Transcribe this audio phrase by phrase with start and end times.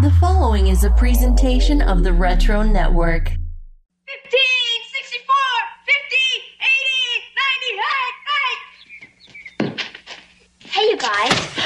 [0.00, 3.30] The following is a presentation of the Retro Network.
[3.30, 3.36] 15,
[4.92, 5.34] 64,
[5.86, 6.16] 50,
[6.60, 7.82] 80, 90,
[9.58, 9.74] hey,
[10.62, 10.80] hey!
[10.80, 11.57] Hey, you guys.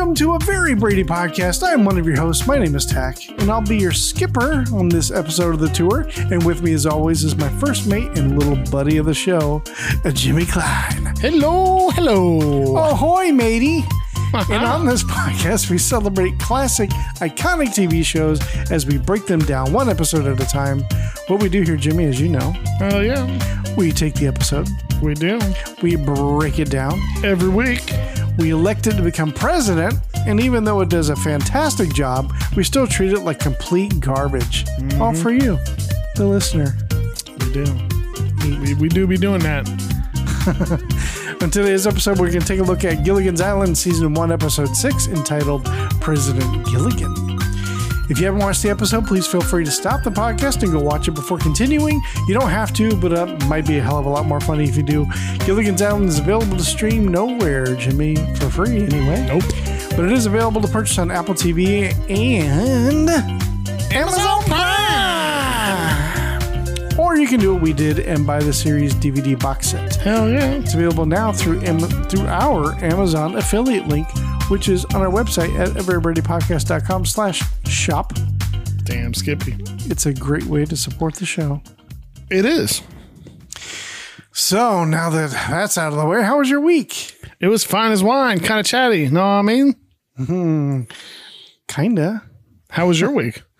[0.00, 1.62] Welcome to a very Brady podcast.
[1.62, 2.46] I am one of your hosts.
[2.46, 6.08] My name is Tach, and I'll be your skipper on this episode of the tour.
[6.32, 9.62] And with me, as always, is my first mate and little buddy of the show,
[10.14, 11.14] Jimmy Klein.
[11.18, 12.78] Hello, hello.
[12.78, 13.84] Ahoy, matey!
[14.32, 14.50] Uh-huh.
[14.50, 16.88] And on this podcast, we celebrate classic,
[17.18, 20.82] iconic TV shows as we break them down one episode at a time.
[21.26, 24.66] What we do here, Jimmy, as you know, Oh yeah, we take the episode,
[25.02, 25.38] we do
[25.82, 27.82] we break it down, every week.
[28.38, 29.94] We elected to become president,
[30.26, 34.64] and even though it does a fantastic job, we still treat it like complete garbage.
[34.64, 35.02] Mm-hmm.
[35.02, 35.58] All for you,
[36.16, 36.76] the listener.
[37.40, 38.60] We do.
[38.60, 39.68] We, we do be doing that.
[41.42, 44.74] On today's episode, we're going to take a look at Gilligan's Island, Season 1, Episode
[44.74, 45.64] 6, entitled
[46.00, 47.29] President Gilligan.
[48.10, 50.80] If you haven't watched the episode, please feel free to stop the podcast and go
[50.80, 52.02] watch it before continuing.
[52.26, 54.64] You don't have to, but it might be a hell of a lot more funny
[54.64, 55.06] if you do.
[55.46, 59.28] Gilligan's Island is available to stream nowhere, Jimmy, for free anyway.
[59.28, 59.44] Nope.
[59.90, 63.08] But it is available to purchase on Apple TV and
[63.92, 66.00] Amazon Prime.
[66.98, 69.94] Or you can do what we did and buy the series DVD box set.
[69.94, 70.50] Hell yeah.
[70.54, 74.08] It's available now through through our Amazon affiliate link,
[74.50, 78.12] which is on our website at averybradypodcast.com slash shop.
[78.84, 79.56] Damn, Skippy.
[79.86, 81.62] It's a great way to support the show.
[82.30, 82.82] It is.
[84.32, 87.16] So now that that's out of the way, how was your week?
[87.40, 89.08] It was fine as wine, kind of chatty.
[89.08, 90.86] Know what I mean?
[91.68, 92.22] Kinda.
[92.70, 93.42] How was your week?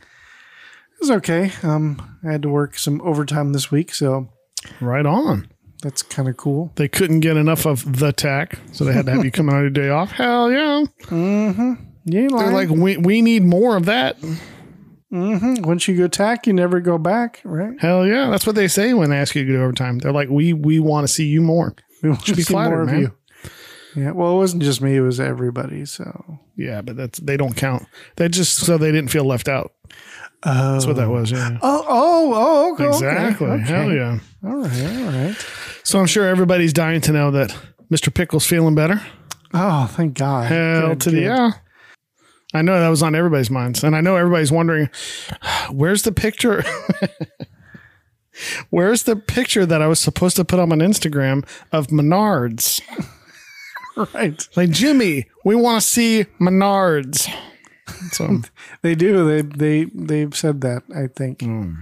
[1.02, 1.50] It was okay.
[1.62, 4.28] Um, I had to work some overtime this week, so
[4.82, 5.48] right on.
[5.82, 6.72] That's kind of cool.
[6.76, 9.60] They couldn't get enough of the Tach, so they had to have you come on
[9.60, 10.10] your day off.
[10.12, 10.84] Hell yeah.
[11.04, 11.74] Mm-hmm.
[12.04, 14.20] You ain't They're like, we, we need more of that.
[15.12, 15.62] Mm-hmm.
[15.62, 17.78] once you go Tach, you never go back, right?
[17.80, 18.30] Hell yeah.
[18.30, 19.98] That's what they say when they ask you to do overtime.
[19.98, 21.74] They're like, we we want to see you more.
[22.02, 23.00] We want to be flattered, more of man.
[23.00, 23.14] you.
[23.96, 24.12] Yeah.
[24.12, 25.84] Well, it wasn't just me; it was everybody.
[25.84, 27.86] So Yeah, but that's they don't count.
[28.16, 29.72] They just so they didn't feel left out.
[30.42, 31.10] That's what that oh.
[31.10, 31.30] was.
[31.30, 31.58] Yeah.
[31.62, 32.88] Oh, oh, oh, okay.
[32.88, 33.46] Exactly.
[33.46, 33.64] Okay.
[33.64, 34.18] Hell yeah.
[34.44, 35.46] All right, all right.
[35.84, 37.54] So I'm sure everybody's dying to know that
[37.90, 38.12] Mr.
[38.12, 39.02] Pickle's feeling better.
[39.52, 40.46] Oh, thank God.
[40.46, 41.50] Hell Good, to the yeah.
[42.54, 44.90] I know that was on everybody's minds, and I know everybody's wondering,
[45.70, 46.64] where's the picture?
[48.70, 52.80] where's the picture that I was supposed to put on my Instagram of Menards?
[54.14, 54.48] Right.
[54.56, 57.28] Like Jimmy, we want to see Menards.
[58.12, 58.40] So
[58.82, 59.24] They do.
[59.26, 60.82] They they they've said that.
[60.94, 61.42] I think.
[61.42, 61.74] Hmm.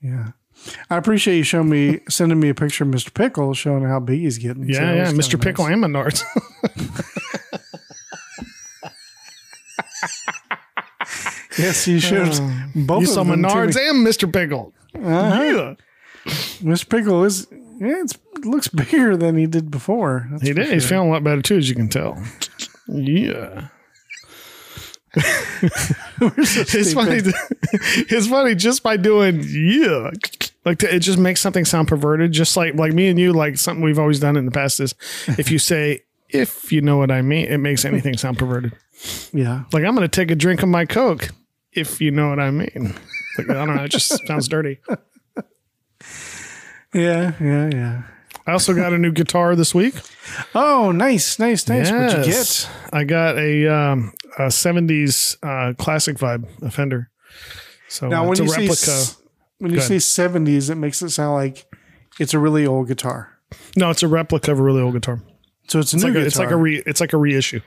[0.00, 0.28] Yeah.
[0.90, 3.12] I appreciate you showing me sending me a picture of Mr.
[3.14, 4.64] Pickle showing how big he's getting.
[4.68, 5.30] Yeah, that yeah, Mr.
[5.32, 5.74] kinda Pickle nice.
[5.74, 6.22] and Menards.
[11.58, 12.38] Yes, you showed
[12.74, 13.88] both you saw Menards me.
[13.88, 14.32] and Mr.
[14.32, 14.72] Pickle.
[14.94, 15.42] Uh-huh.
[15.42, 15.74] Yeah.
[16.62, 16.88] Mr.
[16.88, 17.46] Pickle is
[17.80, 20.28] yeah, it's, it looks bigger than he did before.
[20.42, 20.68] He did.
[20.72, 22.22] He's feeling a lot better too, as you can tell.
[22.86, 23.68] Yeah.
[25.14, 27.20] It's funny.
[28.10, 30.10] It's funny just by doing yeah,
[30.64, 32.32] like to, it just makes something sound perverted.
[32.32, 34.94] Just like like me and you, like something we've always done in the past is
[35.26, 38.72] if you say if you know what I mean, it makes anything sound perverted.
[39.32, 39.64] Yeah.
[39.72, 41.30] Like I'm going to take a drink of my coke
[41.72, 42.94] if you know what I mean.
[43.36, 43.84] Like, I don't know.
[43.84, 44.78] It just sounds dirty.
[46.94, 47.32] Yeah.
[47.38, 47.68] Yeah.
[47.70, 48.02] Yeah.
[48.48, 49.94] I also got a new guitar this week.
[50.54, 51.90] Oh, nice, nice, nice.
[51.90, 52.68] What'd you get?
[52.92, 57.10] I got a, um, a 70s uh, classic vibe, a Fender.
[57.88, 58.90] So Now, uh, when it's a you say replica.
[58.90, 59.22] s-
[59.58, 61.66] when you say seventies, it makes it sound like
[62.20, 63.38] it's a really old guitar.
[63.76, 65.20] no, it's a replica of a really old guitar.
[65.68, 66.26] So it's a It's new like a, guitar.
[66.26, 67.60] it's like a re it's like a reissue,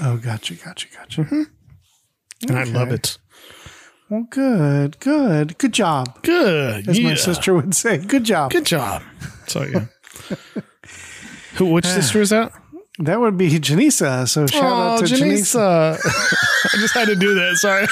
[0.00, 1.26] oh, gotcha, gotcha, gotcha.
[2.48, 3.18] and I love it.
[4.10, 6.22] Well, good, good, good job.
[6.22, 8.50] Good, As my sister would say, good job.
[8.50, 9.02] Good job.
[9.46, 9.86] So yeah.
[11.54, 11.66] Who?
[11.72, 12.52] Which sister is that?
[12.98, 14.28] That would be Janisa.
[14.28, 15.98] So shout out to Janisa.
[15.98, 16.74] Oh, Janisa.
[16.74, 17.56] I just had to do that.
[17.56, 17.86] Sorry.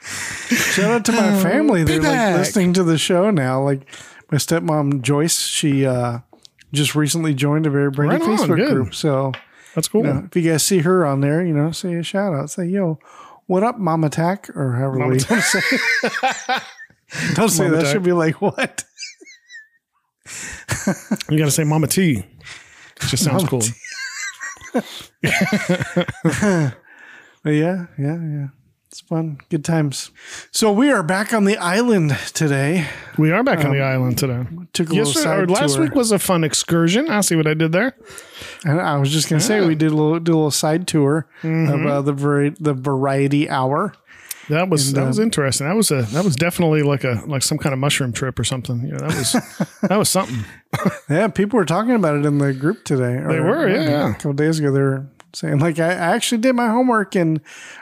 [0.00, 1.84] Shout out to my family.
[1.84, 3.62] They're like listening to the show now.
[3.62, 3.80] Like
[4.30, 6.18] my stepmom Joyce, she uh,
[6.72, 8.94] just recently joined a very Brady Right Facebook group.
[8.94, 9.32] So
[9.74, 10.04] That's cool.
[10.06, 12.50] you know, if you guys see her on there, you know, say a shout out.
[12.50, 12.98] Say, yo,
[13.46, 14.48] what up, Mama Tach?
[14.56, 15.60] Or however Mama we don't say
[17.34, 17.82] Don't say Mama that.
[17.84, 17.92] Tach.
[17.92, 18.84] Should be like, what?
[21.30, 22.18] You got to say Mama T.
[22.18, 22.26] It
[23.08, 23.62] just sounds Mama cool.
[27.42, 28.46] But yeah, yeah, yeah.
[28.88, 29.38] It's fun.
[29.50, 30.10] Good times.
[30.52, 32.86] So we are back on the island today.
[33.18, 34.44] We are back on the island today.
[34.72, 35.22] Took a Yes, little sir.
[35.22, 35.82] side Or last tour.
[35.84, 37.08] week was a fun excursion.
[37.10, 37.94] I see what I did there.
[38.64, 41.28] And I was just gonna say we did a little do a little side tour
[41.42, 43.92] of uh, the the variety hour.
[44.48, 45.66] That was And, that was um, interesting.
[45.66, 48.44] That was a that was definitely like a like some kind of mushroom trip or
[48.44, 48.80] something.
[48.82, 49.32] You know, that was
[49.88, 50.44] that was something.
[51.10, 53.16] Yeah, people were talking about it in the group today.
[53.16, 54.10] They were, yeah, yeah.
[54.10, 57.40] A couple days ago, they were saying like, I I actually did my homework and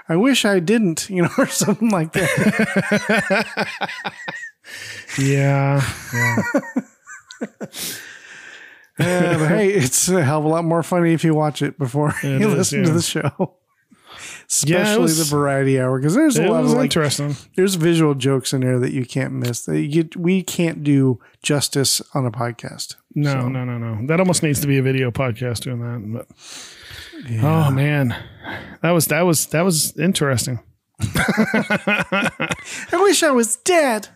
[0.08, 3.46] I wish I didn't, you know, or something like that.
[5.18, 6.42] Yeah, yeah.
[8.98, 11.78] Yeah, but hey, it's a hell of a lot more funny if you watch it
[11.78, 13.54] before It you is, listen to the show.
[14.48, 17.36] Especially Yeah, was- the variety hour because there's a lot of like interesting.
[17.56, 19.64] there's visual jokes in there that you can't miss.
[19.64, 22.96] That you, we can't do justice on a podcast.
[23.14, 24.06] No, So, no, no, no.
[24.06, 26.26] That almost needs to be a video podcast doing that.
[27.28, 28.14] But oh man,
[28.82, 30.60] that was that was that was interesting.
[31.00, 32.30] I
[32.92, 34.08] wish I was dead.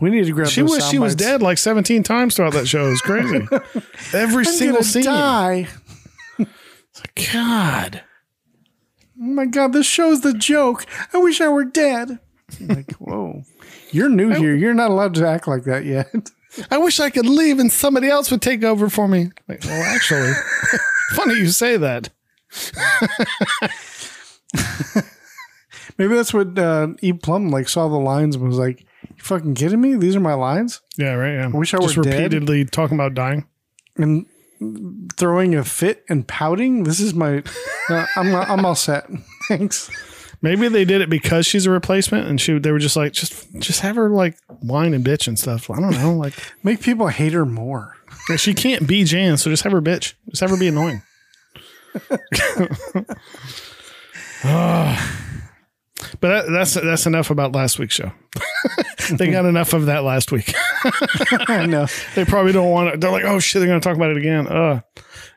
[0.00, 0.48] We need to grab.
[0.48, 2.86] She was she was dead like seventeen times throughout that show.
[2.86, 3.48] It was crazy.
[4.12, 5.04] Every I'm single scene.
[5.04, 5.66] die.
[7.32, 8.02] God.
[9.20, 10.86] Oh my god, this show's the joke.
[11.12, 12.18] I wish I were dead.
[12.60, 13.42] like, whoa.
[13.90, 14.54] You're new here.
[14.54, 16.30] You're not allowed to act like that yet.
[16.70, 19.30] I wish I could leave and somebody else would take over for me.
[19.48, 20.32] Like, well, actually,
[21.12, 22.10] funny you say that.
[25.98, 27.12] Maybe that's what uh, E.
[27.12, 29.96] Plum like saw the lines and was like, "You fucking kidding me?
[29.96, 31.34] These are my lines." Yeah, right.
[31.34, 31.46] Yeah.
[31.52, 32.14] I wish I Just were dead.
[32.32, 33.46] repeatedly talking about dying.
[33.96, 34.26] And
[35.16, 36.84] throwing a fit and pouting.
[36.84, 37.42] This is my.
[37.88, 39.08] Uh, I'm I'm all set.
[39.48, 39.90] Thanks.
[40.40, 43.52] Maybe they did it because she's a replacement, and she they were just like, just
[43.58, 45.68] just have her like whine and bitch and stuff.
[45.70, 47.96] I don't know, like Make people hate her more.
[48.36, 51.02] she can't be Jan, so just have her bitch, just have her be annoying.
[54.44, 55.47] Ah.
[56.20, 58.12] But that, that's that's enough about last week's show.
[59.10, 60.54] they got enough of that last week.
[61.48, 61.86] I know.
[62.14, 62.98] they probably don't want to.
[62.98, 64.46] They're like, oh shit, they're going to talk about it again.
[64.46, 64.82] Uh,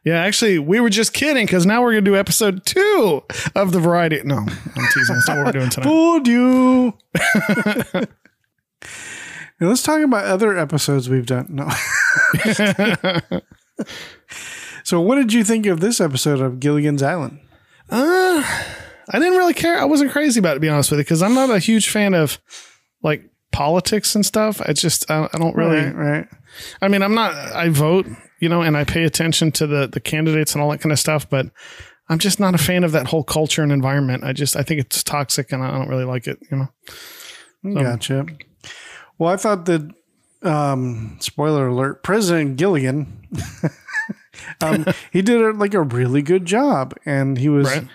[0.06, 3.24] yeah, actually, we were just kidding because now we're going to do episode two
[3.56, 4.22] of the variety.
[4.24, 5.16] No, I'm teasing.
[5.16, 5.86] That's not what we're doing tonight.
[5.86, 6.94] Fooled you.
[9.62, 11.46] Now let's talk about other episodes we've done.
[11.50, 11.70] No.
[14.84, 17.40] so, what did you think of this episode of Gilligan's Island?
[17.88, 18.44] Uh,
[19.12, 19.78] I didn't really care.
[19.78, 21.90] I wasn't crazy about it, to be honest with you, because I'm not a huge
[21.90, 22.40] fan of
[23.04, 24.62] like politics and stuff.
[24.62, 26.28] I just, I, I don't really, Right, right.
[26.82, 28.08] I mean, I'm not, I vote,
[28.40, 31.00] you know, and I pay attention to the, the candidates and all that kind of
[31.00, 31.48] stuff, but
[32.10, 34.24] I'm just not a fan of that whole culture and environment.
[34.24, 36.58] I just, I think it's toxic and I don't really like it, you
[37.64, 37.82] know?
[37.82, 38.26] Gotcha.
[39.18, 39.90] Well, I thought that,
[40.44, 43.28] um, spoiler alert, President Gilligan,
[44.62, 47.68] um, he did a, like a really good job, and he was.
[47.68, 47.88] Right.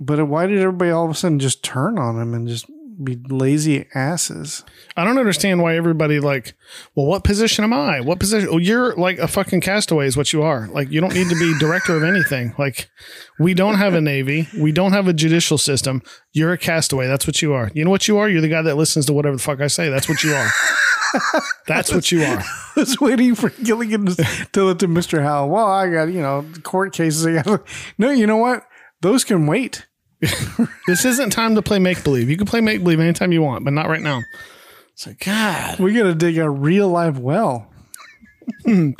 [0.00, 2.66] But why did everybody all of a sudden just turn on him and just
[3.04, 4.64] be lazy asses?
[4.96, 6.54] I don't understand why everybody like,
[6.94, 8.00] well, what position am I?
[8.00, 8.48] What position?
[8.50, 10.68] Oh, you're like a fucking castaway is what you are.
[10.68, 12.54] Like, you don't need to be director of anything.
[12.58, 12.90] Like,
[13.38, 14.48] we don't have a navy.
[14.58, 16.02] We don't have a judicial system.
[16.32, 17.06] You're a castaway.
[17.06, 17.70] That's what you are.
[17.74, 18.28] You know what you are?
[18.28, 19.90] You're the guy that listens to whatever the fuck I say.
[19.90, 20.48] That's what you are.
[21.66, 22.38] That's what you are.
[22.76, 24.14] I was waiting for Gilligan to
[24.52, 25.22] tell it to Mr.
[25.22, 25.50] Howell.
[25.50, 27.26] Well, I got, you know, court cases.
[27.26, 27.66] I got,
[27.98, 28.64] no, you know what?
[29.02, 29.86] Those can wait.
[30.86, 32.28] This isn't time to play make believe.
[32.28, 34.22] You can play make believe anytime you want, but not right now.
[34.92, 35.78] It's like, God.
[35.78, 37.70] We got to dig a real live well.
[38.64, 38.96] but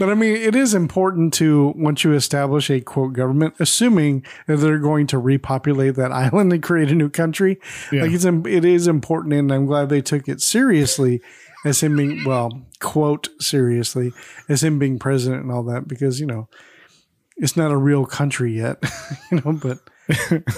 [0.00, 4.78] I mean, it is important to, once you establish a quote government, assuming that they're
[4.78, 7.60] going to repopulate that island and create a new country.
[7.92, 8.02] Yeah.
[8.02, 9.34] Like it's, it is important.
[9.34, 11.20] And I'm glad they took it seriously
[11.64, 14.12] as him being, well, quote, seriously
[14.48, 16.48] as him being president and all that, because, you know,
[17.36, 18.82] it's not a real country yet,
[19.30, 19.78] you know, but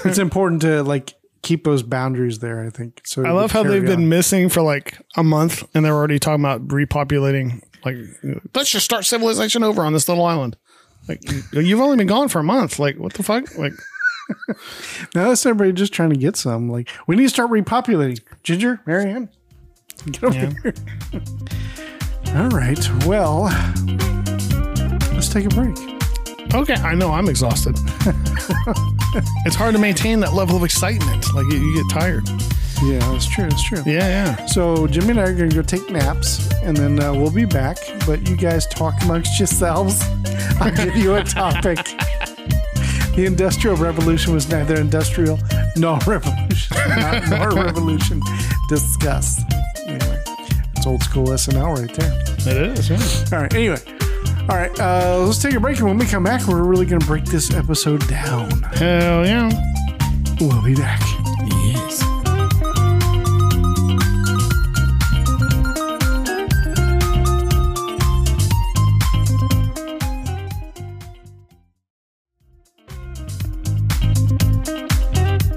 [0.04, 3.02] it's important to like keep those boundaries there, I think.
[3.04, 6.42] So I love how they've been missing for like a month and they're already talking
[6.44, 7.62] about repopulating.
[7.84, 7.96] Like,
[8.54, 10.56] let's just start civilization over on this little island.
[11.06, 11.20] Like,
[11.52, 12.78] you- you've only been gone for a month.
[12.78, 13.56] Like, what the fuck?
[13.58, 13.72] Like,
[15.14, 16.70] Now that's everybody just trying to get some.
[16.70, 18.20] Like, we need to start repopulating.
[18.42, 19.28] Ginger, Mary Ann,
[20.10, 20.52] get over Yeah.
[20.62, 20.74] here.
[22.34, 23.04] All right.
[23.04, 23.42] Well,
[25.12, 25.93] let's take a break.
[26.54, 27.76] Okay, I know I'm exhausted.
[29.46, 31.26] it's hard to maintain that level of excitement.
[31.34, 32.28] Like, you, you get tired.
[32.82, 33.48] Yeah, that's true.
[33.48, 33.82] That's true.
[33.86, 34.46] Yeah, yeah.
[34.46, 37.44] So Jimmy and I are going to go take naps, and then uh, we'll be
[37.44, 37.78] back.
[38.06, 40.02] But you guys talk amongst yourselves.
[40.60, 41.78] I'll give you a topic.
[43.14, 45.38] The Industrial Revolution was neither industrial
[45.76, 48.20] nor revolution, not, nor revolution.
[48.68, 49.40] Discuss.
[49.86, 50.22] Anyway,
[50.74, 52.22] That's old school SNL right there.
[52.52, 52.90] It is.
[52.90, 53.36] Yeah.
[53.36, 53.54] All right.
[53.54, 53.93] Anyway.
[54.48, 54.78] All right.
[54.78, 55.78] Uh, let's take a break.
[55.78, 58.50] And when we come back, we're really going to break this episode down.
[58.74, 59.50] Hell yeah.
[60.38, 61.00] We'll be back.
[61.46, 62.00] Yes.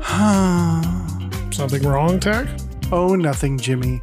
[1.53, 2.47] Something wrong, Tach?
[2.93, 4.01] Oh, nothing, Jimmy.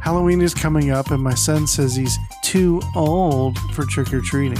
[0.00, 2.18] Halloween is coming up, and my son says he's
[2.50, 4.58] too old for trick or treating.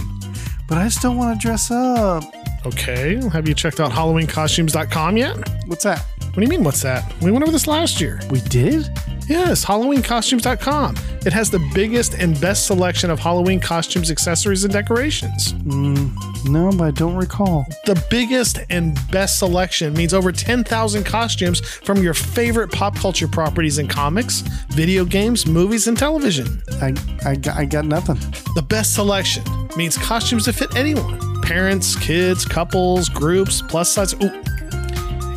[0.68, 2.23] But I still want to dress up.
[2.64, 3.20] Okay.
[3.30, 5.37] Have you checked out HalloweenCostumes.com yet?
[5.66, 6.06] What's that?
[6.20, 7.12] What do you mean, what's that?
[7.20, 8.20] We went over this last year.
[8.30, 8.88] We did?
[9.30, 10.96] Yes, HalloweenCostumes.com.
[11.25, 15.52] It has the biggest and best selection of Halloween costumes, accessories, and decorations.
[15.52, 17.64] Mm, no, but I don't recall.
[17.87, 23.78] The biggest and best selection means over 10,000 costumes from your favorite pop culture properties
[23.78, 26.60] in comics, video games, movies, and television.
[26.82, 26.92] I,
[27.25, 28.16] I, got, I got nothing.
[28.56, 29.44] The best selection
[29.76, 34.14] means costumes that fit anyone parents, kids, couples, groups, plus size.
[34.22, 34.42] Ooh,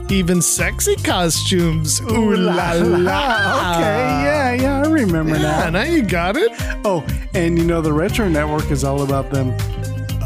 [0.10, 2.01] even sexy costumes.
[2.01, 3.75] Ooh la la.
[3.75, 5.69] okay, yeah, yeah, I remember Yeah, now.
[5.69, 6.51] now you got it.
[6.86, 9.55] Oh, and you know, the Retro Network is all about them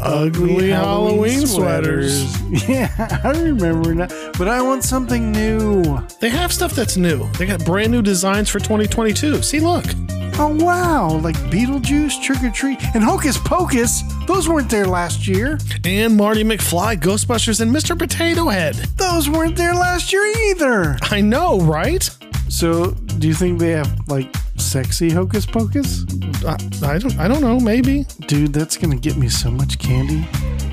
[0.02, 2.36] Ugly Halloween sweaters.
[2.68, 4.08] Yeah, I remember now.
[4.38, 5.98] But I want something new.
[6.20, 7.30] They have stuff that's new.
[7.32, 9.42] They got brand new designs for 2022.
[9.42, 9.84] See, look.
[10.40, 11.18] Oh, wow.
[11.18, 14.02] Like Beetlejuice, Trick or Treat, and Hocus Pocus.
[14.26, 15.58] Those weren't there last year.
[15.84, 17.98] And Marty McFly, Ghostbusters, and Mr.
[17.98, 18.76] Potato Head.
[18.96, 20.96] Those weren't there last year either.
[21.02, 22.08] I know, right?
[22.48, 26.04] So, do you think they have like sexy Hocus Pocus?
[26.44, 27.18] I, I don't.
[27.18, 27.60] I don't know.
[27.60, 28.04] Maybe.
[28.26, 30.26] Dude, that's gonna get me so much candy.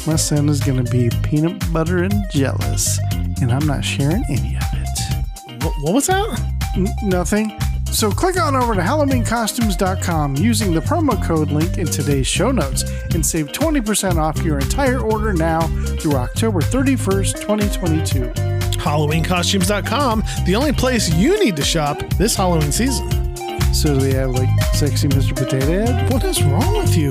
[0.07, 2.99] My son is gonna be peanut butter and jealous,
[3.41, 5.63] and I'm not sharing any of it.
[5.63, 6.39] What, what was that?
[6.75, 7.59] N- nothing.
[7.91, 12.83] So click on over to HalloweenCostumes.com using the promo code link in today's show notes
[13.13, 15.61] and save 20% off your entire order now
[15.99, 18.54] through October 31st, 2022.
[18.85, 23.35] HalloweenCostumes.com, the only place you need to shop this Halloween season.
[23.73, 25.35] So do they have like sexy Mr.
[25.35, 26.13] Potato Head?
[26.13, 27.09] What is wrong with you?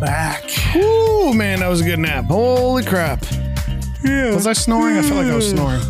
[0.00, 0.44] Back.
[0.76, 2.26] Ooh, man, that was a good nap.
[2.26, 3.24] Holy crap.
[4.04, 4.34] Yeah.
[4.34, 4.96] Was I snoring?
[4.98, 5.56] I feel like I was hmm.
[5.56, 5.82] snoring.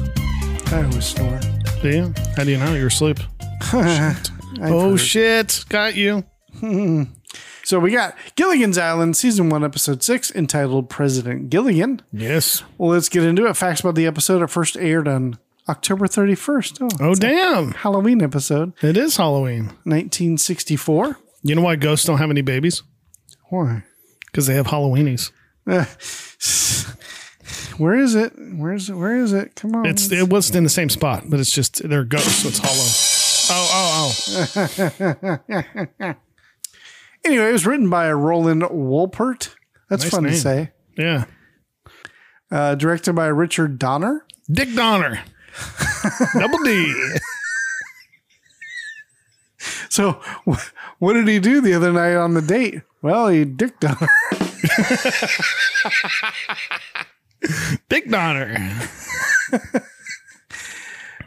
[0.66, 1.40] I always snore.
[1.82, 2.14] Do you?
[2.37, 3.18] How do you know you're asleep?
[3.73, 4.30] I've
[4.62, 5.00] oh, heard.
[5.00, 5.64] shit.
[5.68, 6.25] Got you.
[6.61, 7.04] Hmm.
[7.64, 12.02] So we got Gilligan's Island, season one, episode six, entitled President Gilligan.
[12.12, 12.62] Yes.
[12.76, 13.56] Well, let's get into it.
[13.56, 14.42] Facts about the episode.
[14.42, 16.78] It first aired on October 31st.
[16.82, 17.73] Oh, Oh, damn.
[17.73, 19.66] Halloween episode, It is Halloween.
[19.84, 21.18] 1964.
[21.42, 22.82] You know why ghosts don't have any babies?
[23.49, 23.82] Why?
[24.35, 25.31] Because they have Halloweenies.
[27.79, 28.33] Where is it?
[28.57, 28.95] Where is it?
[28.95, 29.55] Where is it?
[29.55, 29.87] Come on.
[29.87, 32.83] It's it wasn't in the same spot, but it's just they're ghosts, so it's hollow.
[33.53, 34.12] Oh, oh,
[36.00, 36.05] oh.
[37.25, 39.55] anyway, it was written by Roland Wolpert.
[39.88, 40.73] That's Nice fun to say.
[40.99, 41.26] Yeah.
[42.50, 44.26] Uh, directed by Richard Donner.
[44.50, 45.23] Dick Donner.
[46.37, 46.93] Double D.
[49.95, 50.21] So,
[50.99, 52.83] what did he do the other night on the date?
[53.01, 54.09] Well, he dicked dick Donner.
[57.89, 58.81] Dick Donner.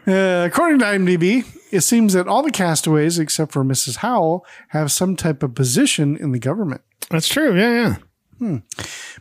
[0.10, 3.98] Uh, according to IMDb, it seems that all the castaways, except for Mrs.
[3.98, 6.80] Howell, have some type of position in the government.
[7.10, 7.54] That's true.
[7.58, 7.96] Yeah, yeah.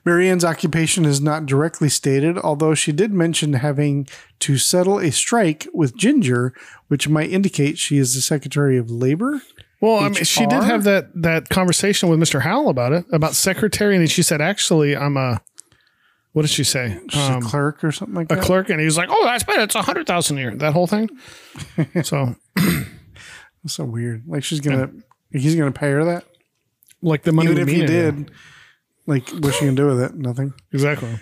[0.04, 4.06] Mary Ann's occupation is not directly stated, although she did mention having
[4.40, 6.52] to settle a strike with Ginger,
[6.88, 9.40] which might indicate she is the Secretary of Labor.
[9.80, 12.40] Well, I mean, she did have that that conversation with Mr.
[12.40, 15.42] Howell about it, about secretary, and she said, "Actually, I'm a."
[16.32, 16.98] What did she say?
[17.14, 18.44] Um, a clerk or something like a that.
[18.44, 19.62] clerk, and he was like, "Oh, that's better.
[19.62, 21.08] It's a hundred thousand a year." That whole thing.
[22.02, 24.24] so, That's so weird.
[24.26, 24.90] Like she's gonna,
[25.30, 26.24] he's gonna pay her that,
[27.02, 28.30] like the money even if he did.
[29.06, 29.10] Did.
[29.10, 30.14] Like, what's she gonna do with it?
[30.14, 30.54] Nothing.
[30.72, 31.18] exactly.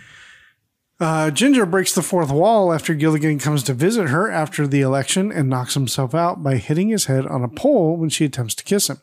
[1.01, 5.33] Uh, Ginger breaks the fourth wall after Gilligan comes to visit her after the election
[5.33, 8.65] and knocks himself out by hitting his head on a pole when she attempts to
[8.65, 9.01] kiss him.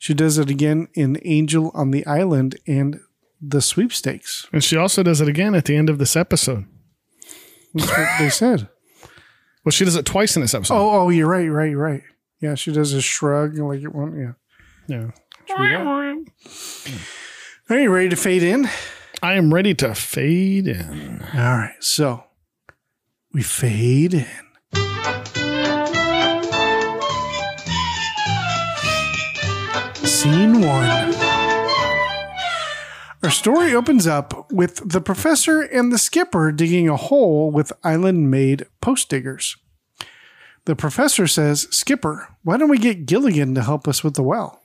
[0.00, 3.00] She does it again in Angel on the Island and
[3.40, 4.48] the sweepstakes.
[4.52, 6.66] And she also does it again at the end of this episode.
[7.72, 8.68] That's what they said.
[9.64, 10.74] Well, she does it twice in this episode.
[10.74, 12.02] Oh, oh, you're right, you're right, you're right.
[12.40, 14.18] Yeah, she does a shrug like it won't.
[14.18, 14.32] Yeah.
[14.88, 15.10] yeah.
[17.70, 18.66] Are you ready to fade in?
[19.22, 21.22] I am ready to fade in.
[21.34, 22.24] All right, so
[23.34, 24.26] we fade in.
[30.06, 31.14] Scene one.
[33.22, 38.30] Our story opens up with the professor and the skipper digging a hole with island
[38.30, 39.58] made post diggers.
[40.64, 44.62] The professor says, Skipper, why don't we get Gilligan to help us with the well?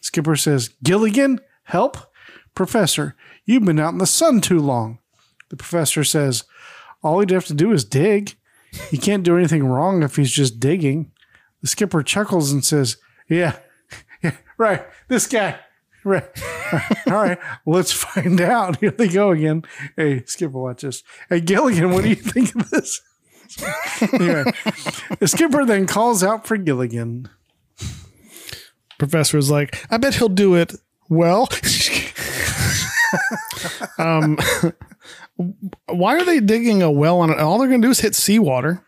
[0.00, 2.09] Skipper says, Gilligan, help?
[2.54, 4.98] Professor, you've been out in the sun too long.
[5.48, 6.44] The professor says,
[7.02, 8.36] All he'd have to do is dig.
[8.90, 11.10] He can't do anything wrong if he's just digging.
[11.60, 12.96] The skipper chuckles and says,
[13.28, 13.56] Yeah,
[14.22, 14.84] yeah, right.
[15.08, 15.58] This guy.
[16.04, 16.24] Right.
[17.06, 17.38] All right.
[17.66, 18.76] Let's find out.
[18.80, 19.64] Here they go again.
[19.96, 21.02] Hey, Skipper, watch this.
[21.28, 23.02] Hey, Gilligan, what do you think of this?
[24.12, 24.44] anyway,
[25.18, 27.28] the skipper then calls out for Gilligan.
[28.96, 30.74] Professor is like, I bet he'll do it
[31.08, 31.48] well.
[33.98, 34.38] Um,
[35.86, 37.38] why are they digging a well on it?
[37.38, 38.84] All they're going to do is hit seawater.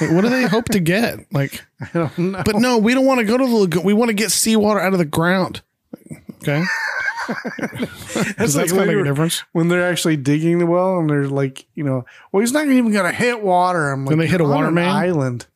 [0.00, 1.18] Like, what do they hope to get?
[1.32, 2.42] Like, I don't know.
[2.44, 3.82] but no, we don't want to go to the lagoon.
[3.82, 5.62] We want to get seawater out of the ground.
[6.42, 6.62] Okay.
[8.38, 9.44] Does that like kind of make we a difference?
[9.52, 12.90] when they're actually digging the well and they're like, you know, well, he's not even
[12.92, 13.90] going to hit water.
[13.90, 15.46] I'm like, Then they hit a "You're water an main?" island.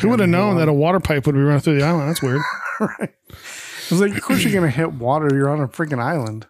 [0.00, 2.08] Who would have known that a water pipe would be running through the island?
[2.08, 2.40] That's weird.
[2.80, 3.14] right.
[3.30, 5.28] I was like, of course you're going to hit water.
[5.32, 6.46] You're on a freaking island.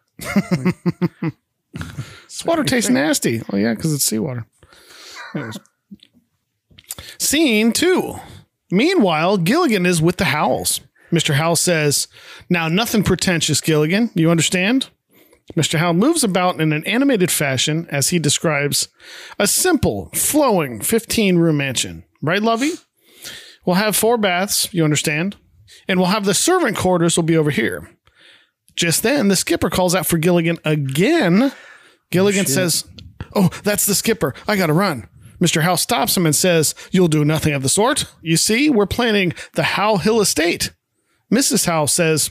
[1.74, 3.42] This water tastes nasty.
[3.52, 4.46] Oh yeah, because it's seawater.
[7.18, 8.16] Scene two.
[8.70, 10.80] Meanwhile, Gilligan is with the Howells.
[11.12, 11.34] Mr.
[11.34, 12.08] Howell says,
[12.50, 14.10] Now, nothing pretentious, Gilligan.
[14.14, 14.90] You understand?
[15.54, 15.78] Mr.
[15.78, 18.88] Howell moves about in an animated fashion as he describes
[19.38, 22.04] a simple, flowing 15 room mansion.
[22.22, 22.72] Right, Lovey?
[23.64, 25.36] We'll have four baths, you understand?
[25.86, 27.90] And we'll have the servant quarters will be over here.
[28.76, 31.52] Just then, the skipper calls out for Gilligan again.
[32.10, 32.84] Gilligan oh, says,
[33.34, 34.34] Oh, that's the skipper.
[34.46, 35.08] I got to run.
[35.40, 35.62] Mr.
[35.62, 38.06] Howell stops him and says, You'll do nothing of the sort.
[38.22, 40.72] You see, we're planning the Howe Hill estate.
[41.32, 41.66] Mrs.
[41.66, 42.30] Howell says,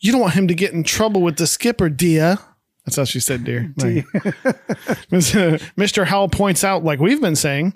[0.00, 2.38] You don't want him to get in trouble with the skipper, dear.
[2.84, 3.72] That's how she said, dear.
[3.78, 4.06] Like-
[5.10, 6.04] Mr.
[6.06, 7.74] Howell points out, like we've been saying,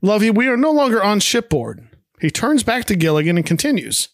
[0.00, 1.88] Lovey, we are no longer on shipboard.
[2.20, 4.08] He turns back to Gilligan and continues.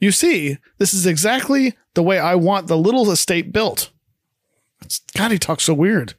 [0.00, 3.90] You see, this is exactly the way I want the little estate built.
[5.16, 6.14] God, he talks so weird.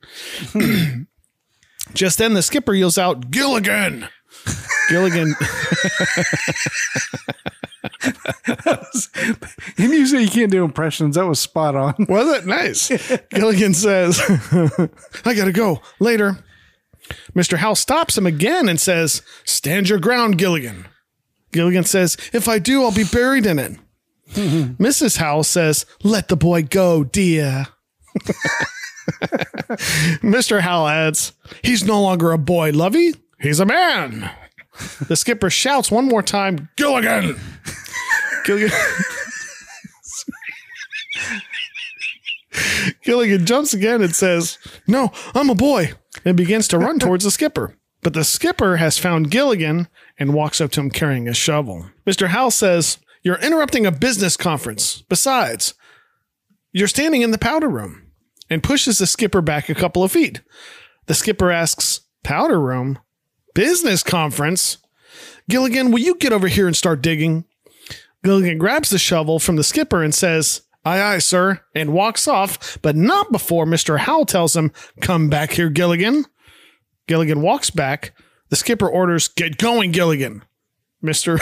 [1.93, 4.07] Just then, the skipper yells out, Gilligan!
[4.89, 5.35] Gilligan,
[9.77, 11.15] And you say you can't do impressions.
[11.15, 11.95] That was spot on.
[12.09, 12.45] was it?
[12.45, 12.89] Nice.
[13.29, 14.19] Gilligan says,
[15.25, 15.81] I gotta go.
[15.99, 16.37] Later.
[17.35, 17.57] Mr.
[17.57, 20.85] Howell stops him again and says, Stand your ground, Gilligan.
[21.53, 23.77] Gilligan says, If I do, I'll be buried in it.
[24.33, 25.17] Mrs.
[25.17, 27.67] Howell says, Let the boy go, dear.
[30.21, 30.59] Mr.
[30.61, 33.13] Howell adds, He's no longer a boy, Lovey.
[33.39, 34.29] He's a man.
[35.07, 37.39] The skipper shouts one more time, Gilligan.
[38.45, 38.71] Gilligan.
[43.03, 45.93] Gilligan jumps again and says, No, I'm a boy,
[46.25, 47.77] and begins to run towards the skipper.
[48.03, 49.87] But the skipper has found Gilligan
[50.19, 51.89] and walks up to him carrying a shovel.
[52.05, 52.27] Mr.
[52.27, 55.01] Howell says, You're interrupting a business conference.
[55.03, 55.73] Besides,
[56.73, 58.11] you're standing in the powder room
[58.49, 60.41] and pushes the skipper back a couple of feet.
[61.05, 62.99] The skipper asks, Powder room?
[63.53, 64.77] Business conference?
[65.49, 67.45] Gilligan, will you get over here and start digging?
[68.23, 72.77] Gilligan grabs the shovel from the skipper and says, Aye, aye, sir, and walks off,
[72.81, 73.99] but not before Mr.
[73.99, 76.25] Howell tells him, Come back here, Gilligan.
[77.07, 78.13] Gilligan walks back.
[78.49, 80.43] The skipper orders, Get going, Gilligan.
[81.03, 81.39] Mr.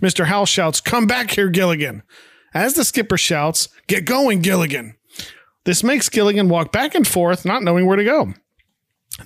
[0.00, 0.26] Mr.
[0.26, 2.02] Howell shouts, Come back here, Gilligan.
[2.54, 4.96] As the skipper shouts, Get going, Gilligan.
[5.64, 8.34] This makes Gilligan walk back and forth, not knowing where to go.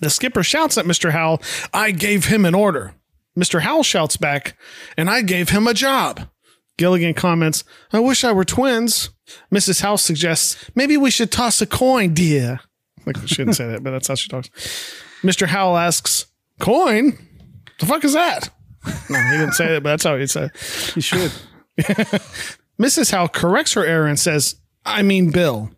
[0.01, 1.11] The skipper shouts at Mr.
[1.13, 2.95] Howell, I gave him an order.
[3.37, 3.61] Mr.
[3.61, 4.57] Howell shouts back,
[4.97, 6.29] and I gave him a job.
[6.77, 9.11] Gilligan comments, I wish I were twins.
[9.53, 9.81] Mrs.
[9.81, 12.61] Howell suggests, maybe we should toss a coin, dear.
[13.07, 14.51] Like, she didn't say that, but that's how she talks.
[15.23, 15.47] Mr.
[15.47, 16.27] Howell asks,
[16.61, 17.19] Coin?
[17.81, 18.51] The fuck is that?
[19.11, 20.97] No, he didn't say that, but that's how he said it.
[20.97, 21.33] You should.
[22.81, 23.11] Mrs.
[23.11, 25.71] Howell corrects her error and says, I mean Bill.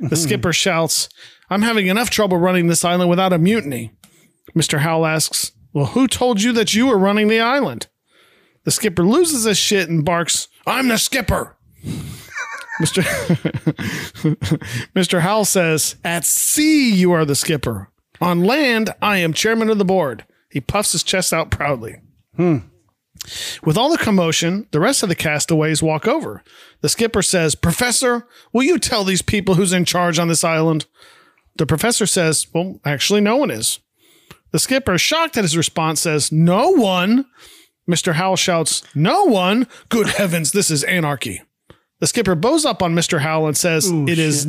[0.00, 1.08] The skipper shouts,
[1.50, 3.92] I'm having enough trouble running this island without a mutiny.
[4.54, 4.78] Mr.
[4.78, 7.86] Howell asks, Well, who told you that you were running the island?
[8.64, 11.56] The skipper loses his shit and barks, I'm the skipper.
[12.80, 13.02] Mr.
[14.94, 15.20] Mr.
[15.20, 17.90] Howell says, At sea, you are the skipper.
[18.20, 20.24] On land, I am chairman of the board.
[20.50, 21.96] He puffs his chest out proudly.
[22.36, 22.58] Hmm.
[23.64, 26.42] With all the commotion, the rest of the castaways walk over.
[26.80, 30.86] The skipper says, Professor, will you tell these people who's in charge on this island?
[31.56, 33.80] The professor says, Well, actually, no one is.
[34.52, 37.26] The skipper, shocked at his response, says, No one.
[37.90, 38.14] Mr.
[38.14, 39.66] Howell shouts, No one.
[39.88, 41.42] Good heavens, this is anarchy.
[42.00, 43.20] The skipper bows up on Mr.
[43.20, 44.46] Howell and says, "It is,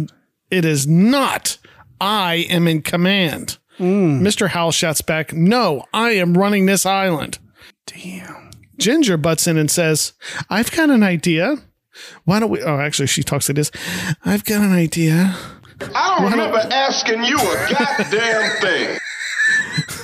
[0.52, 1.58] it is not.
[2.00, 3.58] I am in command.
[3.80, 4.50] Mr.
[4.50, 7.40] Howell shouts back, No, I am running this island.
[7.86, 8.52] Damn.
[8.78, 10.14] Ginger butts in and says,
[10.50, 11.58] I've got an idea.
[12.26, 12.62] Why don't we?
[12.62, 13.72] Oh, actually, she talks like this.
[14.24, 15.36] I've got an idea.
[15.96, 19.00] I don't remember asking you a goddamn thing.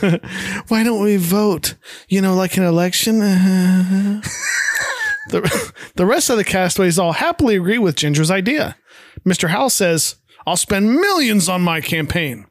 [0.68, 1.76] Why don't we vote?
[2.10, 3.22] You know, like an election?
[3.22, 4.22] Uh,
[5.30, 8.78] the, the rest of the castaways all happily agree with Ginger's idea.
[9.26, 9.50] Mr.
[9.50, 12.46] Howell says, I'll spend millions on my campaign.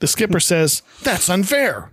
[0.00, 1.90] The skipper says, That's unfair.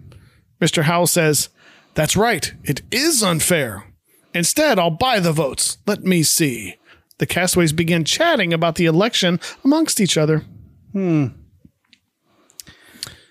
[0.61, 0.83] Mr.
[0.83, 1.49] Howell says,
[1.93, 2.53] That's right.
[2.63, 3.85] It is unfair.
[4.33, 5.77] Instead, I'll buy the votes.
[5.87, 6.75] Let me see.
[7.17, 10.43] The castaways begin chatting about the election amongst each other.
[10.91, 11.27] Hmm.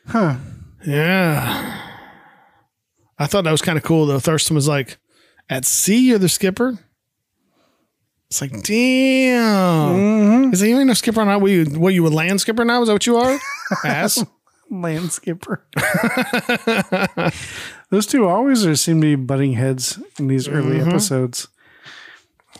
[0.08, 0.36] Huh.
[0.86, 1.80] Yeah.
[3.18, 4.18] I thought that was kind of cool though.
[4.18, 4.98] Thurston was like,
[5.48, 6.78] at sea you're the skipper?
[8.30, 10.52] It's like, damn.
[10.52, 11.38] Is there even a skipper now?
[11.38, 12.82] What you what you a land skipper now?
[12.82, 13.38] Is that what you are?
[13.84, 14.24] Ass.
[14.70, 15.66] Land skipper.
[17.90, 21.48] Those two always are, seem to be butting heads in these early episodes.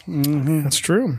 [0.06, 1.18] That's true.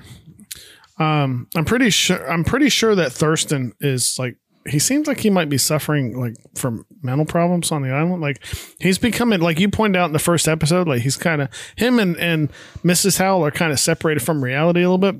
[0.98, 5.30] Um, I'm pretty sure I'm pretty sure that Thurston is like he seems like he
[5.30, 8.22] might be suffering like from mental problems on the island.
[8.22, 8.44] Like
[8.80, 12.00] he's becoming like you pointed out in the first episode, like he's kind of him
[12.00, 12.52] and and
[12.84, 13.18] Mrs.
[13.18, 15.16] Howell are kind of separated from reality a little bit.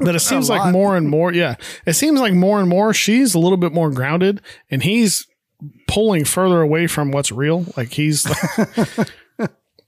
[0.00, 1.56] But it seems like more and more, yeah.
[1.86, 5.26] It seems like more and more she's a little bit more grounded, and he's
[5.88, 7.64] pulling further away from what's real.
[7.76, 8.26] Like he's,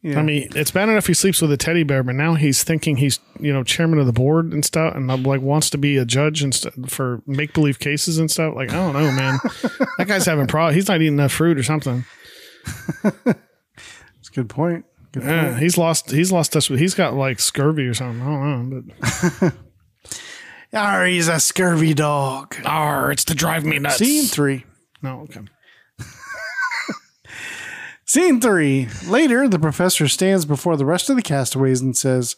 [0.04, 2.96] I mean, it's bad enough he sleeps with a teddy bear, but now he's thinking
[2.96, 5.96] he's you know chairman of the board and stuff, and uh, like wants to be
[5.96, 8.54] a judge and st- for make believe cases and stuff.
[8.54, 9.38] Like I don't know, man.
[9.98, 10.76] that guy's having problems.
[10.76, 12.04] He's not eating enough fruit or something.
[14.20, 14.84] It's a good point.
[15.12, 15.34] Good point.
[15.34, 16.10] Yeah, he's lost.
[16.10, 16.80] He's lost touch with.
[16.80, 18.20] He's got like scurvy or something.
[18.20, 18.82] I don't know,
[19.40, 19.54] but
[20.72, 22.56] Arr, he's a scurvy dog.
[22.64, 23.98] Arr, it's to drive me nuts.
[23.98, 24.64] Scene three.
[25.02, 25.40] No, okay.
[28.04, 28.88] Scene three.
[29.06, 32.36] Later, the professor stands before the rest of the castaways and says,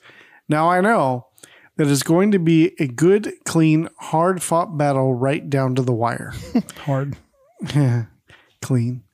[0.48, 1.28] Now I know
[1.76, 5.92] that it's going to be a good, clean, hard fought battle right down to the
[5.92, 6.34] wire.
[6.78, 7.16] Hard.
[8.60, 9.04] clean.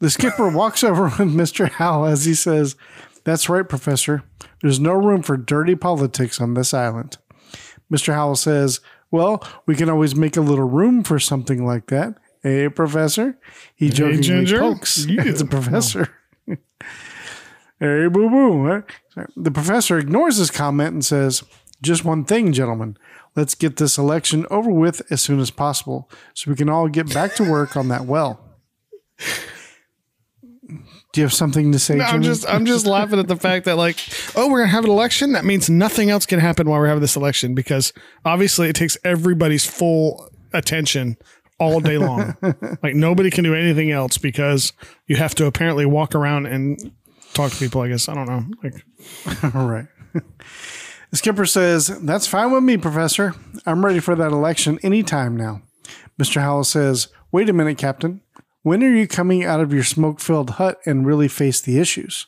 [0.00, 1.70] The skipper walks over with Mr.
[1.70, 2.76] Howell as he says,
[3.24, 4.22] That's right, Professor.
[4.62, 7.18] There's no room for dirty politics on this island.
[7.92, 8.12] Mr.
[8.14, 12.14] Howell says, Well, we can always make a little room for something like that.
[12.42, 13.38] Hey, Professor.
[13.74, 14.58] He jokingly Ginger.
[14.60, 15.22] pokes Yeah.
[15.24, 16.08] at the professor.
[16.46, 18.82] hey, boo boo.
[19.36, 21.42] The professor ignores his comment and says,
[21.82, 22.96] Just one thing, gentlemen.
[23.34, 27.12] Let's get this election over with as soon as possible so we can all get
[27.12, 28.40] back to work on that well.
[31.16, 33.64] Do you have something to say, No, I'm just I'm just laughing at the fact
[33.64, 33.96] that like,
[34.34, 35.32] oh, we're gonna have an election.
[35.32, 37.94] That means nothing else can happen while we're having this election because
[38.26, 41.16] obviously it takes everybody's full attention
[41.58, 42.36] all day long.
[42.82, 44.74] like nobody can do anything else because
[45.06, 46.92] you have to apparently walk around and
[47.32, 47.80] talk to people.
[47.80, 48.44] I guess I don't know.
[48.62, 49.86] Like, All right.
[51.14, 53.32] Skipper says, That's fine with me, Professor.
[53.64, 55.62] I'm ready for that election anytime now.
[56.20, 56.42] Mr.
[56.42, 58.20] Howell says, Wait a minute, Captain.
[58.66, 62.26] When are you coming out of your smoke filled hut and really face the issues?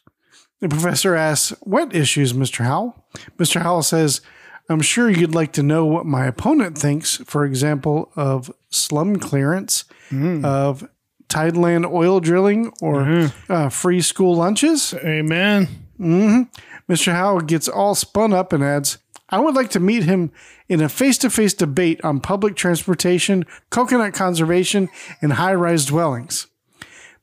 [0.60, 2.64] The professor asks, What issues, Mr.
[2.64, 2.94] Howell?
[3.38, 3.60] Mr.
[3.60, 4.20] Howell says,
[4.68, 9.84] I'm sure you'd like to know what my opponent thinks, for example, of slum clearance,
[10.10, 10.44] mm.
[10.44, 10.88] of
[11.28, 13.52] Tideland oil drilling, or mm-hmm.
[13.52, 14.94] uh, free school lunches.
[14.94, 15.66] amen.
[15.98, 16.42] Mm-hmm.
[16.88, 17.14] Mr.
[17.14, 18.98] Howell gets all spun up and adds,
[19.30, 20.32] I would like to meet him
[20.68, 24.88] in a face to face debate on public transportation, coconut conservation,
[25.20, 26.46] and high rise dwellings.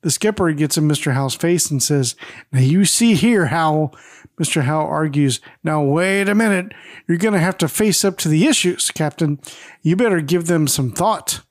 [0.02, 1.14] The skipper gets in Mr.
[1.14, 2.16] Howell's face and says,
[2.52, 3.96] Now you see here, Howell.
[4.40, 4.62] Mr.
[4.62, 6.74] Howell argues, Now wait a minute.
[7.08, 9.40] You're going to have to face up to the issues, Captain.
[9.82, 11.42] You better give them some thought.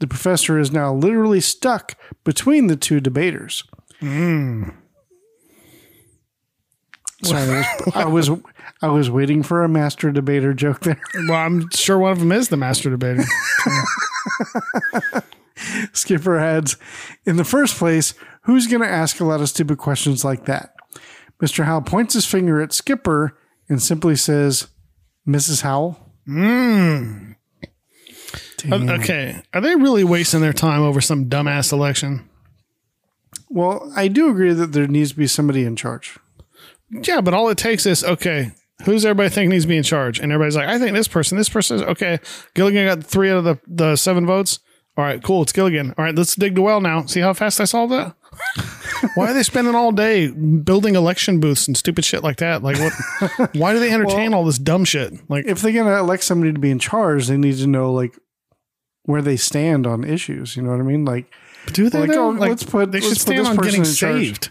[0.00, 3.64] The professor is now literally stuck between the two debaters.
[4.00, 4.68] Hmm.
[7.22, 8.30] Sorry, I was,
[8.82, 11.00] I was waiting for a master debater joke there.
[11.28, 13.24] Well, I'm sure one of them is the master debater.
[15.92, 16.76] Skipper adds,
[17.24, 20.74] in the first place, who's going to ask a lot of stupid questions like that?
[21.42, 21.64] Mr.
[21.64, 23.36] Howell points his finger at Skipper
[23.68, 24.68] and simply says,
[25.26, 25.62] Mrs.
[25.62, 25.98] Howell.
[28.70, 32.28] Uh, okay, are they really wasting their time over some dumbass election?
[33.50, 36.18] Well, I do agree that there needs to be somebody in charge.
[36.90, 38.52] Yeah, but all it takes is okay.
[38.84, 40.18] Who's everybody think needs to be in charge?
[40.18, 41.76] And everybody's like, I think this person, this person.
[41.76, 42.18] Is, okay,
[42.54, 44.58] Gilligan got three out of the, the seven votes.
[44.96, 45.42] All right, cool.
[45.42, 45.94] It's Gilligan.
[45.96, 47.04] All right, let's dig the well now.
[47.06, 48.14] See how fast I solved that?
[49.14, 52.62] why are they spending all day building election booths and stupid shit like that?
[52.62, 53.50] Like, what?
[53.56, 55.12] why do they entertain all this dumb shit?
[55.28, 58.16] Like, If they're gonna elect somebody to be in charge, they need to know like
[59.04, 60.56] where they stand on issues.
[60.56, 61.04] You know what I mean?
[61.04, 61.32] Like,
[61.72, 62.00] do they?
[62.06, 64.14] like, oh, like, let's put- They should stand this on person getting in charge.
[64.26, 64.50] saved.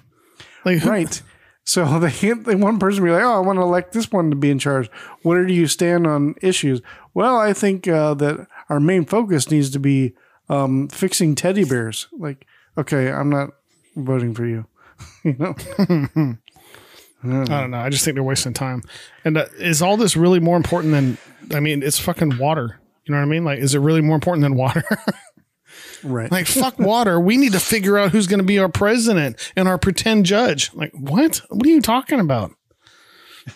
[0.66, 1.22] Like, who- right.
[1.64, 2.34] So they.
[2.34, 4.60] They one person be like, "Oh, I want to elect this one to be in
[4.60, 4.90] charge."
[5.22, 6.82] Where do you stand on issues?
[7.14, 10.14] Well, I think uh, that our main focus needs to be
[10.50, 12.08] um, fixing teddy bears.
[12.18, 12.46] Like,
[12.78, 13.52] okay, I'm not
[13.96, 14.66] voting for you.
[15.24, 15.56] you know,
[17.24, 17.80] I don't know.
[17.80, 18.84] I just think they're wasting time.
[19.24, 21.18] And uh, is all this really more important than?
[21.56, 22.80] I mean, it's fucking water.
[23.06, 23.44] You know what I mean?
[23.44, 24.84] Like, is it really more important than water?
[26.04, 26.32] Right?
[26.32, 27.20] like, fuck water.
[27.20, 30.74] We need to figure out who's going to be our president and our pretend judge.
[30.74, 31.42] Like, what?
[31.50, 32.52] What are you talking about?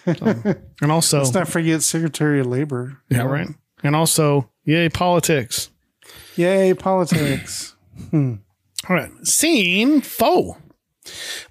[0.06, 3.02] So, and also, Let's not forget Secretary of Labor.
[3.10, 3.48] yeah, right.
[3.84, 5.70] And also, yay, politics.
[6.36, 7.74] Yay, politics.
[8.12, 8.36] Hmm.
[8.88, 9.10] All right.
[9.26, 10.58] Scene foe.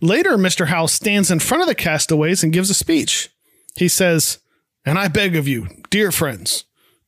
[0.01, 0.69] Later, Mr.
[0.69, 3.31] Howell stands in front of the castaways and gives a speech.
[3.75, 4.39] He says,
[4.85, 6.65] And I beg of you, dear friends,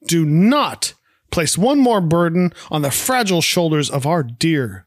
[0.06, 0.94] do not
[1.30, 4.86] place one more burden on the fragile shoulders of our dear,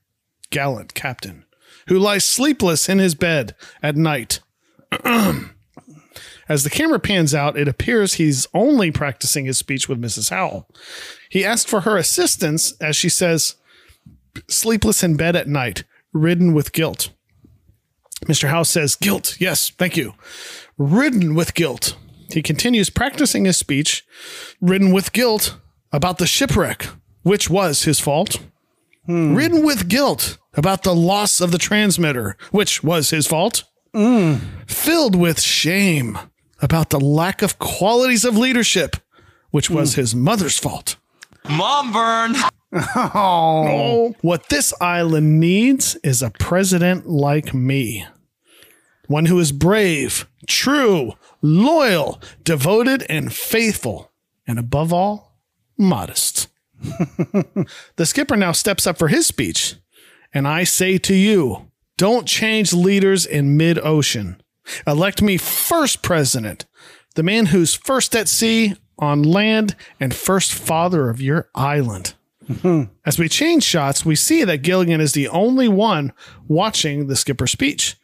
[0.49, 1.45] gallant captain,
[1.87, 4.39] who lies sleepless in his bed at night.
[6.49, 10.31] As the camera pans out, it appears he's only practicing his speech with Mrs.
[10.31, 10.67] Howell.
[11.29, 13.55] He asked for her assistance as she says,
[14.49, 17.11] sleepless in bed at night, ridden with guilt.
[18.25, 18.49] Mr.
[18.49, 20.13] Howell says, Guilt, yes, thank you.
[20.77, 21.95] Ridden with guilt.
[22.31, 24.05] He continues practicing his speech,
[24.59, 25.55] ridden with guilt
[25.91, 26.87] about the shipwreck,
[27.23, 28.39] which was his fault.
[29.05, 29.35] Hmm.
[29.35, 33.63] Ridden with guilt about the loss of the transmitter, which was his fault.
[33.93, 34.35] Hmm.
[34.67, 36.17] Filled with shame
[36.61, 38.95] about the lack of qualities of leadership,
[39.49, 40.01] which was hmm.
[40.01, 40.97] his mother's fault.
[41.49, 42.35] Mom burn.
[42.73, 48.05] Oh, what this island needs is a president like me.
[49.07, 54.11] One who is brave, true, loyal, devoted, and faithful,
[54.47, 55.30] and above all,
[55.81, 56.47] modest.
[56.81, 59.75] the skipper now steps up for his speech,
[60.33, 64.41] and I say to you don't change leaders in mid ocean.
[64.87, 66.65] Elect me first president,
[67.15, 72.13] the man who's first at sea, on land, and first father of your island.
[73.05, 76.13] As we change shots, we see that Gilligan is the only one
[76.47, 77.97] watching the skipper's speech.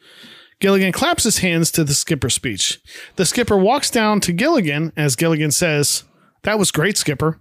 [0.59, 2.79] Gilligan claps his hands to the skipper's speech.
[3.15, 6.03] The skipper walks down to Gilligan as Gilligan says,
[6.43, 7.39] That was great, skipper.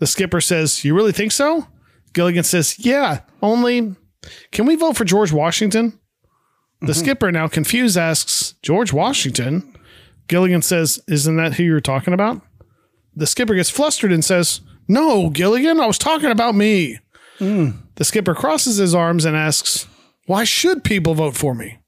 [0.00, 1.68] The skipper says, You really think so?
[2.12, 3.94] Gilligan says, Yeah, only
[4.50, 5.98] can we vote for George Washington?
[6.80, 7.00] The mm-hmm.
[7.00, 9.76] skipper, now confused, asks, George Washington?
[10.26, 12.40] Gilligan says, Isn't that who you're talking about?
[13.14, 16.98] The skipper gets flustered and says, No, Gilligan, I was talking about me.
[17.38, 17.70] Hmm.
[17.96, 19.86] The skipper crosses his arms and asks,
[20.26, 21.78] Why should people vote for me?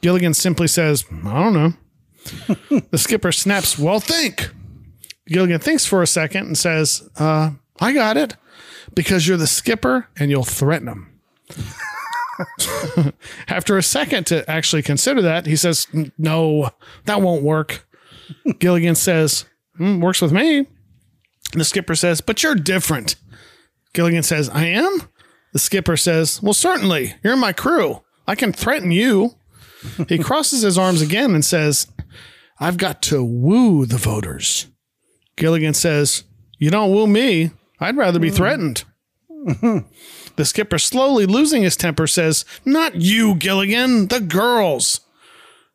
[0.00, 1.72] Gilligan simply says, I don't know.
[2.90, 4.50] the skipper snaps, Well, think.
[5.28, 8.36] Gilligan thinks for a second and says, uh, I got it.
[8.94, 11.08] Because you're the skipper and you'll threaten him.
[13.48, 15.86] After a second to actually consider that, he says,
[16.18, 16.70] No,
[17.04, 17.86] that won't work.
[18.58, 19.44] Gilligan says,
[19.76, 20.66] "Hmm, Works with me.
[21.52, 23.16] The skipper says, But you're different.
[23.92, 25.02] Gilligan says, I am?
[25.52, 27.14] The skipper says, Well, certainly.
[27.22, 28.02] You're my crew.
[28.26, 29.36] I can threaten you.
[30.08, 31.86] He crosses his arms again and says,
[32.60, 34.66] I've got to woo the voters.
[35.42, 36.22] Gilligan says,
[36.58, 37.50] You don't woo me.
[37.80, 38.84] I'd rather be threatened.
[39.28, 45.00] the skipper, slowly losing his temper, says, Not you, Gilligan, the girls.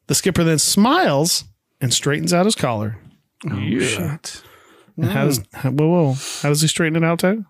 [0.07, 1.43] The skipper then smiles
[1.81, 2.97] and straightens out his collar.
[3.45, 4.41] Oh Shit.
[4.95, 6.13] And How does, how, whoa, whoa.
[6.41, 7.43] How does he straighten it out, Ted?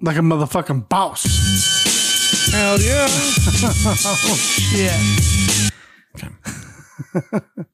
[0.00, 2.50] Like a motherfucking boss.
[2.50, 3.08] Hell yeah.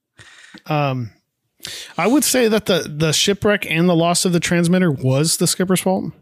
[0.68, 1.12] Um,
[1.98, 5.46] I would say that the the shipwreck and the loss of the transmitter was the
[5.46, 6.12] skipper's fault.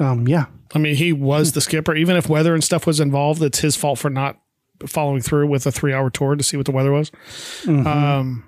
[0.00, 0.46] Um, yeah.
[0.74, 1.94] I mean, he was the skipper.
[1.94, 4.38] Even if weather and stuff was involved, it's his fault for not
[4.86, 7.10] following through with a three hour tour to see what the weather was.
[7.66, 8.44] Um,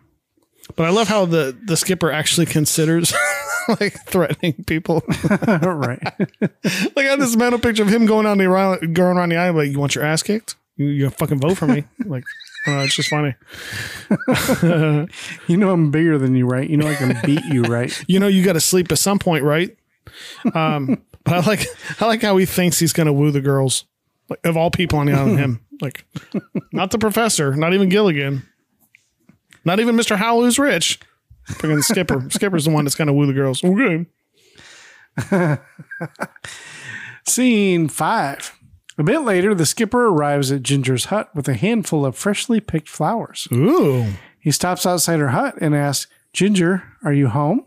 [0.76, 3.12] but I love how the the skipper actually considers
[3.80, 5.02] like threatening people.
[5.62, 6.02] right.
[6.40, 9.36] like I have this mental picture of him going on the around, going around the
[9.36, 10.56] island like, "You want your ass kicked?
[10.76, 12.24] You, you fucking vote for me." like,
[12.66, 13.34] I it's just funny.
[15.48, 16.68] You know I'm bigger than you, right?
[16.68, 17.92] You know I can beat you, right?
[18.08, 19.76] you know you got to sleep at some point, right?
[20.54, 21.66] Um, but I like
[22.00, 23.84] I like how he thinks he's going to woo the girls.
[24.28, 26.04] Like of all people on the island, him like
[26.72, 28.46] not the professor, not even Gilligan,
[29.64, 31.00] not even Mister Howell, who's rich.
[31.48, 32.28] Freaking Skipper.
[32.30, 33.64] Skipper's the one that's going to woo the girls.
[33.64, 34.06] Okay.
[37.26, 38.56] Scene five.
[39.00, 42.86] A bit later, the skipper arrives at Ginger's hut with a handful of freshly picked
[42.86, 43.48] flowers.
[43.50, 44.12] Ooh.
[44.38, 47.64] He stops outside her hut and asks, Ginger, are you home?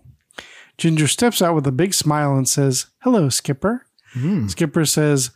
[0.78, 3.84] Ginger steps out with a big smile and says, Hello, Skipper.
[4.12, 4.46] Hmm.
[4.46, 5.32] Skipper says,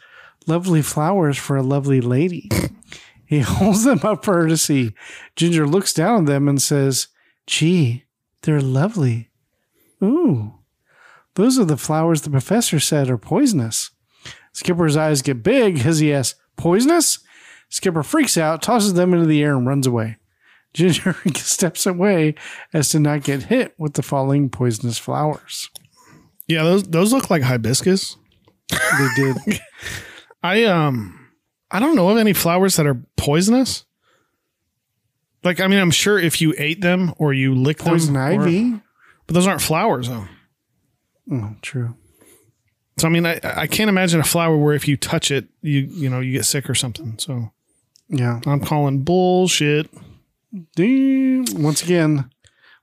[0.46, 2.48] Lovely flowers for a lovely lady.
[3.26, 4.94] he holds them up for her to see.
[5.36, 7.08] Ginger looks down at them and says,
[7.48, 8.04] Gee,
[8.44, 9.32] they're lovely.
[10.04, 10.60] Ooh,
[11.34, 13.90] those are the flowers the professor said are poisonous.
[14.58, 17.20] Skipper's eyes get big as he asks, Poisonous?
[17.70, 20.18] Skipper freaks out, tosses them into the air, and runs away.
[20.74, 22.34] Ginger steps away
[22.74, 25.70] as to not get hit with the falling poisonous flowers.
[26.48, 28.18] Yeah, those those look like hibiscus.
[28.72, 29.38] They did.
[30.44, 31.30] I um
[31.70, 33.86] I don't know of any flowers that are poisonous.
[35.44, 38.42] Like I mean, I'm sure if you ate them or you licked Poison them, or-
[38.44, 38.72] ivy.
[39.28, 40.26] but those aren't flowers though.
[41.32, 41.96] Oh, true.
[42.98, 45.82] So I mean, I I can't imagine a flower where if you touch it, you
[45.92, 47.16] you know you get sick or something.
[47.20, 47.52] So
[48.10, 48.40] Yeah.
[48.46, 49.90] I'm calling bullshit.
[50.78, 52.30] Once again,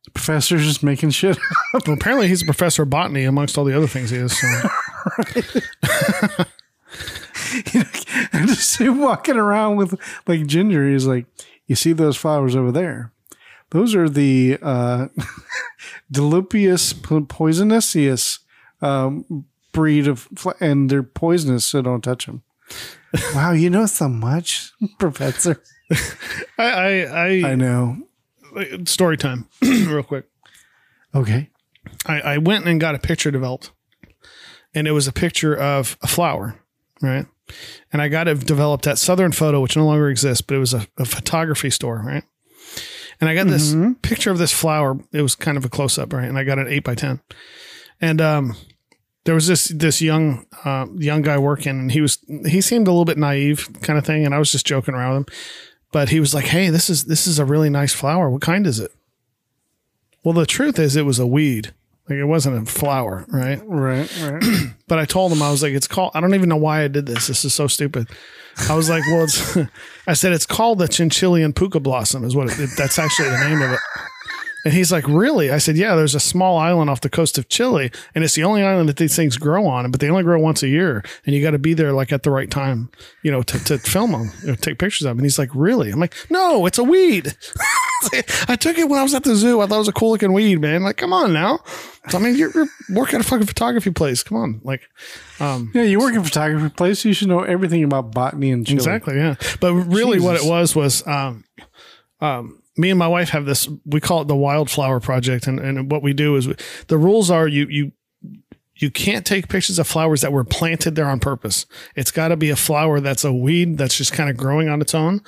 [0.05, 1.39] the professor's just making shit.
[1.87, 4.39] Well, apparently he's a professor of botany amongst all the other things he is.
[4.39, 4.47] So
[8.47, 9.99] just walking around with
[10.29, 10.89] like Ginger.
[10.89, 11.27] He's like,
[11.67, 13.11] you see those flowers over there?
[13.71, 15.09] Those are the uh,
[16.13, 17.27] Dilupius po-
[18.81, 20.29] um, breed of,
[20.61, 22.43] and they're poisonous, so don't touch them.
[23.35, 25.63] wow, you know so much, Professor.
[26.59, 27.99] I I, I I know.
[28.87, 30.27] story time real quick.
[31.15, 31.51] Okay.
[32.07, 33.71] I, I went and got a picture developed,
[34.75, 36.59] and it was a picture of a flower,
[37.03, 37.27] right?
[37.93, 40.73] And I got it developed at Southern Photo, which no longer exists, but it was
[40.73, 42.25] a, a photography store, right?
[43.21, 44.99] And I got this picture of this flower.
[45.13, 46.29] It was kind of a close up, right?
[46.29, 47.21] And I got an eight by ten,
[48.01, 48.57] and um,
[49.25, 52.91] there was this this young uh, young guy working, and he was he seemed a
[52.91, 55.35] little bit naive, kind of thing, and I was just joking around with him,
[55.93, 58.31] but he was like, "Hey, this is this is a really nice flower.
[58.31, 58.93] What kind is it?"
[60.23, 61.75] Well, the truth is, it was a weed.
[62.09, 63.61] Like it wasn't a flower, right?
[63.65, 64.43] Right, right.
[64.87, 66.13] But I told him I was like, it's called.
[66.15, 67.29] I don't even know why I did this.
[67.29, 68.07] This is so stupid.
[68.69, 69.57] I was like, well, it's.
[70.07, 72.23] I said it's called the chinchillian puka blossom.
[72.23, 73.81] Is what it, that's actually the name of it.
[74.65, 75.51] And he's like, really?
[75.51, 75.95] I said, yeah.
[75.95, 78.97] There's a small island off the coast of Chile, and it's the only island that
[78.97, 79.91] these things grow on.
[79.91, 82.23] But they only grow once a year, and you got to be there like at
[82.23, 82.91] the right time,
[83.23, 85.19] you know, to, to film them, know, take pictures of them.
[85.19, 85.91] And he's like, really?
[85.91, 87.37] I'm like, no, it's a weed.
[88.49, 89.61] I took it when I was at the zoo.
[89.61, 90.83] I thought it was a cool looking weed, man.
[90.83, 91.61] Like, come on now.
[92.09, 94.23] So, I mean, you're, you're working at a fucking photography place.
[94.23, 94.83] Come on, like,
[95.41, 97.05] um, yeah, you work in photography place.
[97.05, 98.77] You should know everything about botany and Chile.
[98.77, 99.37] Exactly, yeah.
[99.61, 101.45] But really, what it was was, um,
[102.21, 103.69] um, me and my wife have this.
[103.85, 106.55] We call it the Wildflower Project, and, and what we do is we,
[106.89, 107.93] the rules are you you
[108.77, 111.65] you can't take pictures of flowers that were planted there on purpose.
[111.95, 114.81] It's got to be a flower that's a weed that's just kind of growing on
[114.81, 115.21] its own,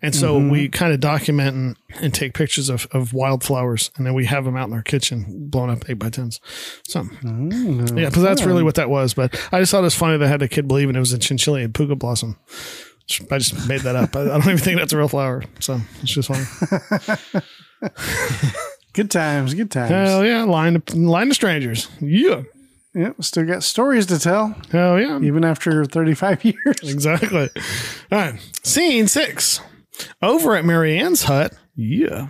[0.00, 0.50] and so mm-hmm.
[0.50, 4.44] we kind of document and, and take pictures of, of wildflowers, and then we have
[4.44, 6.40] them out in our kitchen, blown up eight by tens.
[6.86, 7.98] So mm-hmm.
[7.98, 9.14] yeah, because that's really what that was.
[9.14, 11.12] But I just thought it was funny that I had a kid believing it was
[11.12, 12.38] a chinchillian puka blossom.
[13.30, 14.16] I just made that up.
[14.16, 15.44] I I don't even think that's a real flower.
[15.60, 16.44] So it's just funny.
[18.92, 19.90] Good times, good times.
[19.90, 20.44] Hell yeah.
[20.44, 21.88] Line to, line to strangers.
[22.00, 22.42] Yeah.
[22.94, 25.18] yeah, still got stories to tell, Hell yeah.
[25.20, 26.76] even after 35 years.
[26.82, 27.48] Exactly.
[28.10, 28.50] All right.
[28.62, 29.60] Scene six.
[30.20, 31.54] Over at Mary Ann's hut.
[31.74, 32.28] Yeah.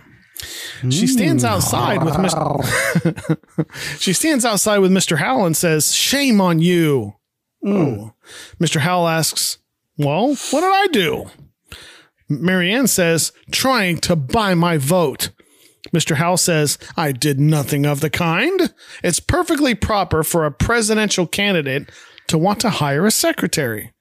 [0.89, 1.49] She stands hmm.
[1.49, 3.69] outside with Mr.
[3.99, 5.17] she stands outside with Mr.
[5.17, 7.15] Howell and says, Shame on you.
[7.61, 7.75] Hmm.
[7.75, 8.13] Oh.
[8.59, 8.79] Mr.
[8.79, 9.57] Howell asks,
[9.97, 11.29] Well, what did I do?
[12.29, 15.29] Mary Ann says, Trying to buy my vote.
[15.93, 16.15] Mr.
[16.15, 18.73] Howell says, I did nothing of the kind.
[19.03, 21.89] It's perfectly proper for a presidential candidate
[22.27, 23.91] to want to hire a secretary.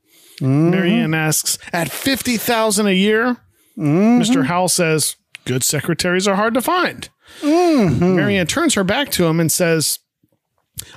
[0.41, 0.71] Mm-hmm.
[0.71, 3.37] Mary Ann asks, at 50000 a year?
[3.77, 4.21] Mm-hmm.
[4.21, 4.47] Mr.
[4.47, 7.11] Howell says, good secretaries are hard to find.
[7.41, 8.17] Mm-hmm.
[8.17, 9.99] Mary Ann turns her back to him and says,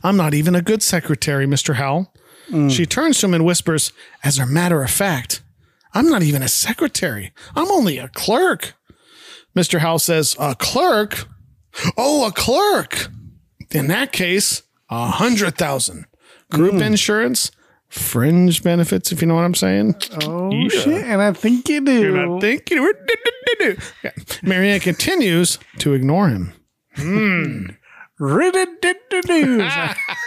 [0.04, 1.76] I'm not even a good secretary, Mr.
[1.76, 2.14] Howell.
[2.50, 2.72] Mm.
[2.72, 3.92] She turns to him and whispers,
[4.24, 5.42] as a matter of fact,
[5.94, 7.32] I'm not even a secretary.
[7.56, 8.74] I'm only a clerk.
[9.56, 9.80] Mr.
[9.80, 11.28] Howell says, a clerk?
[11.98, 13.10] Oh, a clerk.
[13.72, 16.06] In that case, a hundred thousand.
[16.52, 16.86] Group mm.
[16.86, 17.52] insurance,
[17.88, 19.96] fringe benefits, if you know what I'm saying.
[20.24, 20.70] Oh, Yeah.
[20.70, 21.04] shit.
[21.06, 22.16] And I think you do.
[22.16, 22.94] And I think you
[24.04, 24.12] Yeah.
[24.44, 26.54] Mary Ann continues to ignore him.
[26.96, 27.68] Hmm.
[28.20, 29.68] Rid-a-did-a-doo.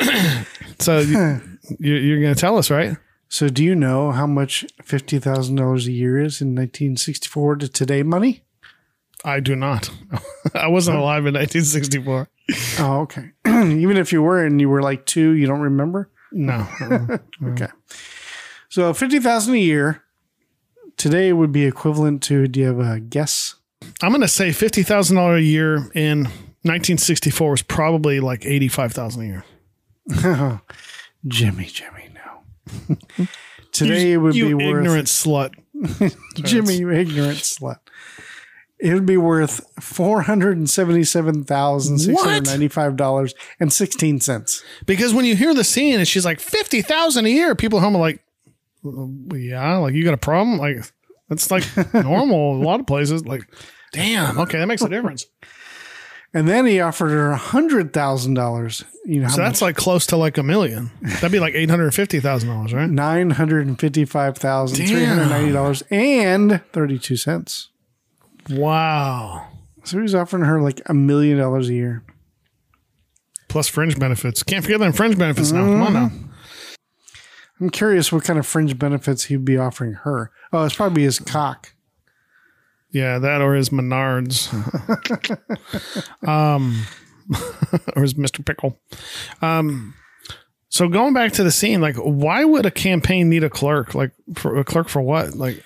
[0.78, 1.40] So you,
[1.78, 2.96] you- you're going to tell us, right?
[3.28, 8.42] so, do you know how much $50,000 a year is in 1964 to today money?
[9.24, 9.90] I do not.
[10.54, 12.28] I wasn't alive in 1964.
[12.80, 13.30] Oh, okay.
[13.46, 16.10] Even if you were and you were like two, you don't remember?
[16.32, 16.66] No.
[17.44, 17.68] Okay.
[18.68, 20.02] So 50,000 a year
[20.96, 23.54] today would be equivalent to do you have a guess?
[24.02, 26.28] I'm going to say $50,000 a year in
[26.64, 29.44] 1964 was probably like 85,000 a year.
[31.26, 33.26] Jimmy, Jimmy, no.
[33.72, 35.54] today it would you be worth ignorant slut.
[36.36, 37.78] Jimmy, you ignorant slut.
[38.78, 44.20] It would be worth four hundred and seventy-seven thousand six hundred ninety-five dollars and sixteen
[44.20, 44.62] cents.
[44.84, 47.96] Because when you hear the scene and she's like 50,000 a year, people at home
[47.96, 48.22] are like,
[49.34, 50.58] yeah, like you got a problem?
[50.58, 50.84] Like
[51.28, 52.56] that's like normal.
[52.56, 53.42] a lot of places like,
[53.92, 55.26] damn, okay, that makes a difference.
[56.34, 58.84] And then he offered her a hundred thousand dollars.
[59.04, 60.90] You know, So that's like close to like a million.
[61.00, 62.90] That'd be like $850,000, right?
[62.90, 67.68] nine hundred and fifty-five thousand three hundred ninety dollars and thirty-two cents.
[68.50, 69.46] Wow.
[69.84, 72.02] So he's offering her like a million dollars a year.
[73.48, 74.42] Plus fringe benefits.
[74.42, 75.60] Can't forget them fringe benefits now.
[75.60, 76.16] Come on mm-hmm.
[76.16, 76.30] now.
[77.60, 80.32] I'm curious what kind of fringe benefits he'd be offering her.
[80.52, 81.73] Oh, it's probably his cock.
[82.94, 84.52] Yeah, that or his Menards.
[86.28, 86.84] um,
[87.96, 88.46] or his Mr.
[88.46, 88.78] Pickle.
[89.42, 89.94] Um,
[90.68, 93.96] so going back to the scene, like, why would a campaign need a clerk?
[93.96, 95.34] Like, for a clerk for what?
[95.34, 95.60] Like,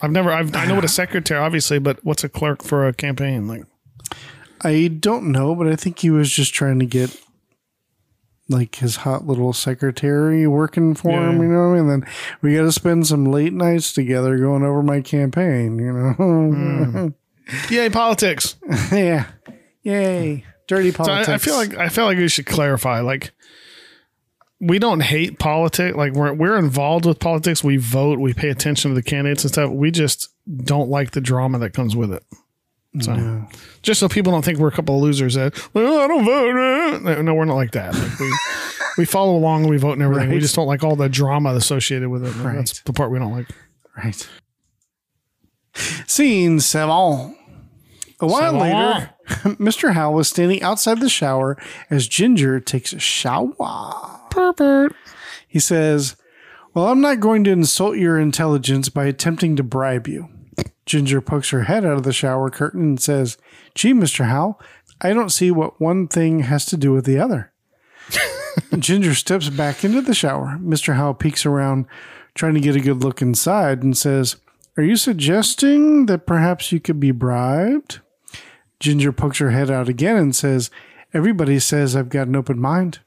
[0.00, 2.92] I've never, I've, I know what a secretary, obviously, but what's a clerk for a
[2.92, 3.48] campaign?
[3.48, 3.64] Like,
[4.60, 7.20] I don't know, but I think he was just trying to get
[8.48, 12.06] like his hot little secretary working for him, you know, and then
[12.42, 16.12] we got to spend some late nights together going over my campaign, you know.
[16.12, 17.08] Hmm.
[17.70, 18.56] yay, politics.
[18.92, 19.26] yeah.
[19.82, 20.44] Yay.
[20.68, 21.28] Dirty So politics.
[21.28, 23.00] I, I feel like I feel like we should clarify.
[23.00, 23.32] Like,
[24.60, 25.96] we don't hate politics.
[25.96, 27.64] Like we're we're involved with politics.
[27.64, 28.20] We vote.
[28.20, 29.70] We pay attention to the candidates and stuff.
[29.70, 30.28] We just
[30.64, 32.24] don't like the drama that comes with it.
[33.00, 33.46] So,
[33.80, 36.56] just so people don't think we're a couple of losers that well, I don't vote.
[36.56, 37.94] uh." No, no, we're not like that.
[37.94, 38.30] Like we
[38.98, 40.28] we follow along and we vote and everything.
[40.30, 42.34] We just don't like all the drama associated with it.
[42.36, 42.56] Right.
[42.56, 43.48] That's the part we don't like.
[43.96, 44.28] Right.
[46.06, 47.36] Scene seven.
[48.20, 49.10] A while later,
[49.58, 49.94] Mr.
[49.94, 51.56] Howell was standing outside the shower
[51.90, 53.52] as Ginger takes a shower.
[54.30, 54.94] Pervert.
[55.48, 56.16] He says,
[56.72, 60.28] Well, I'm not going to insult your intelligence by attempting to bribe you.
[60.86, 63.38] Ginger pokes her head out of the shower curtain and says,
[63.74, 64.26] Gee, Mr.
[64.26, 64.60] Howell,
[65.00, 67.52] I don't see what one thing has to do with the other.
[68.78, 70.58] Ginger steps back into the shower.
[70.60, 70.94] Mr.
[70.96, 71.86] Howell peeks around,
[72.34, 74.36] trying to get a good look inside, and says,
[74.76, 78.00] Are you suggesting that perhaps you could be bribed?
[78.80, 80.70] Ginger pokes her head out again and says,
[81.14, 82.98] Everybody says I've got an open mind.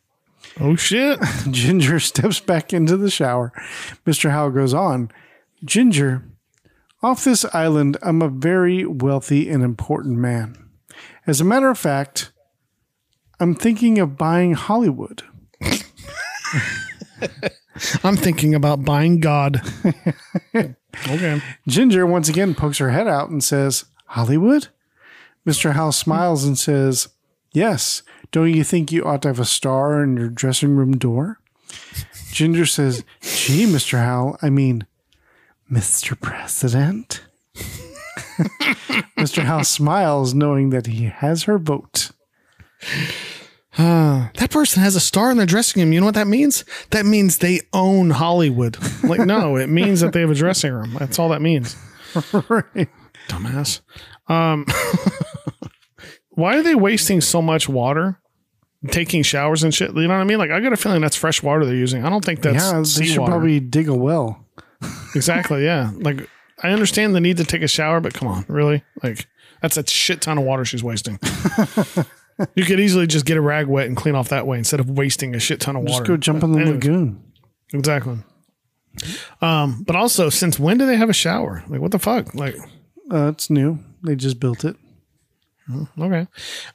[0.60, 1.20] Oh shit.
[1.52, 3.52] Ginger steps back into the shower.
[4.06, 4.30] Mr.
[4.32, 5.12] Howell goes on,
[5.64, 6.24] Ginger,
[7.06, 10.58] off this island, I'm a very wealthy and important man.
[11.28, 12.32] As a matter of fact,
[13.39, 15.22] I'm thinking of buying Hollywood.
[18.03, 19.62] I'm thinking about buying God.
[20.56, 21.41] okay.
[21.68, 24.70] Ginger once again pokes her head out and says, Hollywood?
[25.45, 25.74] Mr.
[25.74, 27.10] Howell smiles and says,
[27.51, 28.01] Yes.
[28.32, 31.39] Don't you think you ought to have a star in your dressing room door?
[32.32, 33.99] Ginger says, Gee, Mr.
[33.99, 34.88] Howell, I mean,
[35.72, 36.20] Mr.
[36.20, 37.22] President.
[39.18, 39.43] Mr.
[39.43, 42.11] House smiles, knowing that he has her vote.
[43.78, 45.91] That person has a star in their dressing room.
[45.93, 46.63] You know what that means?
[46.91, 48.78] That means they own Hollywood.
[49.03, 50.95] Like, no, it means that they have a dressing room.
[50.99, 51.76] That's all that means.
[52.34, 52.88] right.
[53.28, 53.82] Dumbass.
[54.28, 54.66] Um,
[56.30, 58.20] why are they wasting so much water?
[58.91, 59.95] Taking showers and shit.
[59.95, 60.38] You know what I mean?
[60.38, 62.05] Like, I got a feeling that's fresh water they're using.
[62.05, 63.32] I don't think that's Yeah, they should seawater.
[63.32, 64.45] probably dig a well.
[65.16, 65.64] exactly.
[65.66, 65.92] Yeah.
[65.96, 66.30] Like,
[66.64, 68.84] I understand the need to take a shower, but come on, really?
[69.04, 69.28] Like,
[69.62, 71.20] that's a shit ton of water she's wasting.
[72.56, 74.90] you could easily just get a rag wet and clean off that way instead of
[74.90, 76.00] wasting a shit ton of water.
[76.00, 76.76] Just go jump in the Anyways.
[76.84, 77.24] lagoon.
[77.74, 78.18] Exactly.
[79.42, 81.64] Um, but also, since when do they have a shower?
[81.68, 82.34] Like, what the fuck?
[82.36, 82.56] Like,
[83.12, 83.80] Uh, it's new.
[84.04, 84.76] They just built it.
[86.00, 86.28] okay.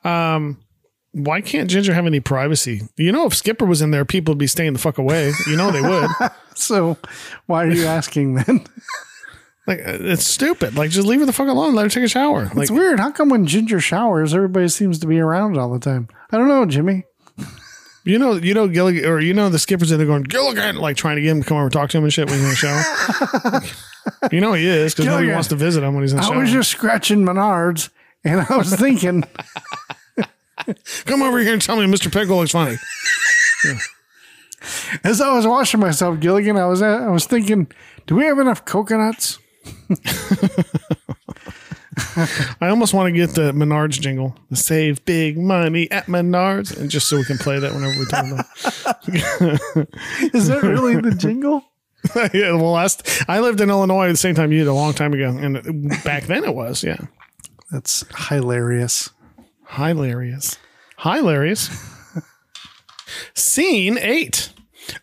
[0.04, 0.58] Um,
[1.12, 2.82] why can't Ginger have any privacy?
[2.96, 5.32] You know, if Skipper was in there, people would be staying the fuck away.
[5.46, 6.10] You know they would.
[6.56, 6.98] So
[7.46, 8.64] why are you asking then?
[9.66, 10.76] like, uh, it's stupid.
[10.76, 11.74] Like, just leave her the fuck alone.
[11.74, 12.46] Let her take a shower.
[12.46, 13.00] Like, It's weird.
[13.00, 16.08] How come when Ginger showers, everybody seems to be around all the time?
[16.30, 17.04] I don't know, Jimmy.
[18.04, 20.96] you know, you know, Gilligan, or you know, the Skipper's in there going Gilligan, like
[20.98, 22.44] trying to get him to come over and talk to him and shit when he's
[22.44, 24.28] in the shower.
[24.32, 26.26] you know he is because nobody wants to visit him when he's in the I
[26.26, 26.36] shower.
[26.36, 27.88] I was just scratching Menards,
[28.24, 29.24] and I was thinking,
[31.04, 32.12] come over here and tell me Mr.
[32.12, 32.76] Pickle looks funny.
[35.04, 37.70] as I was washing myself, Gilligan, I was I was thinking,
[38.06, 39.38] do we have enough coconuts?
[42.60, 46.90] I almost want to get the Menards jingle, the save big money at Menards, and
[46.90, 48.46] just so we can play that whenever we talk about.
[50.34, 51.64] Is that really the jingle?
[52.32, 54.94] yeah, well, last I lived in Illinois at the same time you did a long
[54.94, 56.98] time ago, and back then it was yeah,
[57.70, 59.10] That's hilarious.
[59.70, 60.58] Hilarious,
[60.98, 61.70] hilarious.
[63.34, 64.52] Scene eight.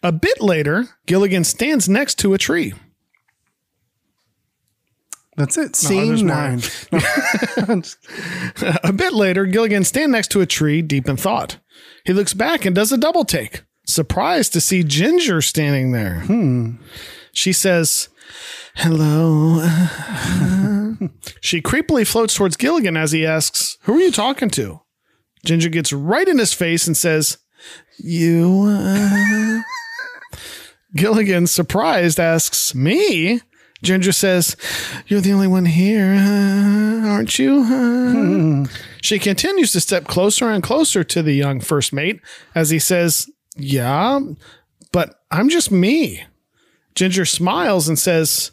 [0.03, 2.74] A bit later, Gilligan stands next to a tree.
[5.38, 5.76] That's it.
[5.76, 6.61] Scene nine.
[8.84, 11.59] A bit later, Gilligan stands next to a tree, deep in thought.
[12.05, 16.22] He looks back and does a double take, surprised to see Ginger standing there.
[16.22, 16.78] Hmm.
[17.38, 18.09] She says,
[18.77, 19.59] Hello.
[21.39, 24.81] she creepily floats towards Gilligan as he asks, Who are you talking to?
[25.45, 27.38] Ginger gets right in his face and says,
[27.99, 28.63] You.
[28.67, 29.61] uh?"
[30.95, 33.41] Gilligan, surprised, asks, Me?
[33.83, 34.57] Ginger says,
[35.05, 38.65] You're the only one here, uh, aren't you?
[38.65, 38.65] Uh?"
[38.99, 42.19] She continues to step closer and closer to the young first mate
[42.55, 44.21] as he says, Yeah,
[44.91, 46.23] but I'm just me.
[46.98, 48.50] Ginger smiles and says,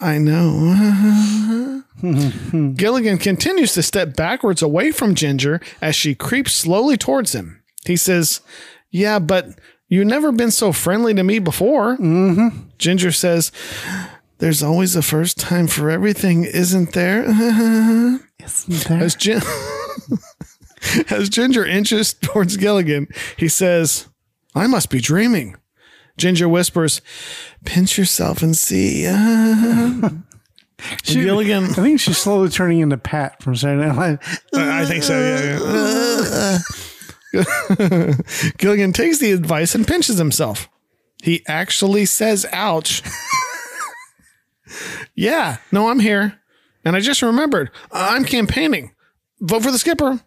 [0.00, 1.82] I know.
[2.76, 7.64] Gilligan continues to step backwards away from Ginger as she creeps slowly towards him.
[7.84, 8.42] He says,
[8.92, 9.58] Yeah, but
[9.88, 11.96] you've never been so friendly to me before.
[11.96, 12.68] Mm-hmm.
[12.78, 13.50] Ginger says,
[14.38, 17.24] There's always a first time for everything, isn't there?
[18.40, 19.42] As, Gin-
[21.10, 24.06] As Ginger inches towards Gilligan, he says,
[24.54, 25.56] I must be dreaming.
[26.16, 27.00] Ginger whispers,
[27.64, 29.04] Pinch yourself and see.
[31.02, 31.64] She- Gilligan.
[31.64, 34.40] I think she's slowly turning into Pat from Saturday Night Live.
[34.54, 36.58] I I think so, yeah.
[37.32, 38.50] yeah.
[38.58, 40.68] Gilligan takes the advice and pinches himself.
[41.22, 43.02] He actually says, ouch.
[45.14, 46.38] yeah, no, I'm here.
[46.84, 48.92] And I just remembered, I'm campaigning.
[49.40, 50.20] Vote for the skipper.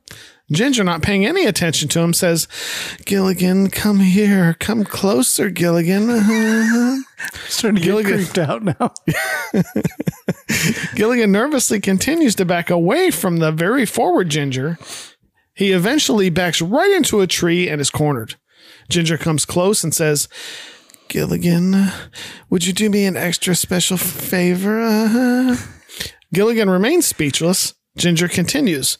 [0.51, 2.47] Ginger, not paying any attention to him, says,
[3.05, 4.55] Gilligan, come here.
[4.59, 6.07] Come closer, Gilligan.
[7.49, 8.13] Starting to get Gilligan.
[8.13, 8.93] creeped out now.
[10.95, 14.77] Gilligan nervously continues to back away from the very forward Ginger.
[15.53, 18.35] He eventually backs right into a tree and is cornered.
[18.89, 20.29] Ginger comes close and says,
[21.09, 21.91] Gilligan,
[22.49, 24.81] would you do me an extra special favor?
[24.81, 25.55] Uh-huh."
[26.33, 27.73] Gilligan remains speechless.
[27.97, 28.97] Ginger continues,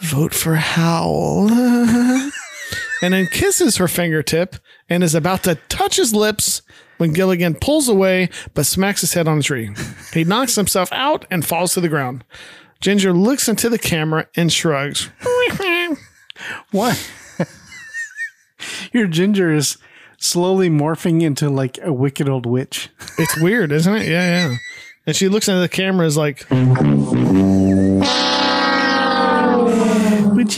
[0.00, 1.50] Vote for Howell.
[3.02, 4.56] and then kisses her fingertip
[4.88, 6.62] and is about to touch his lips
[6.98, 9.70] when Gilligan pulls away but smacks his head on the tree.
[10.12, 12.24] He knocks himself out and falls to the ground.
[12.80, 15.10] Ginger looks into the camera and shrugs.
[16.70, 17.10] What?
[18.92, 19.76] Your ginger is
[20.18, 22.90] slowly morphing into like a wicked old witch.
[23.18, 24.06] It's weird, isn't it?
[24.08, 24.56] Yeah, yeah.
[25.06, 26.46] And she looks into the camera is like,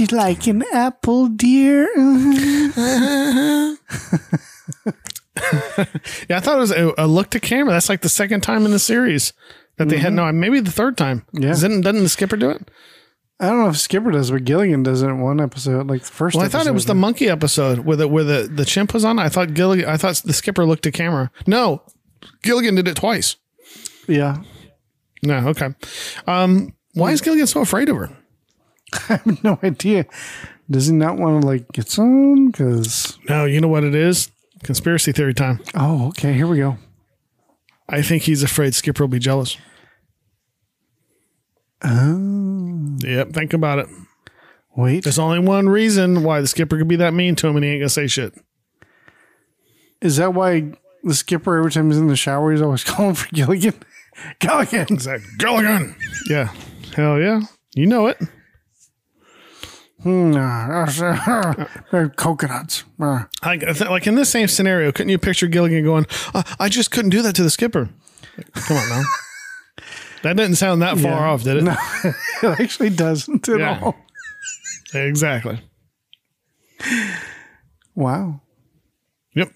[0.01, 1.83] You like an apple, dear?
[1.95, 3.75] yeah,
[6.31, 7.75] I thought it was a, a look to camera.
[7.75, 9.35] That's like the second time in the series
[9.77, 11.27] that they had no, maybe the third time.
[11.35, 11.49] Yeah.
[11.49, 12.71] Doesn't, doesn't the skipper do it?
[13.41, 16.09] I don't know if Skipper does, but Gilligan does it in one episode, like the
[16.09, 16.35] first.
[16.35, 19.05] Well, I thought it was the monkey episode where the where the, the chimp was
[19.05, 19.19] on.
[19.19, 19.87] I thought Gilligan.
[19.87, 21.31] I thought the skipper looked to camera.
[21.47, 21.83] No,
[22.43, 23.37] Gilligan did it twice.
[24.09, 24.43] yeah.
[25.23, 25.75] No, okay.
[26.27, 28.11] Um, why is Gilligan so afraid of her?
[29.09, 30.07] I have no idea.
[30.71, 32.49] Does he not want to like get some?
[32.49, 34.31] Because No, you know what it is.
[34.63, 35.61] Conspiracy theory time.
[35.75, 36.77] oh, okay, here we go.
[37.89, 39.57] I think he's afraid Skipper will be jealous.
[41.83, 43.87] Oh, Yep, think about it.
[44.77, 47.65] wait, There's only one reason why the skipper could be that mean to him, and
[47.65, 48.35] he ain't gonna say shit.
[50.03, 50.73] is that why
[51.03, 53.75] the skipper every time he's in the shower he's always calling for Gilligan?
[54.41, 54.87] Gilligan.
[54.91, 55.29] Exactly.
[55.39, 55.97] Gilligan.
[56.29, 56.53] Yeah.
[56.95, 57.41] Hell yeah.
[57.75, 58.19] You know it.
[60.03, 62.85] Hmm, uh, They're coconuts.
[62.99, 66.91] Uh, Like, like in this same scenario, couldn't you picture Gilligan going, uh, "I just
[66.91, 67.91] couldn't do that to the skipper"?
[68.39, 69.03] Like, Come on now.
[70.23, 71.31] that didn't sound that far Yeah.
[71.31, 71.65] off, did it?
[71.65, 73.79] No, it actually doesn't at Yeah.
[73.83, 73.97] all.
[74.95, 75.61] Exactly.
[77.95, 78.41] Wow.
[79.35, 79.53] Yep.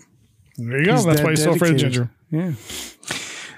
[0.59, 0.92] There you go.
[0.95, 1.78] He's That's that why he's so afraid of.
[1.80, 2.11] Ginger.
[2.30, 2.53] Yeah.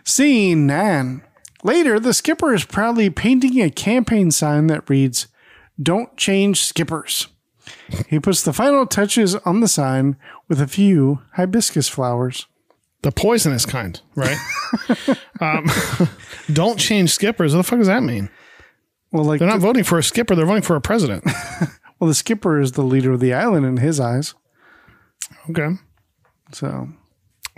[0.04, 1.22] Scene nine.
[1.64, 5.26] Later, the skipper is proudly painting a campaign sign that reads,
[5.80, 7.28] Don't change skippers.
[8.08, 10.16] He puts the final touches on the sign
[10.48, 12.46] with a few hibiscus flowers.
[13.02, 14.36] The poisonous kind, right?
[15.40, 15.66] um,
[16.52, 17.54] don't change skippers.
[17.54, 18.30] What the fuck does that mean?
[19.12, 20.34] Well, like, They're not voting for a skipper.
[20.34, 21.24] They're voting for a president.
[22.00, 24.34] well, the skipper is the leader of the island in his eyes.
[25.50, 25.68] Okay.
[26.52, 26.88] So,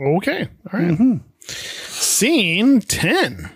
[0.01, 0.49] Okay.
[0.73, 1.21] All right.
[1.49, 3.51] Scene 10.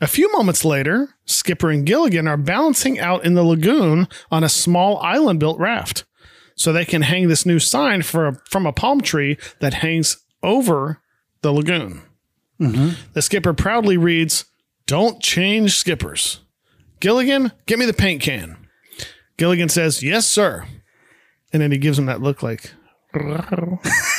[0.00, 4.48] A few moments later, Skipper and Gilligan are balancing out in the lagoon on a
[4.48, 6.04] small island built raft.
[6.54, 10.18] So they can hang this new sign for a, from a palm tree that hangs
[10.42, 11.00] over
[11.42, 12.02] the lagoon.
[12.60, 13.10] Mm-hmm.
[13.12, 14.46] The skipper proudly reads,
[14.86, 16.40] Don't change skippers.
[17.00, 18.56] Gilligan, get me the paint can.
[19.36, 20.66] Gilligan says, Yes, sir.
[21.52, 22.72] And then he gives him that look like,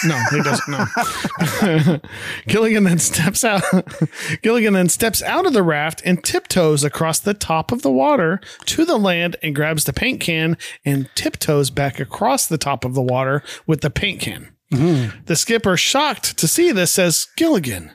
[0.06, 0.70] no, he doesn't.
[0.70, 2.00] No.
[2.48, 3.62] Gilligan then steps out.
[4.42, 8.40] Gilligan then steps out of the raft and tiptoes across the top of the water
[8.66, 12.94] to the land and grabs the paint can and tiptoes back across the top of
[12.94, 14.54] the water with the paint can.
[14.70, 17.92] The skipper, shocked to see this, says, Gilligan,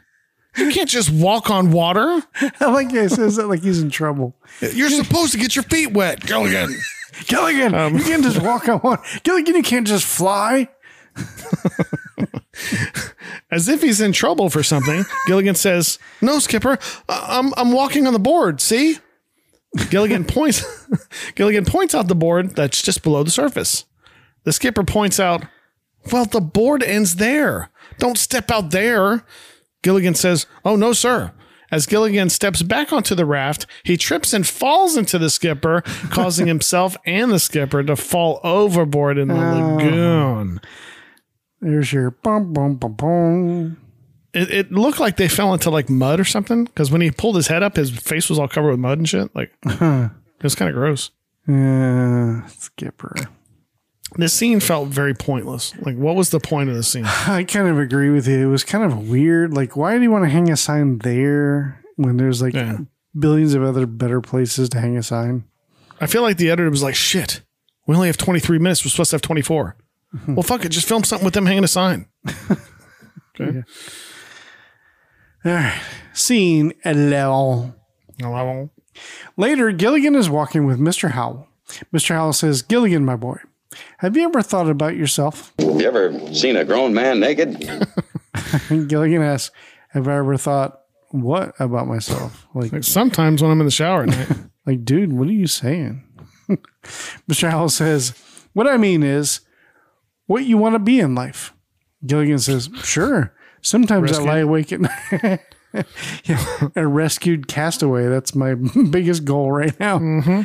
[0.57, 2.23] you can't just walk on water.
[2.61, 4.35] I like he says that like he's in trouble.
[4.61, 6.75] You're supposed to get your feet wet, Gilligan.
[7.27, 9.03] Gilligan, Um, you can't just walk on water.
[9.23, 10.69] Gilligan, you can't just fly.
[13.51, 18.13] As if he's in trouble for something, Gilligan says, "No, Skipper, I'm I'm walking on
[18.13, 18.61] the board.
[18.61, 18.99] See?"
[19.91, 20.65] Gilligan points.
[21.35, 23.85] Gilligan points out the board that's just below the surface.
[24.45, 25.45] The skipper points out,
[26.11, 27.71] "Well, the board ends there.
[27.99, 29.25] Don't step out there."
[29.83, 31.33] Gilligan says, "Oh no, sir."
[31.71, 36.47] As Gilligan steps back onto the raft, he trips and falls into the skipper, causing
[36.47, 39.77] himself and the skipper to fall overboard in the oh.
[39.77, 40.61] lagoon.
[41.63, 43.77] There's your bum bum bum bum.
[44.35, 47.37] it, it looked like they fell into like mud or something because when he pulled
[47.37, 49.35] his head up, his face was all covered with mud and shit.
[49.35, 50.11] Like it
[50.43, 51.11] was kind of gross.
[51.49, 53.15] Yeah, Skipper.
[54.17, 55.73] This scene felt very pointless.
[55.81, 57.05] Like, what was the point of the scene?
[57.27, 58.47] I kind of agree with you.
[58.47, 59.55] It was kind of weird.
[59.55, 62.79] Like, why do you want to hang a sign there when there's like Yeah.
[63.19, 65.45] billions of other better places to hang a sign?
[66.01, 67.43] I feel like the editor was like, "Shit,
[67.87, 68.85] we only have 23 minutes.
[68.85, 69.77] We're supposed to have 24.
[70.29, 72.07] Well, fuck it, just film something with them hanging a sign."
[73.41, 73.63] Okay.
[75.47, 75.81] All right.
[76.13, 77.75] Scene 11.
[78.21, 78.71] Hello.
[79.39, 81.13] Later, Gilligan is walking with Mr.
[81.13, 81.49] Howell.
[81.95, 82.15] Mr.
[82.15, 83.39] Howell says, Gilligan, my boy,
[83.99, 85.53] have you ever thought about yourself?
[85.59, 87.59] Have you ever seen a grown man naked?
[88.69, 89.55] Gilligan asks,
[89.93, 92.47] Have I ever thought what about myself?
[92.55, 94.37] Like, Like sometimes when I'm in the shower at
[94.67, 96.05] like, dude, what are you saying?
[97.29, 97.51] Mr.
[97.51, 98.13] Howell says,
[98.53, 99.41] What I mean is
[100.33, 101.53] what you want to be in life.
[102.05, 103.35] Gilligan says, Sure.
[103.61, 104.29] Sometimes Rescued?
[104.29, 105.41] I lie awake at night.
[106.25, 108.09] yeah, a rescued castaway.
[108.09, 108.55] That's my
[108.91, 109.99] biggest goal right now.
[109.99, 110.43] Mm-hmm.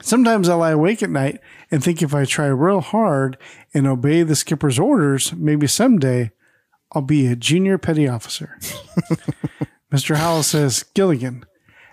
[0.00, 1.40] Sometimes I lie awake at night
[1.70, 3.36] and think if I try real hard
[3.74, 6.30] and obey the skipper's orders, maybe someday
[6.92, 8.58] I'll be a junior petty officer.
[9.92, 10.16] Mr.
[10.16, 11.44] Howell says, Gilligan,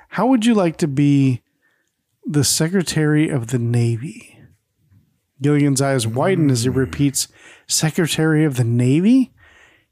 [0.09, 1.41] how would you like to be
[2.25, 4.30] the Secretary of the Navy?
[5.41, 6.77] Gilligan's eyes widen as he hmm.
[6.77, 7.27] repeats,
[7.67, 9.33] Secretary of the Navy?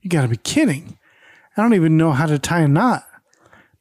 [0.01, 0.97] You gotta be kidding.
[1.57, 3.05] I don't even know how to tie a knot.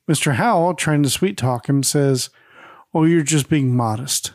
[0.08, 0.34] Mr.
[0.34, 2.30] Howell, trying to sweet talk him, says,
[2.94, 4.32] Oh, you're just being modest.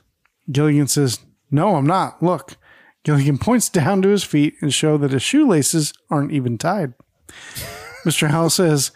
[0.52, 1.20] Gilligan says,
[1.50, 2.22] No, I'm not.
[2.22, 2.56] Look.
[3.04, 6.94] Gilligan points down to his feet and show that his shoelaces aren't even tied.
[8.06, 8.30] Mr.
[8.30, 8.92] Howell says,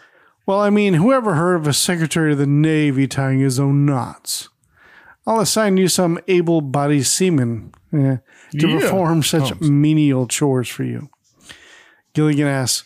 [0.46, 4.48] Well, I mean, whoever heard of a Secretary of the Navy tying his own knots?
[5.28, 8.16] I'll assign you some able bodied seaman eh,
[8.58, 8.80] to Yeah.
[8.80, 9.70] perform such Holmes.
[9.70, 11.10] menial chores for you.
[12.14, 12.84] Gilligan asks,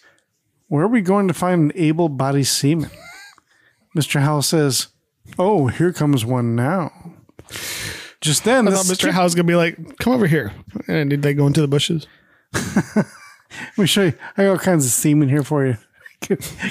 [0.66, 2.90] Where are we going to find an able bodied seaman?
[3.96, 4.20] Mr.
[4.22, 4.88] Howell says,
[5.38, 6.90] Oh, here comes one now.
[8.20, 8.94] Just then, I thought Mr.
[9.02, 10.52] skip- Howe's gonna be like, "Come over here,"
[10.88, 12.06] and did they go into the bushes?
[12.96, 13.06] Let
[13.78, 14.12] me show you.
[14.36, 15.76] I got all kinds of semen here for you.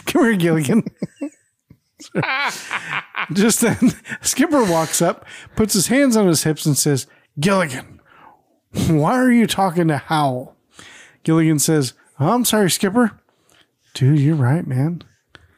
[0.06, 0.84] Come here, Gilligan.
[3.34, 3.92] Just then,
[4.22, 5.26] Skipper walks up,
[5.56, 7.08] puts his hands on his hips, and says,
[7.40, 8.00] Gilligan,
[8.88, 10.56] why are you talking to Howell?
[11.24, 13.20] Gilligan says, oh, I'm sorry, Skipper.
[13.94, 15.04] Dude, you're right, man.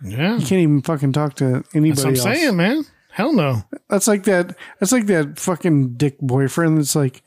[0.03, 2.39] Yeah, You can't even fucking talk to anybody that's what I'm else.
[2.39, 2.85] saying, man.
[3.11, 3.63] Hell no.
[3.89, 4.57] That's like that.
[4.79, 6.77] That's like that fucking dick boyfriend.
[6.79, 7.21] That's like,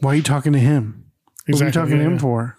[0.00, 1.04] why are you talking to him?
[1.46, 2.58] What are you Exactly, talking to him for?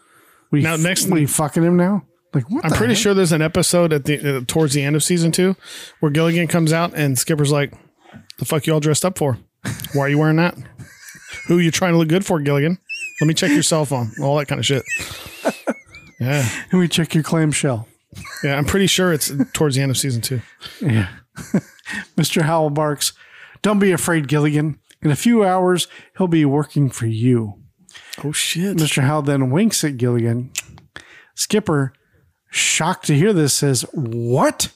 [0.51, 2.03] you Now, next- you fucking him now?
[2.33, 2.45] Like?
[2.63, 3.01] I'm pretty heck?
[3.01, 5.55] sure there's an episode at the uh, towards the end of season two
[5.99, 7.73] where Gilligan comes out and Skipper's like,
[8.37, 9.37] "The fuck you all dressed up for?
[9.93, 10.55] Why are you wearing that?
[11.47, 12.77] Who are you trying to look good for, Gilligan?
[13.19, 14.83] Let me check your cell phone, all that kind of shit."
[16.19, 17.87] Yeah, Let me check your clamshell.
[18.43, 18.55] yeah.
[18.55, 20.41] I'm pretty sure it's towards the end of season two.
[20.79, 21.07] Yeah.
[22.15, 22.43] Mr.
[22.43, 23.13] Howell barks,
[23.63, 24.77] Don't be afraid, Gilligan.
[25.01, 25.87] In a few hours,
[26.19, 27.55] he'll be working for you.
[28.23, 28.77] Oh shit!
[28.77, 29.01] Mr.
[29.01, 30.51] Howell then winks at Gilligan.
[31.33, 31.91] Skipper,
[32.51, 34.71] shocked to hear this, says, What?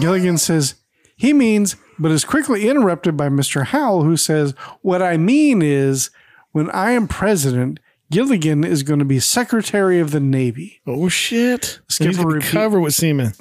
[0.00, 0.74] Gilligan says,
[1.16, 3.64] He means, but is quickly interrupted by Mr.
[3.66, 6.10] Howell, who says, What I mean is,
[6.52, 7.80] when I am president,
[8.10, 10.80] Gilligan is going to be Secretary of the Navy.
[10.86, 11.80] Oh shit!
[11.88, 13.32] Skipper He's repeat- covered with semen.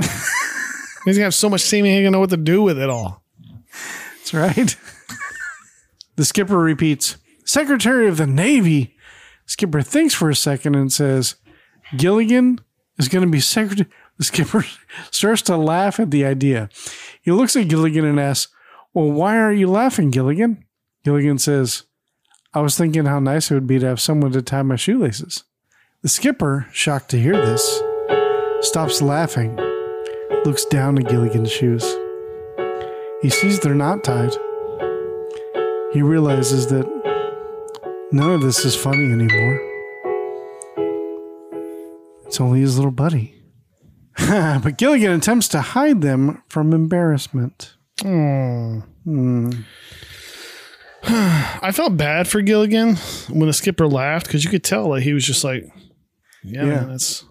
[1.05, 2.89] He's gonna have so much semen, he ain't gonna know what to do with it
[2.89, 3.23] all.
[4.17, 4.75] That's right.
[6.17, 8.95] the skipper repeats, Secretary of the Navy.
[9.47, 11.35] Skipper thinks for a second and says,
[11.97, 12.59] Gilligan
[12.99, 13.89] is going to be secretary.
[14.17, 14.65] The skipper
[15.11, 16.69] starts to laugh at the idea.
[17.21, 18.53] He looks at Gilligan and asks,
[18.93, 20.65] Well, why are you laughing, Gilligan?
[21.03, 21.83] Gilligan says,
[22.53, 25.43] I was thinking how nice it would be to have someone to tie my shoelaces.
[26.01, 27.81] The skipper, shocked to hear this,
[28.61, 29.55] stops laughing,
[30.45, 31.83] looks down at Gilligan's shoes.
[33.21, 34.33] He sees they're not tied.
[35.93, 36.87] He realizes that
[38.11, 39.68] none of this is funny anymore.
[42.29, 43.33] It's only his little buddy.
[44.17, 47.73] but Gilligan attempts to hide them from embarrassment.
[51.03, 52.95] I felt bad for Gilligan
[53.29, 55.63] when the skipper laughed because you could tell that he was just like,
[56.43, 56.65] yeah, Yeah.
[56.65, 57.23] man, that's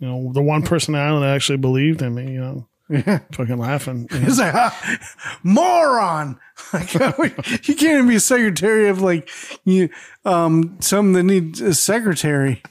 [0.00, 2.32] you know the one person on the island that actually believed in me.
[2.32, 3.20] You know, Yeah.
[3.32, 4.08] fucking laughing.
[4.10, 4.24] you know.
[4.24, 4.98] He's like, "Ah,
[5.44, 6.38] moron!
[6.72, 6.92] Like,
[7.68, 9.30] you can't even be a secretary of like
[9.64, 9.90] you
[10.24, 12.62] um some that need a secretary.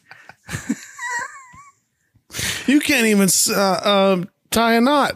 [2.67, 5.13] You can't even uh, um, tie a knot.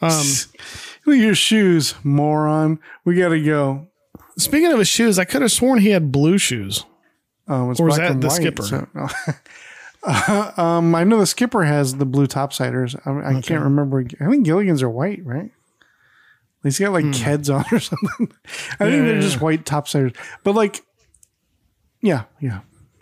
[0.00, 0.10] Um,
[1.06, 2.78] Look at your shoes, moron.
[3.04, 3.88] We gotta go.
[4.36, 6.84] speaking of his shoes, I could have sworn he had blue shoes.
[7.48, 8.62] Um, it's Or is that and the white, skipper?
[8.62, 9.08] so- no.
[10.02, 12.98] Uh, um, I know the skipper has the blue topsiders.
[13.06, 14.02] I, I can't remember.
[14.18, 15.50] I think Gilligan's are white, right?
[16.62, 18.08] He's got like Keds on or something.
[18.18, 18.84] I think Hmm.
[19.06, 19.42] They're yeah, just yeah.
[19.42, 20.16] white topsiders.
[20.42, 20.80] But like,
[22.00, 22.60] yeah, yeah.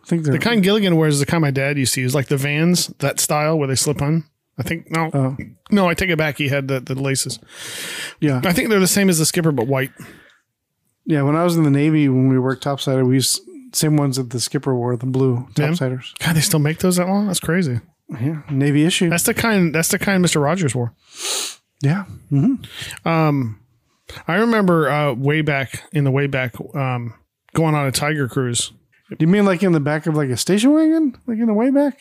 [0.09, 2.28] I think The kind Gilligan wears is the kind my dad used to use, like
[2.28, 4.24] the Vans, that style where they slip on.
[4.59, 5.36] I think no, Oh.
[5.70, 6.38] no, I take it back.
[6.38, 7.38] He had the, the laces.
[8.20, 9.92] yeah, I think they're the same as the skipper, but white.
[11.04, 11.22] yeah.
[11.22, 13.40] When I was in the Navy, when we worked topsider, we used
[13.74, 16.18] same ones that the skipper wore, the blue topsiders.
[16.20, 17.26] God, they still make those that long?
[17.26, 17.80] That's crazy.
[18.09, 19.11] Yeah, Navy issue.
[19.11, 19.74] That's the kind.
[19.74, 20.94] That's the kind Mister Rogers wore.
[21.82, 22.04] yeah,
[23.04, 23.61] Um,
[24.26, 27.12] I remember uh, way back in the way back um,
[27.54, 28.72] going on a Tiger cruise.
[29.11, 31.54] Do you mean like in the back of like a station wagon, like in the
[31.54, 32.00] way back?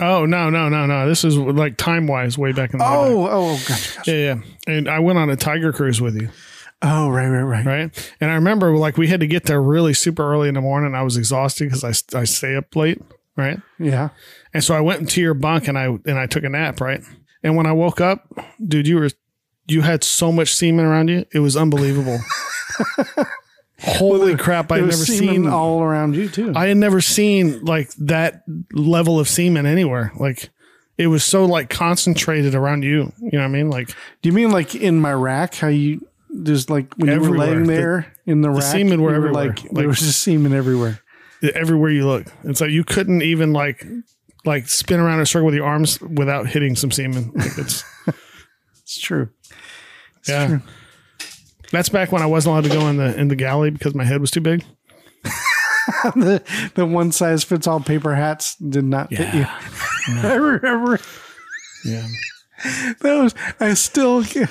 [0.00, 1.08] Oh no no no no!
[1.08, 3.32] This is like time wise way back in the way oh, back.
[3.32, 4.10] Oh, oh, gotcha, gotcha.
[4.12, 4.40] yeah yeah.
[4.66, 6.30] And I went on a Tiger cruise with you,
[6.86, 7.64] Oh, right, right, right.
[7.64, 8.12] right?
[8.20, 10.94] And I remember like we had to get there really super early in the morning.
[10.94, 13.00] I was exhausted because I I stay up late,
[13.36, 13.58] right?
[13.78, 14.10] Yeah.
[14.52, 17.00] And so I went into your bunk and I and I took a nap, right?
[17.42, 18.28] And when I woke up,
[18.66, 19.10] dude, you were
[19.66, 21.24] you had so much semen around you.
[21.32, 22.18] It was unbelievable.
[23.80, 24.70] Holy crap!
[24.70, 26.52] Was never seen all around you too.
[26.54, 30.12] I had never seen like that level of semen anywhere.
[30.16, 30.50] Like
[30.96, 33.12] it was so like concentrated around you.
[33.20, 33.70] You know what I mean?
[33.70, 33.88] Like
[34.22, 35.56] Do you mean like in my rack?
[35.56, 36.06] How you
[36.44, 38.62] just like when you were laying The- there in the, rack?
[38.62, 39.48] semen were you everywhere.
[39.48, 41.00] Like, Like- there was just semen everywhere.
[41.54, 43.84] everywhere you look, it's like you couldn't even like
[44.46, 47.32] like spin around in a circle with your arms without hitting some semen.
[47.34, 47.84] Like it's
[48.82, 49.30] It's true.
[50.28, 50.58] yeah.
[51.74, 54.04] That's back when I wasn't allowed to go in the in the galley because my
[54.04, 54.64] head was too big.
[56.14, 56.42] the
[56.74, 59.44] the one size fits all paper hats did not fit you.
[60.08, 61.00] I remember
[61.84, 62.06] Yeah.
[63.00, 64.48] that was I still that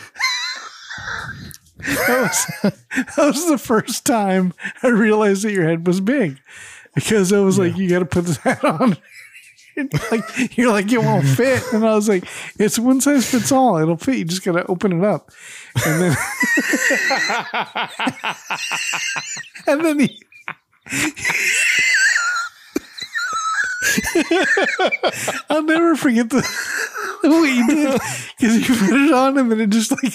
[1.81, 6.39] was that was the first time I realized that your head was big
[6.95, 8.97] because I was like you got to put this hat on.
[10.11, 12.25] like you're like it won't fit, and I was like,
[12.59, 13.77] it's one size fits all.
[13.77, 14.17] It'll fit.
[14.17, 15.31] You just gotta open it up,
[15.85, 16.17] and then
[19.67, 20.19] and then he.
[25.49, 26.41] I'll never forget the
[27.23, 28.01] what you did
[28.37, 30.13] because you put it on and then it just like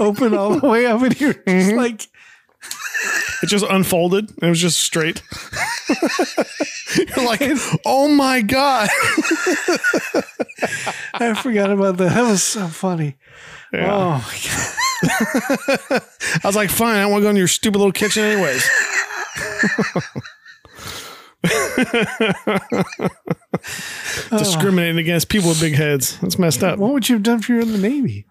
[0.00, 2.08] opened all the way up and you're just like
[3.42, 4.32] It just unfolded.
[4.42, 5.22] It was just straight.
[6.96, 7.42] You're like,
[7.84, 8.88] oh my god.
[11.14, 12.14] I forgot about that.
[12.14, 13.16] That was so funny.
[13.74, 14.38] Oh my
[15.90, 16.02] god.
[16.42, 18.66] I was like, fine, I want to go in your stupid little kitchen anyways.
[24.30, 26.18] Discriminating against people with big heads.
[26.20, 26.78] That's messed up.
[26.78, 28.26] What would you have done if you were in the Navy?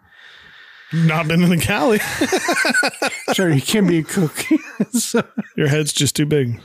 [0.93, 1.99] Not been in the galley.
[3.33, 4.43] Sorry, you can't be a cook.
[4.91, 5.23] so,
[5.55, 6.59] Your head's just too big.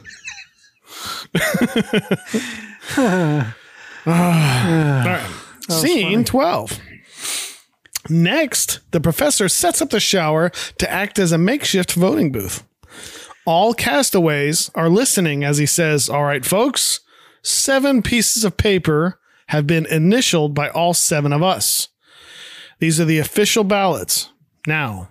[4.06, 5.02] Ah.
[5.02, 5.30] All right.
[5.70, 6.80] Scene 12.
[8.08, 12.64] Next, the professor sets up the shower to act as a makeshift voting booth.
[13.44, 17.00] All castaways are listening as he says, All right, folks,
[17.42, 19.18] seven pieces of paper
[19.48, 21.88] have been initialed by all seven of us.
[22.80, 24.30] These are the official ballots.
[24.66, 25.10] Now,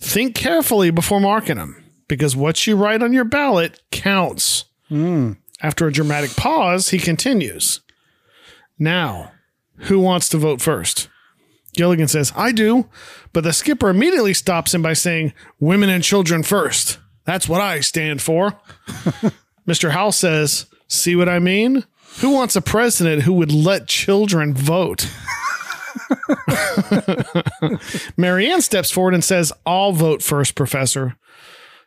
[0.00, 4.64] think carefully before marking them because what you write on your ballot counts.
[4.88, 5.32] Hmm.
[5.60, 7.80] After a dramatic pause, he continues.
[8.78, 9.32] Now,
[9.88, 11.08] Who wants to vote first?
[11.74, 12.88] Gilligan says, I do.
[13.32, 16.98] But the skipper immediately stops him by saying, Women and children first.
[17.24, 18.60] That's what I stand for.
[19.66, 19.90] Mr.
[19.90, 21.84] Howell says, See what I mean?
[22.20, 25.08] Who wants a president who would let children vote?
[28.16, 31.16] Mary Ann steps forward and says, I'll vote first, Professor.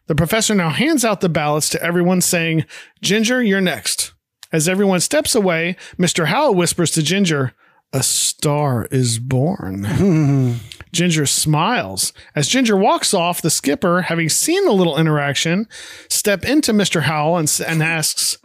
[0.08, 2.66] The professor now hands out the ballots to everyone, saying,
[3.02, 4.14] Ginger, you're next.
[4.52, 6.28] As everyone steps away, Mr.
[6.28, 7.54] Howell whispers to Ginger,
[7.92, 10.60] A star is born.
[10.92, 12.14] Ginger smiles.
[12.36, 15.68] As Ginger walks off, the skipper, having seen the little interaction,
[16.10, 17.02] step into Mr.
[17.02, 18.38] Howell and, and asks,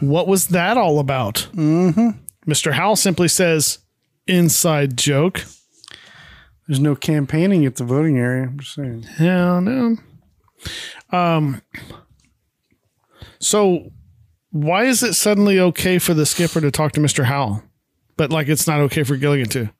[0.00, 1.48] What was that all about?
[1.52, 2.10] Mm-hmm.
[2.50, 2.72] Mr.
[2.72, 3.79] Howell simply says,
[4.30, 5.44] Inside joke.
[6.66, 8.44] There's no campaigning at the voting area.
[8.44, 9.02] I'm just saying.
[9.02, 9.96] Hell no.
[11.10, 11.62] Um.
[13.40, 13.90] So,
[14.50, 17.64] why is it suddenly okay for the skipper to talk to Mister Howell,
[18.16, 19.70] but like it's not okay for Gilligan to?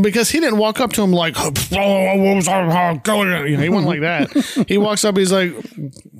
[0.00, 3.62] Because he didn't walk up to him like, "Oh, what was that Gilligan?" You know,
[3.64, 4.66] he wasn't like that.
[4.68, 5.52] He walks up, he's like,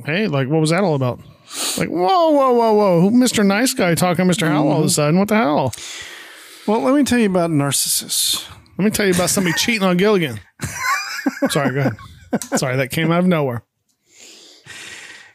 [0.05, 1.21] "Hey, like, what was that all about?"
[1.77, 3.11] Like, whoa, whoa, whoa, whoa!
[3.11, 5.21] Mister Nice Guy talking to Mister Howell all of a sudden?
[5.21, 5.73] What the hell?
[6.69, 8.47] Well, let me tell you about narcissists.
[8.77, 10.39] Let me tell you about somebody cheating on Gilligan.
[11.49, 11.97] Sorry, go ahead.
[12.59, 13.65] Sorry, that came out of nowhere.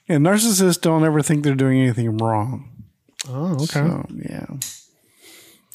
[0.07, 2.85] And narcissists don't ever think they're doing anything wrong.
[3.27, 3.65] Oh, okay.
[3.65, 4.45] So, yeah.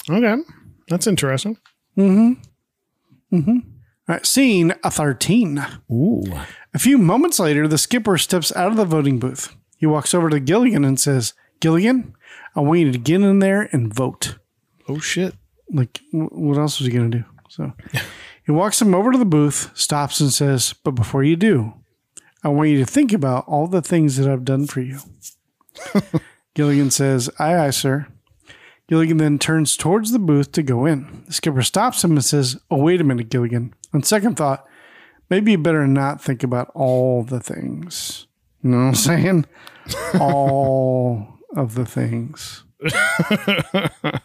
[0.08, 0.42] Okay.
[0.86, 1.56] That's interesting.
[1.96, 3.36] Mm-hmm.
[3.36, 3.50] Mm-hmm.
[3.50, 3.64] All
[4.06, 5.66] right, scene a 13.
[5.90, 6.22] Ooh.
[6.72, 9.56] A few moments later, the skipper steps out of the voting booth.
[9.76, 12.14] He walks over to Gilligan and says, Gilligan,
[12.54, 14.38] I want you to get in there and vote.
[14.88, 15.34] Oh shit.
[15.70, 17.24] Like, what else was he going to do?
[17.48, 17.72] So
[18.44, 21.74] he walks him over to the booth, stops, and says, But before you do,
[22.42, 25.00] I want you to think about all the things that I've done for you.
[26.54, 28.06] Gilligan says, Aye, aye, sir.
[28.88, 31.24] Gilligan then turns towards the booth to go in.
[31.26, 33.74] The skipper stops him and says, Oh, wait a minute, Gilligan.
[33.92, 34.66] On second thought,
[35.28, 38.26] maybe you better not think about all the things.
[38.62, 39.46] You know what I'm saying?
[40.20, 42.64] all of the things.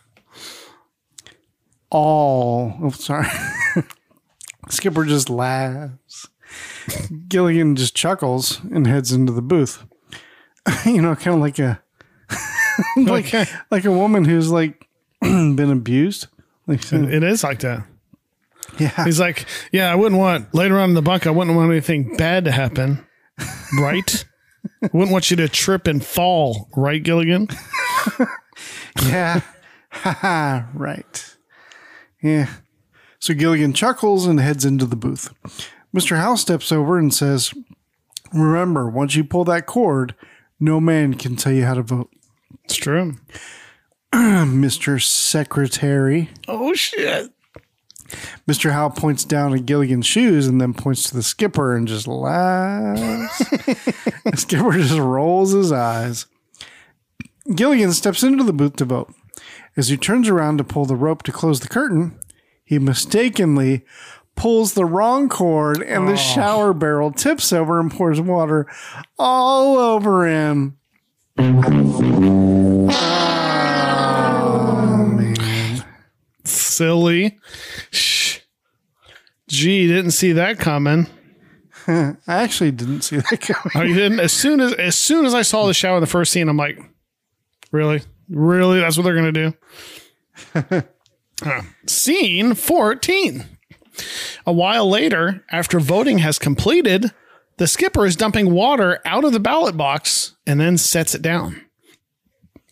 [1.94, 2.78] all.
[2.82, 3.28] Oh, sorry.
[4.70, 6.28] Skipper just laughs.
[7.28, 9.84] Gilligan just chuckles and heads into the booth.
[10.86, 11.82] you know, kind of like a
[12.98, 13.46] like Okay.
[13.72, 14.88] like a woman who's like
[15.22, 16.28] been abused.
[16.68, 17.86] Like, so- It is like that.
[18.80, 21.28] yeah, He's like, yeah, I wouldn't want later on in the bunk.
[21.28, 23.06] I wouldn't want anything bad to happen,
[23.78, 24.26] right?
[24.82, 27.50] I wouldn't want you to trip and fall, right, Gilligan?
[29.06, 29.42] yeah,
[30.74, 31.33] right.
[32.24, 32.50] Yeah.
[33.20, 35.34] So Gilligan chuckles and heads into the booth.
[35.96, 36.18] Mr.
[36.18, 37.54] Howell steps over and says,
[38.34, 40.16] "Remember, once you pull that cord,
[40.60, 42.10] no man can tell you how to vote."
[42.64, 43.18] It's true.
[44.14, 45.02] Mr.
[45.02, 46.30] Secretary.
[46.48, 47.32] Oh shit!
[48.48, 48.72] Mr.
[48.72, 53.38] Howell points down at Gilligan's shoes and then points to the skipper and just laughs.
[54.24, 56.26] the skipper just rolls his eyes.
[57.54, 59.14] Gilligan steps into the booth to vote.
[59.76, 62.20] As he turns around to pull the rope to close the curtain,
[62.64, 63.84] he mistakenly
[64.36, 66.18] pulls the wrong cord and the oh.
[66.18, 68.68] shower barrel tips over and pours water
[69.18, 70.78] all over him.
[71.38, 71.52] Oh,
[75.16, 75.86] man.
[76.44, 77.40] Silly.
[77.92, 78.40] Shh.
[79.48, 81.08] Gee, didn't see that coming.
[81.88, 83.72] I actually didn't see that coming.
[83.76, 84.20] Oh, you didn't?
[84.20, 86.58] As soon as as soon as I saw the shower in the first scene, I'm
[86.58, 86.80] like,
[87.72, 88.02] really,
[88.34, 88.80] really?
[88.80, 89.54] That's what they're gonna do?
[91.42, 91.64] Huh.
[91.88, 93.46] Scene 14.
[94.46, 97.12] A while later, after voting has completed,
[97.58, 101.62] the skipper is dumping water out of the ballot box and then sets it down.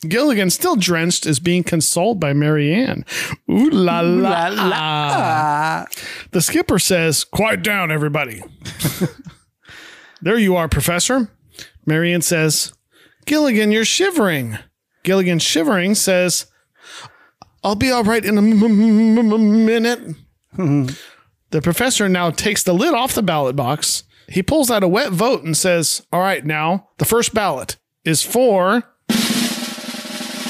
[0.07, 3.05] Gilligan, still drenched, is being consoled by Mary Ann.
[3.49, 5.85] Ooh la la.
[6.31, 8.41] The skipper says, Quiet down, everybody.
[10.21, 11.29] there you are, Professor.
[11.85, 12.73] Mary Ann says,
[13.25, 14.57] Gilligan, you're shivering.
[15.03, 16.45] Gilligan, shivering, says,
[17.63, 20.15] I'll be all right in a m- m- m- minute.
[21.51, 24.03] the professor now takes the lid off the ballot box.
[24.27, 28.23] He pulls out a wet vote and says, All right, now, the first ballot is
[28.23, 28.83] for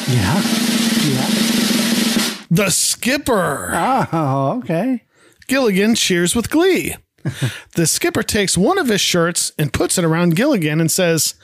[0.07, 0.41] Yeah.
[1.03, 1.29] Yeah.
[2.49, 3.71] the skipper.
[3.73, 5.03] Oh, okay.
[5.47, 6.95] Gilligan cheers with glee.
[7.75, 11.35] the skipper takes one of his shirts and puts it around Gilligan and says,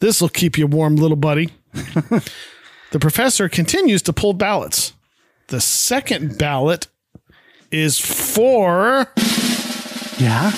[0.00, 1.50] This'll keep you warm, little buddy.
[1.72, 4.92] the professor continues to pull ballots.
[5.48, 6.88] The second ballot
[7.70, 9.06] is for
[10.18, 10.50] Yeah.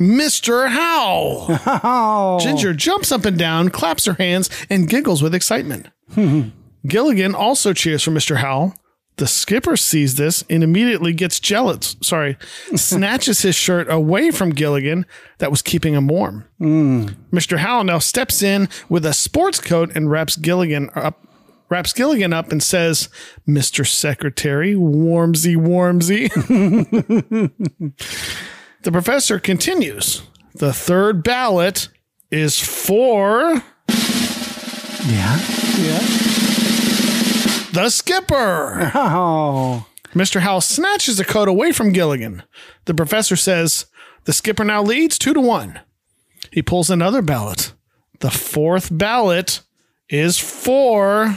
[0.00, 0.68] Mr.
[0.68, 1.46] Howell.
[1.66, 2.38] Oh.
[2.40, 5.88] Ginger jumps up and down, claps her hands, and giggles with excitement.
[6.14, 6.48] Hmm.
[6.86, 8.36] Gilligan also cheers for Mr.
[8.38, 8.74] Howell.
[9.20, 11.94] The skipper sees this and immediately gets jealous.
[12.00, 12.38] Sorry,
[12.74, 15.04] snatches his shirt away from Gilligan
[15.40, 16.46] that was keeping him warm.
[16.56, 17.08] Hmm.
[17.30, 17.58] Mr.
[17.58, 21.22] Howell now steps in with a sports coat and wraps Gilligan up.
[21.68, 23.10] Wraps Gilligan up and says,
[23.46, 23.86] Mr.
[23.86, 26.30] Secretary, warmsy, warmsy.
[28.82, 30.22] the professor continues.
[30.54, 31.90] The third ballot
[32.30, 33.62] is for
[35.06, 35.38] Yeah.
[35.76, 36.49] Yeah.
[37.72, 38.90] The skipper.
[38.94, 39.86] Oh.
[40.14, 40.40] Mr.
[40.40, 42.42] Howell snatches the coat away from Gilligan.
[42.86, 43.86] The professor says
[44.24, 45.80] the skipper now leads two to one.
[46.52, 47.72] He pulls another ballot.
[48.20, 49.60] The fourth ballot
[50.08, 51.32] is for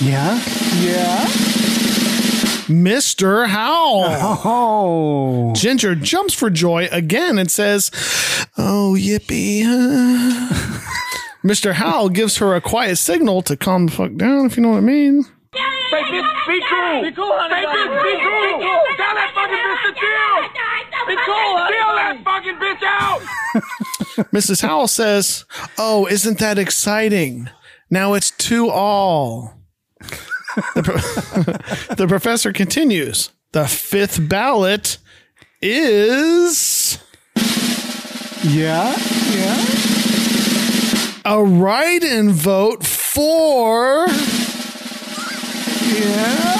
[0.00, 0.40] Yeah.
[0.80, 1.26] Yeah.
[2.70, 3.48] Mr.
[3.48, 4.04] Howell.
[4.44, 5.52] Oh.
[5.54, 7.90] Ginger jumps for joy again and says,
[8.56, 9.64] Oh, yippee.
[11.44, 11.72] Mr.
[11.72, 14.78] Howell gives her a quiet signal to calm the fuck down, if you know what
[14.78, 15.24] I mean.
[15.52, 17.02] Hey, bitch, be cool.
[17.02, 17.54] Be cool, honey.
[17.54, 18.82] Hey, bitch, be cool.
[18.96, 20.36] Tell that fucking bitch to chill.
[21.08, 21.76] Be cool, honey.
[21.76, 23.20] Chill that fucking bitch out.
[24.32, 24.62] Mrs.
[24.62, 25.44] Howell says,
[25.78, 27.48] Oh, isn't that exciting?
[27.90, 29.54] Now it's two all.
[30.74, 33.30] the, pro- the professor continues.
[33.52, 34.98] The fifth ballot
[35.60, 36.98] is
[38.44, 38.94] Yeah.
[39.30, 39.99] Yeah.
[41.24, 44.06] A write in vote for
[45.92, 46.56] Yeah.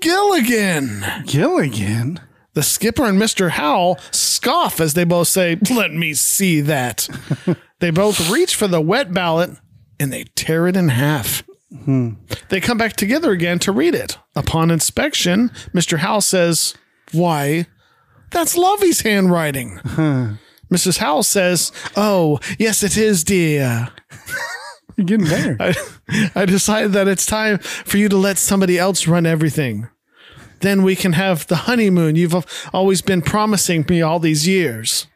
[0.00, 1.04] Gilligan.
[1.26, 2.20] Gilligan.
[2.54, 3.50] The skipper and Mr.
[3.50, 7.08] Howell scoff as they both say, Let me see that.
[7.80, 9.50] they both reach for the wet ballot
[10.00, 11.42] and they tear it in half.
[11.84, 12.10] Hmm.
[12.48, 14.16] They come back together again to read it.
[14.34, 15.98] Upon inspection, Mr.
[15.98, 16.74] Howell says,
[17.12, 17.66] Why,
[18.30, 19.80] that's Lovey's handwriting.
[20.76, 20.98] Mrs.
[20.98, 23.88] Howell says, Oh, yes, it is, dear.
[24.94, 25.56] You're getting better.
[25.60, 29.88] I, I decided that it's time for you to let somebody else run everything.
[30.60, 35.06] Then we can have the honeymoon you've always been promising me all these years.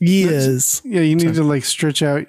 [0.00, 0.80] Years.
[0.82, 2.26] Yeah, you need to like stretch out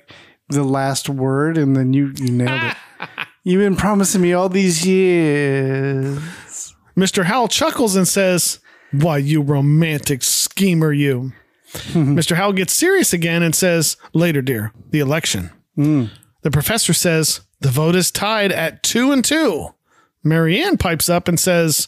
[0.49, 2.77] the last word and then you, you nailed it.
[3.45, 6.75] You've been promising me all these years.
[6.97, 7.23] Mr.
[7.23, 8.59] Howell chuckles and says,
[8.91, 11.33] Why, you romantic schemer, you.
[11.93, 12.35] Mr.
[12.35, 15.51] Howell gets serious again and says, Later, dear, the election.
[15.75, 19.69] The professor says, The vote is tied at two and two.
[20.23, 21.87] Mary Ann pipes up and says,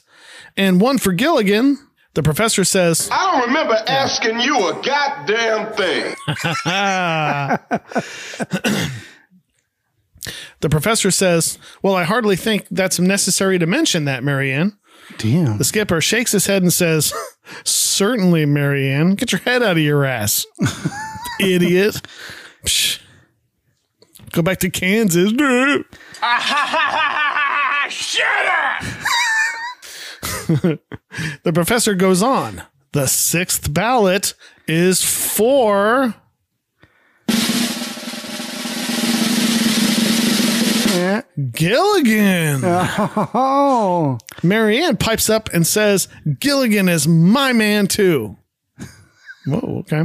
[0.58, 1.78] And one for Gilligan.
[2.16, 6.16] The professor says, I don't remember asking you a goddamn thing.
[10.62, 14.78] The professor says, Well, I hardly think that's necessary to mention that, Mary Ann.
[15.18, 15.58] Damn.
[15.58, 17.14] The skipper shakes his head and says,
[17.64, 19.16] Certainly, Mary Ann.
[19.16, 20.46] Get your head out of your ass.
[21.40, 22.02] Idiot.
[22.66, 23.02] Psh.
[24.32, 25.32] Go back to Kansas.
[27.90, 28.84] Shut up.
[31.44, 32.64] the professor goes on.
[32.92, 34.34] The sixth ballot
[34.68, 36.16] is for
[40.96, 41.22] Yeah.
[41.52, 42.62] Gilligan.
[42.64, 44.18] Oh.
[44.44, 46.08] Mary Ann pipes up and says,
[46.40, 48.38] Gilligan is my man too.
[49.46, 50.04] Whoa, okay.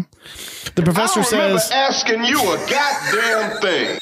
[0.75, 3.99] The professor don't says, asking you a goddamn thing.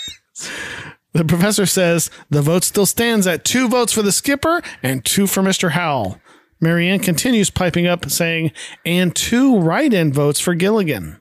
[1.12, 5.26] the professor says the vote still stands at two votes for the skipper and two
[5.26, 5.72] for Mr.
[5.72, 6.18] Howell.
[6.60, 8.50] Mary Ann continues piping up saying,
[8.84, 11.18] and two write-in votes for Gilligan.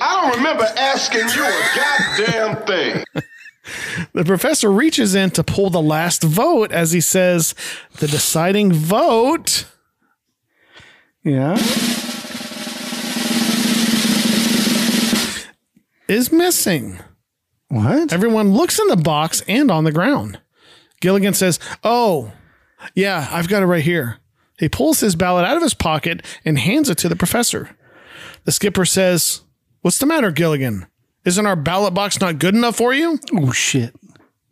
[0.00, 3.04] I don't remember asking you a goddamn thing.
[4.12, 7.54] The professor reaches in to pull the last vote as he says,
[7.98, 9.66] the deciding vote
[11.24, 11.56] Yeah.
[16.08, 16.98] is missing.
[17.68, 18.12] What?
[18.12, 20.38] Everyone looks in the box and on the ground.
[21.00, 22.32] Gilligan says, Oh,
[22.94, 24.18] yeah, I've got it right here.
[24.58, 27.70] He pulls his ballot out of his pocket and hands it to the professor.
[28.44, 29.42] The skipper says,
[29.82, 30.86] What's the matter, Gilligan?
[31.26, 33.18] Isn't our ballot box not good enough for you?
[33.34, 33.94] Oh shit.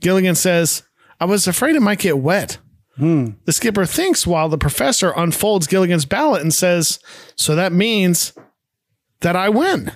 [0.01, 0.83] Gilligan says,
[1.21, 2.59] I was afraid it might get wet.
[2.97, 3.31] Hmm.
[3.45, 6.99] The skipper thinks while the professor unfolds Gilligan's ballot and says,
[7.37, 8.33] So that means
[9.21, 9.93] that I win.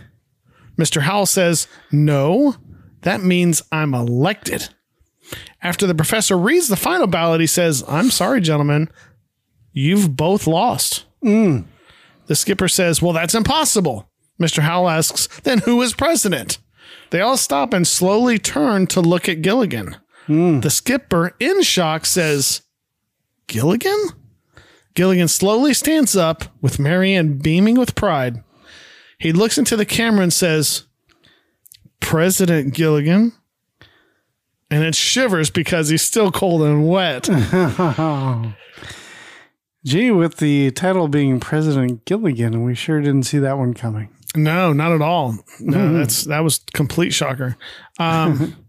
[0.77, 1.03] Mr.
[1.03, 2.57] Howell says, No,
[3.03, 4.69] that means I'm elected.
[5.63, 8.89] After the professor reads the final ballot, he says, I'm sorry, gentlemen.
[9.73, 11.05] You've both lost.
[11.23, 11.63] Hmm.
[12.27, 14.09] The skipper says, Well, that's impossible.
[14.41, 14.61] Mr.
[14.61, 16.59] Howell asks, Then who is president?
[17.11, 19.97] They all stop and slowly turn to look at Gilligan.
[20.27, 20.61] Hmm.
[20.61, 22.63] The skipper, in shock, says,
[23.47, 24.11] Gilligan?
[24.95, 28.43] Gilligan slowly stands up, with Mary Ann beaming with pride.
[29.19, 30.85] He looks into the camera and says,
[32.01, 33.33] President Gilligan,
[34.71, 37.25] and it shivers because he's still cold and wet.
[39.85, 44.11] Gee, with the title being President Gilligan, we sure didn't see that one coming.
[44.37, 45.39] No, not at all.
[45.61, 47.57] No, that's that was complete shocker.
[47.99, 48.57] Um,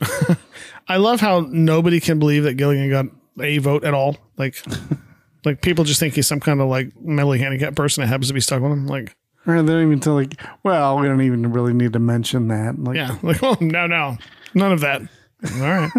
[0.88, 3.06] I love how nobody can believe that Gilligan got
[3.42, 4.16] a vote at all.
[4.36, 4.56] Like,
[5.44, 8.34] like people just think he's some kind of like mentally handicapped person that happens to
[8.34, 8.86] be stuck with him.
[8.86, 12.48] Like, Or they don't even tell like, well, we don't even really need to mention
[12.48, 12.78] that.
[12.78, 14.18] Like, yeah, like oh no, no,
[14.54, 15.02] none of that.
[15.54, 15.90] All right.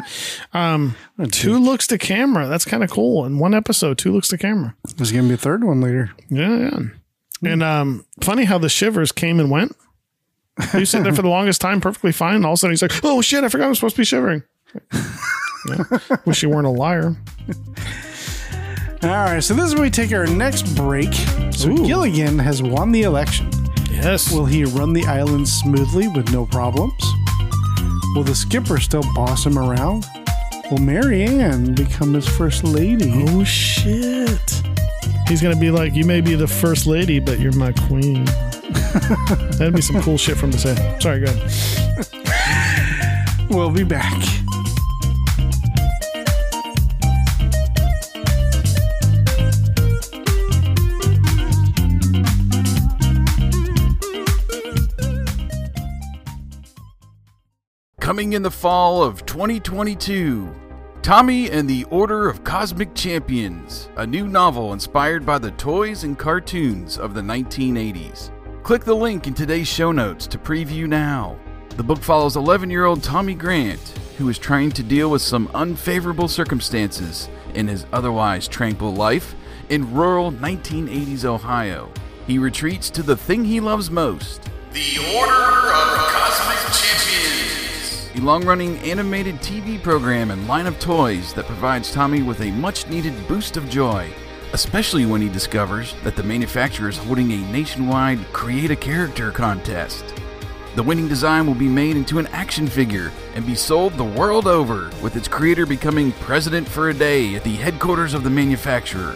[0.53, 0.95] Um,
[1.31, 2.47] two looks to camera.
[2.47, 3.23] That's kind of cool.
[3.25, 4.75] In one episode, two looks to camera.
[4.97, 6.11] there's gonna be a third one later.
[6.29, 6.79] Yeah, yeah.
[7.43, 9.75] And um, funny how the shivers came and went.
[10.71, 12.43] He was sitting there for the longest time, perfectly fine.
[12.43, 13.43] All of a sudden, he's like, "Oh shit!
[13.43, 14.43] I forgot I'm supposed to be shivering."
[15.69, 15.83] Yeah.
[16.25, 17.15] Wish you weren't a liar.
[19.03, 21.13] All right, so this is where we take our next break.
[21.51, 21.85] So Ooh.
[21.85, 23.49] Gilligan has won the election.
[23.91, 24.31] Yes.
[24.31, 26.93] Will he run the island smoothly with no problems?
[28.15, 30.05] Will the skipper still boss him around?
[30.71, 33.11] Will Mary Ann become his first lady?
[33.27, 34.61] oh shit!
[35.27, 38.23] He's gonna be like, "You may be the first lady, but you're my queen."
[39.57, 40.97] That'd be some cool shit from him to say.
[41.01, 41.51] Sorry, go ahead.
[43.49, 44.23] We'll be back.
[57.99, 60.66] Coming in the fall of 2022,
[61.07, 66.19] Tommy and the Order of Cosmic Champions, a new novel inspired by the toys and
[66.19, 68.29] cartoons of the 1980s.
[68.61, 71.39] Click the link in today's show notes to preview now.
[71.77, 73.79] The book follows 11 year old Tommy Grant,
[74.17, 79.33] who is trying to deal with some unfavorable circumstances in his otherwise tranquil life
[79.69, 81.89] in rural 1980s Ohio.
[82.27, 84.41] He retreats to the thing he loves most
[84.73, 87.56] the Order of Cosmic Champions,
[88.17, 92.51] a long running animated TV program and line of toys that provides Tommy with a
[92.51, 94.09] much needed boost of joy,
[94.53, 100.03] especially when he discovers that the manufacturer is holding a nationwide Create a Character contest.
[100.75, 104.47] The winning design will be made into an action figure and be sold the world
[104.47, 109.15] over, with its creator becoming president for a day at the headquarters of the manufacturer.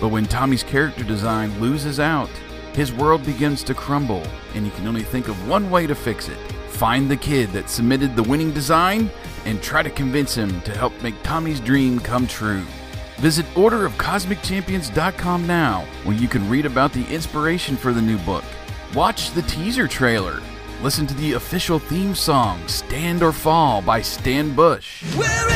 [0.00, 2.30] But when Tommy's character design loses out,
[2.72, 6.28] his world begins to crumble, and he can only think of one way to fix
[6.28, 6.38] it
[6.80, 9.10] find the kid that submitted the winning design
[9.44, 12.64] and try to convince him to help make Tommy's dream come true.
[13.18, 18.44] Visit orderofcosmicchampions.com now, where you can read about the inspiration for the new book.
[18.94, 20.40] Watch the teaser trailer.
[20.80, 25.02] Listen to the official theme song, Stand or Fall by Stan Bush.
[25.16, 25.49] Wherever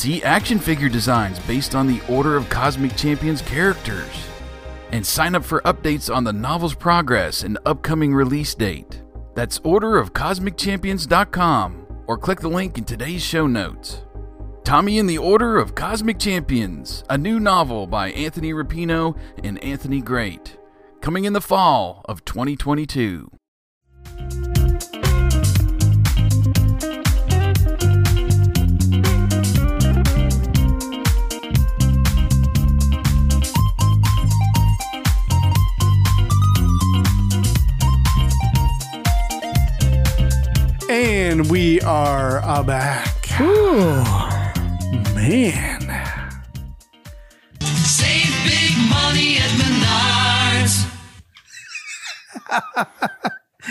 [0.00, 4.08] See action figure designs based on the Order of Cosmic Champions characters.
[4.92, 9.02] And sign up for updates on the novel's progress and upcoming release date.
[9.34, 14.04] That's orderofcosmicchampions.com or click the link in today's show notes.
[14.64, 20.00] Tommy and the Order of Cosmic Champions, a new novel by Anthony Rapino and Anthony
[20.00, 20.56] Grate,
[21.02, 23.30] coming in the fall of 2022.
[40.92, 43.40] And we are uh, back.
[43.40, 44.02] Ooh.
[45.14, 45.80] Man.
[47.62, 50.90] Save big money at Menards.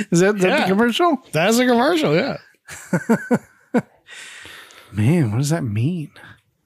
[0.11, 0.61] Is that, that Yeah.
[0.61, 1.21] the commercial?
[1.33, 2.15] That's a commercial.
[2.15, 2.37] Yeah.
[4.93, 6.11] Man, what does that mean?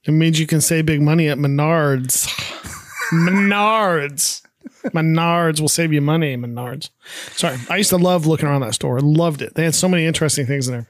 [0.03, 2.27] It means you can save big money at Menards.
[3.11, 4.42] Menards.
[4.91, 6.35] Menards will save you money.
[6.35, 6.89] Menards.
[7.31, 8.97] Sorry, I used to love looking around that store.
[8.97, 9.55] I loved it.
[9.55, 10.87] They had so many interesting things in there.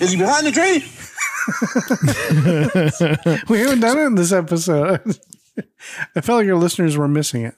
[0.00, 0.82] Is he behind the tree?
[3.48, 5.00] We haven't done it in this episode.
[6.16, 7.54] I felt like your listeners were missing it.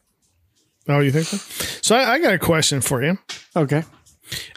[0.88, 1.36] Oh, you think so?
[1.82, 3.18] So I, I got a question for you.
[3.54, 3.84] Okay.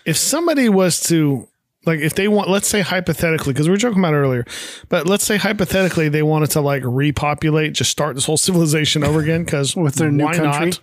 [0.06, 1.48] If somebody was to
[1.86, 4.46] like, if they want, let's say hypothetically, because we were joking about it earlier,
[4.90, 9.20] but let's say hypothetically they wanted to like repopulate, just start this whole civilization over
[9.22, 10.66] again, because With their new why country?
[10.68, 10.80] not?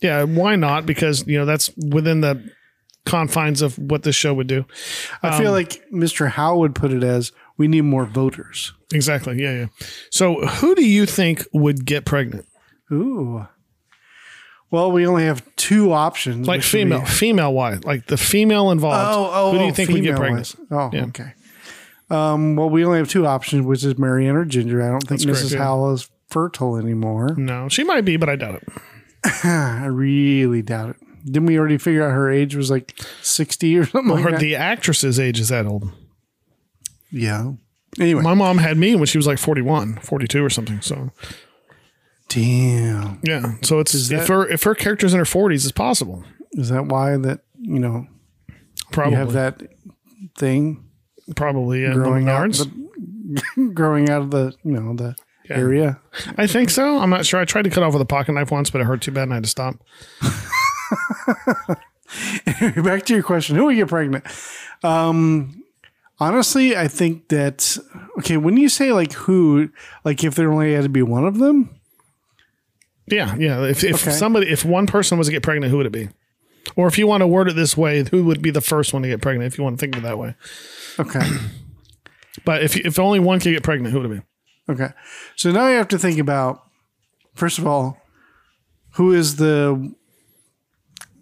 [0.00, 0.86] Yeah, why not?
[0.86, 2.50] Because you know that's within the
[3.04, 4.64] confines of what this show would do.
[5.22, 6.28] I feel like Mr.
[6.28, 8.72] Howell would put it as we need more voters.
[8.92, 9.42] Exactly.
[9.42, 9.66] Yeah, yeah.
[10.10, 12.46] So who do you think would get pregnant?
[12.92, 13.46] Ooh.
[14.70, 16.46] Well, we only have two options.
[16.46, 19.14] Like would be- female, female wise, like the female involved.
[19.14, 20.54] Oh, oh, who do you oh, think would get pregnant?
[20.70, 21.04] Oh, Yeah.
[21.06, 21.32] okay.
[22.10, 24.82] Um, well, we only have two options, which is Mary Ann or Ginger.
[24.82, 25.40] I don't think That's Mrs.
[25.40, 25.58] correct, yeah.
[25.64, 27.34] Howell is fertile anymore.
[27.36, 28.68] No, she might be, but I doubt it.
[29.44, 30.96] I really doubt it.
[31.24, 34.40] Didn't we already figure out her age was like 60 or something Or that?
[34.40, 35.90] the actress's age is that old.
[37.10, 37.52] yeah.
[38.00, 40.80] Anyway, My mom had me when she was like 41, 42 or something.
[40.80, 41.10] So
[42.28, 43.20] damn.
[43.22, 46.24] yeah, so it's Is if that- her if her character's in her 40s, it's possible.
[46.52, 48.06] Is that why that, you know,
[48.90, 49.62] Probably, you have that
[50.36, 50.84] thing
[51.36, 55.14] probably yeah, growing out, the, growing out of the, you know, the
[55.48, 55.56] Yeah.
[55.56, 56.00] area?
[56.38, 56.98] I think so.
[56.98, 57.40] I'm not sure.
[57.40, 59.24] I tried to cut off with a pocket knife once, but it hurt too bad
[59.24, 59.76] and I had to stop.
[62.84, 63.56] Back to your question.
[63.56, 64.24] Who would get pregnant?
[64.82, 65.64] Um,
[66.20, 67.76] honestly, I think that,
[68.18, 69.70] okay, when you say like who,
[70.04, 71.70] like if there only had to be one of them,
[73.06, 73.64] Yeah, yeah.
[73.64, 74.10] If, if Okay.
[74.16, 76.08] somebody, if one person was to get pregnant, who would it be?
[76.76, 79.02] Or if you want to word it this way, who would be the first one
[79.02, 79.52] to get pregnant?
[79.52, 80.36] If you want to think of it that way,
[81.00, 81.20] okay.
[82.44, 84.22] but if if only one could get pregnant, who would it be?
[84.72, 84.90] Okay.
[85.36, 86.64] So now you have to think about,
[87.34, 88.00] first of all,
[88.94, 89.92] who is the,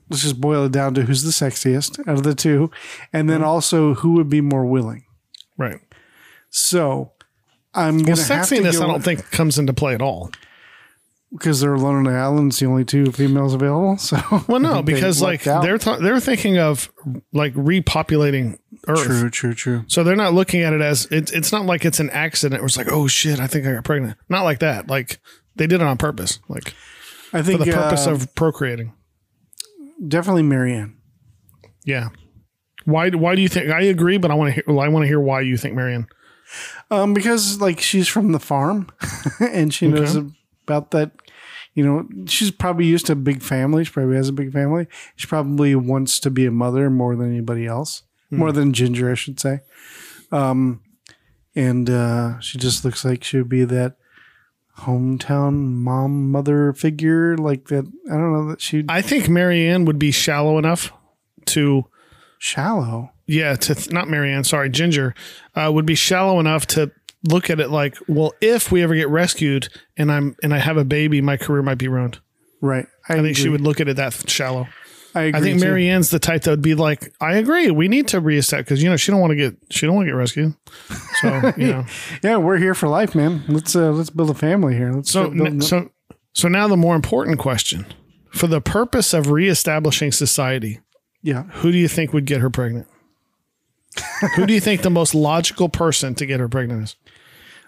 [0.08, 2.70] let's just boil it down to who's the sexiest out of the two.
[3.12, 3.48] And then mm-hmm.
[3.48, 5.04] also who would be more willing.
[5.56, 5.80] Right.
[6.50, 7.12] So
[7.74, 10.30] I'm Well, going to have sexiness, go, I don't think comes into play at all.
[11.32, 12.50] Because they're alone on the island.
[12.50, 13.96] It's the only two females available.
[13.98, 15.62] So Well, no, because like out.
[15.62, 16.90] they're th- they're thinking of
[17.32, 18.58] like repopulating
[18.88, 19.04] Earth.
[19.04, 19.84] true, true, true.
[19.86, 21.30] So they're not looking at it as it's.
[21.30, 22.60] It's not like it's an accident.
[22.62, 24.18] Where it's like, oh shit, I think I got pregnant.
[24.28, 24.88] Not like that.
[24.88, 25.20] Like
[25.54, 26.74] they did it on purpose, like
[27.32, 28.92] I for think the purpose uh, of procreating.
[30.06, 30.96] definitely Mary Ann.
[31.84, 32.08] Yeah.
[32.86, 33.10] Why?
[33.10, 33.70] Why do you think?
[33.70, 34.64] I agree, but I want to hear.
[34.66, 36.06] Well, I want to hear why you think Mary Ann.
[36.90, 38.88] Um, because like she's from the farm
[39.40, 40.18] and she knows
[40.70, 41.10] about that.
[41.74, 43.84] You know, she's probably used to a big family.
[43.84, 44.86] She probably has a big family.
[45.16, 49.14] She probably wants to be a mother more than anybody else, more than Ginger, I
[49.14, 49.60] should say.
[50.32, 50.80] Um,
[51.54, 53.96] and uh, she just looks like she would be that
[54.78, 57.84] hometown mom mother figure, like that.
[58.10, 60.92] I don't know that she I think Mary Ann would be shallow enough
[61.46, 61.84] to.
[62.38, 63.10] shallow.
[63.26, 64.42] Yeah, to not Mary Ann.
[64.42, 65.14] Sorry, Ginger
[65.54, 66.90] uh, would be shallow enough to
[67.24, 70.76] look at it like, well, if we ever get rescued and I'm and I have
[70.76, 72.20] a baby, my career might be ruined.
[72.60, 72.86] Right.
[73.08, 74.68] I think she would look at it that shallow.
[75.14, 75.60] I, agree I think.
[75.60, 78.82] Mary Ann's the type that would be like, I agree, we need to reestablish because
[78.82, 80.54] you know she don't want to get she don't want to get rescued.
[81.20, 81.86] So you know,
[82.22, 83.42] Yeah, we're here for life, man.
[83.48, 84.92] Let's uh, let's build a family here.
[84.92, 85.90] Let's so so
[86.32, 87.86] so now the more important question,
[88.30, 90.80] for the purpose of reestablishing society,
[91.22, 91.44] yeah.
[91.54, 92.86] who do you think would get her pregnant?
[94.36, 96.96] Who do you think the most logical person to get her pregnant is?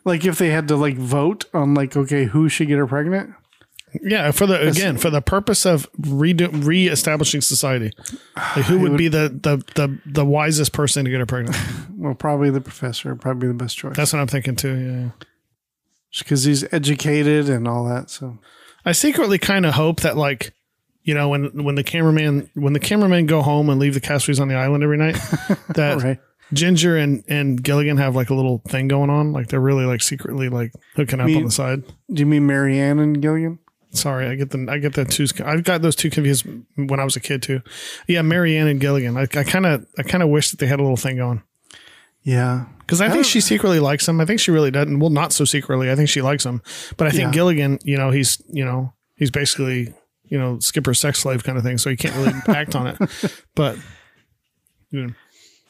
[0.04, 3.34] Like if they had to like vote on like okay who should get her pregnant.
[4.00, 7.92] Yeah, for the again for the purpose of redo, reestablishing society,
[8.56, 11.56] like who would, be the, the the the wisest person to get her pregnant?
[12.02, 13.94] Well, probably the professor, probably the best choice.
[13.94, 14.74] That's what I'm thinking too.
[14.74, 15.10] Yeah, yeah.
[16.18, 18.10] because he's educated and all that.
[18.10, 18.38] So
[18.84, 20.52] I secretly kind of hope that like
[21.04, 24.38] you know when when the cameraman when the cameramen go home and leave the castaways
[24.40, 25.14] on the island every night
[25.74, 26.18] that right.
[26.52, 30.02] Ginger and and Gilligan have like a little thing going on like they're really like
[30.02, 31.82] secretly like hooking up Me- on the side.
[32.12, 33.58] Do you mean Mary Ann and Gilligan?
[33.94, 35.26] Sorry, I get the I get that two.
[35.44, 36.46] I've got those two confused
[36.76, 37.60] when I was a kid too.
[38.06, 39.16] Yeah, Mary Ann and Gilligan.
[39.16, 41.42] I kind of I kind of wish that they had a little thing going
[42.22, 42.66] Yeah.
[42.80, 44.20] because I think uh, she secretly likes him.
[44.20, 44.98] I think she really doesn't.
[44.98, 45.90] Well, not so secretly.
[45.90, 46.62] I think she likes him,
[46.96, 47.30] but I think Yeah.
[47.32, 49.92] Gilligan, you know, he's you know he's basically
[50.32, 51.76] you know skipper sex slave kind of thing.
[51.76, 52.98] So he can't really act on it.
[53.54, 53.76] But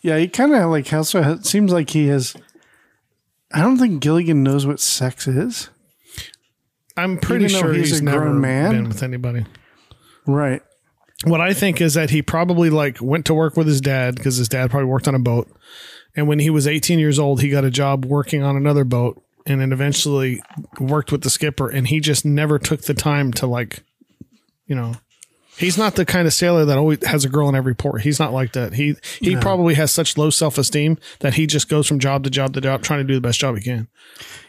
[0.02, 2.36] Yeah, he kind of like also seems like he has.
[3.52, 5.68] I don't think Gilligan knows what sex is.
[6.96, 8.70] I'm pretty Even sure he's he's, a never grown man?
[8.70, 9.44] been with anybody.
[10.28, 10.62] Right.
[11.24, 14.36] What I think is that he probably like went to work with his dad because
[14.36, 15.50] his dad probably worked on a boat.
[16.14, 19.20] And when he was 18 years old, he got a job working on another boat
[19.44, 20.40] and then eventually
[20.78, 21.68] worked with the skipper.
[21.68, 23.82] And he just never took the time to like,
[24.72, 24.94] you know,
[25.58, 28.00] he's not the kind of sailor that always has a girl in every port.
[28.00, 28.72] He's not like that.
[28.72, 32.30] He, he probably has such low self esteem that he just goes from job to
[32.30, 33.86] job to job trying to do the best job he can.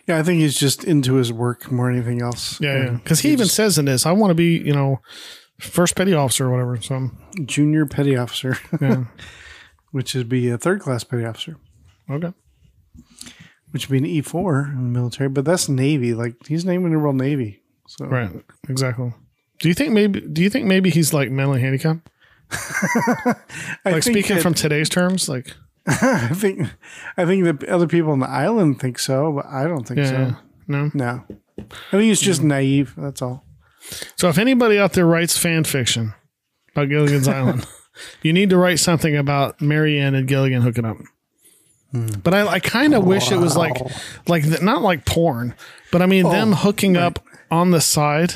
[0.08, 2.58] Yeah, I think he's just into his work more than anything else.
[2.62, 2.74] Yeah.
[2.74, 2.88] yeah.
[2.88, 5.02] And Cause he, even says in this, I want to be, you know,
[5.60, 6.82] first petty officer or whatever.
[6.82, 9.04] So I'm- junior petty officer, yeah.
[9.91, 11.58] which would be a third class petty officer,
[12.10, 12.32] okay.
[13.72, 15.28] which would be an E four in the military.
[15.28, 16.14] But that's Navy.
[16.14, 17.60] Like he's naming the Royal Navy.
[17.88, 18.32] So Right.
[18.70, 19.12] Exactly.
[19.64, 20.19] Do you think maybe?
[20.19, 22.10] Do you think maybe he's like mentally handicapped?
[23.85, 25.56] Like speaking that- from today's terms, like
[25.88, 26.68] I think
[27.15, 30.10] I think that other people on the island think so, but I don't think yeah,
[30.10, 30.35] so.
[30.68, 30.91] no.
[30.94, 31.23] No,
[31.57, 32.48] I think he's just mm.
[32.48, 32.94] naive.
[32.98, 33.45] That's all.
[34.18, 36.14] So if anybody out there writes fan fiction
[36.73, 37.65] about Gilligan's Island,
[38.22, 40.98] you need to write something about Mary Ann and Gilligan hooking up.
[41.91, 42.07] Hmm.
[42.22, 43.77] But I, I kind of wish it was like,
[44.27, 45.56] like th- not like porn,
[45.90, 48.34] but I mean them oh, hooking up on the side,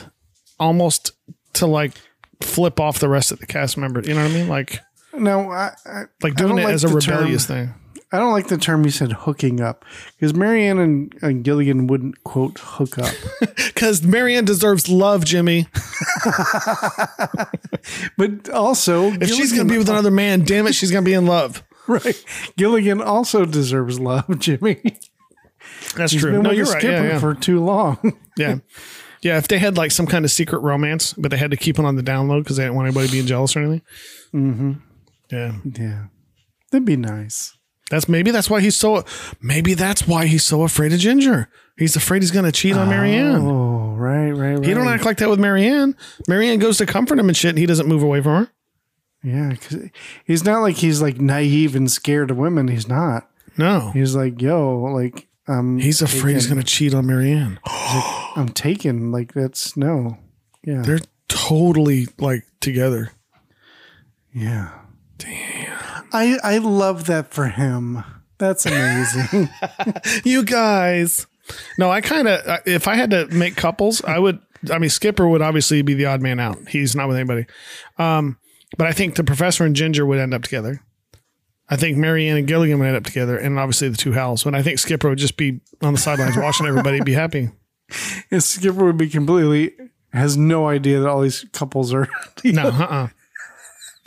[0.59, 1.11] almost
[1.53, 1.93] to like
[2.41, 4.07] flip off the rest of the cast members.
[4.07, 4.47] You know what I mean?
[4.47, 4.79] Like,
[5.13, 7.73] No, I, I like I doing don't it like as a rebellious term- thing.
[8.09, 9.83] I don't like the term you said hooking up
[10.17, 13.13] because Mary Ann and, and Gilligan wouldn't quote hook up.
[13.77, 15.67] Because Mary Ann deserves love, Jimmy.
[18.17, 21.25] But also, If she's gonna be with another man, damn it, she's gonna be in
[21.25, 21.63] love.
[21.87, 22.23] right,
[22.57, 24.81] Gilligan also deserves love, Jimmy.
[25.95, 26.31] That's true.
[26.31, 26.83] been No, with you're right.
[26.83, 27.19] Yeah, yeah.
[27.19, 28.17] for too long.
[28.37, 28.57] yeah.
[29.27, 31.77] Yeah, if they had like some kind of secret romance, but they had to keep
[31.79, 33.81] it on the download because they didn't want anybody being jealous or anything.
[34.33, 34.71] Mm-hmm.
[35.31, 36.05] Yeah, yeah,
[36.71, 37.57] that'd be nice.
[37.91, 39.03] that's maybe that's why he's so.
[39.41, 41.49] Maybe that's why he's so afraid of Ginger.
[41.77, 43.41] He's afraid he's going to cheat on Mary Ann.
[43.41, 44.65] Oh, right, right, right.
[44.65, 45.95] He don't act like that with Mary Ann.
[46.27, 48.51] Marianne goes to comfort him and shit, and he doesn't move away from her.
[49.23, 49.89] Yeah, because
[50.25, 52.67] he's not like he's like naive and scared of women.
[52.67, 53.29] He's not.
[53.57, 57.59] No, He's like, yo, like, um, he's afraid he's going to cheat on Mary Ann.
[57.65, 59.11] I'm taken.
[59.11, 60.17] Like that's no.
[60.63, 63.11] Yeah, They're totally like together.
[64.33, 64.71] yeah.
[65.17, 66.07] Damn.
[66.13, 68.03] I I love that for him.
[68.37, 69.49] That's amazing.
[70.23, 71.25] you guys.
[71.77, 75.27] No, I kind of, if I had to make couples, I would, I mean, Skipper
[75.27, 76.67] would obviously be the odd man out.
[76.67, 77.45] He's not with anybody.
[77.97, 78.37] Um,
[78.77, 80.81] but I think the professor and Ginger would end up together.
[81.69, 84.43] I think Mary Ann and Gilligan would end up together, and obviously the two Howells.
[84.43, 87.49] But I think Skipper would just be on the sidelines watching everybody be happy.
[88.31, 89.73] And Skipper would be completely
[90.13, 92.07] has no idea that all these couples are.
[92.43, 93.07] No, uh uh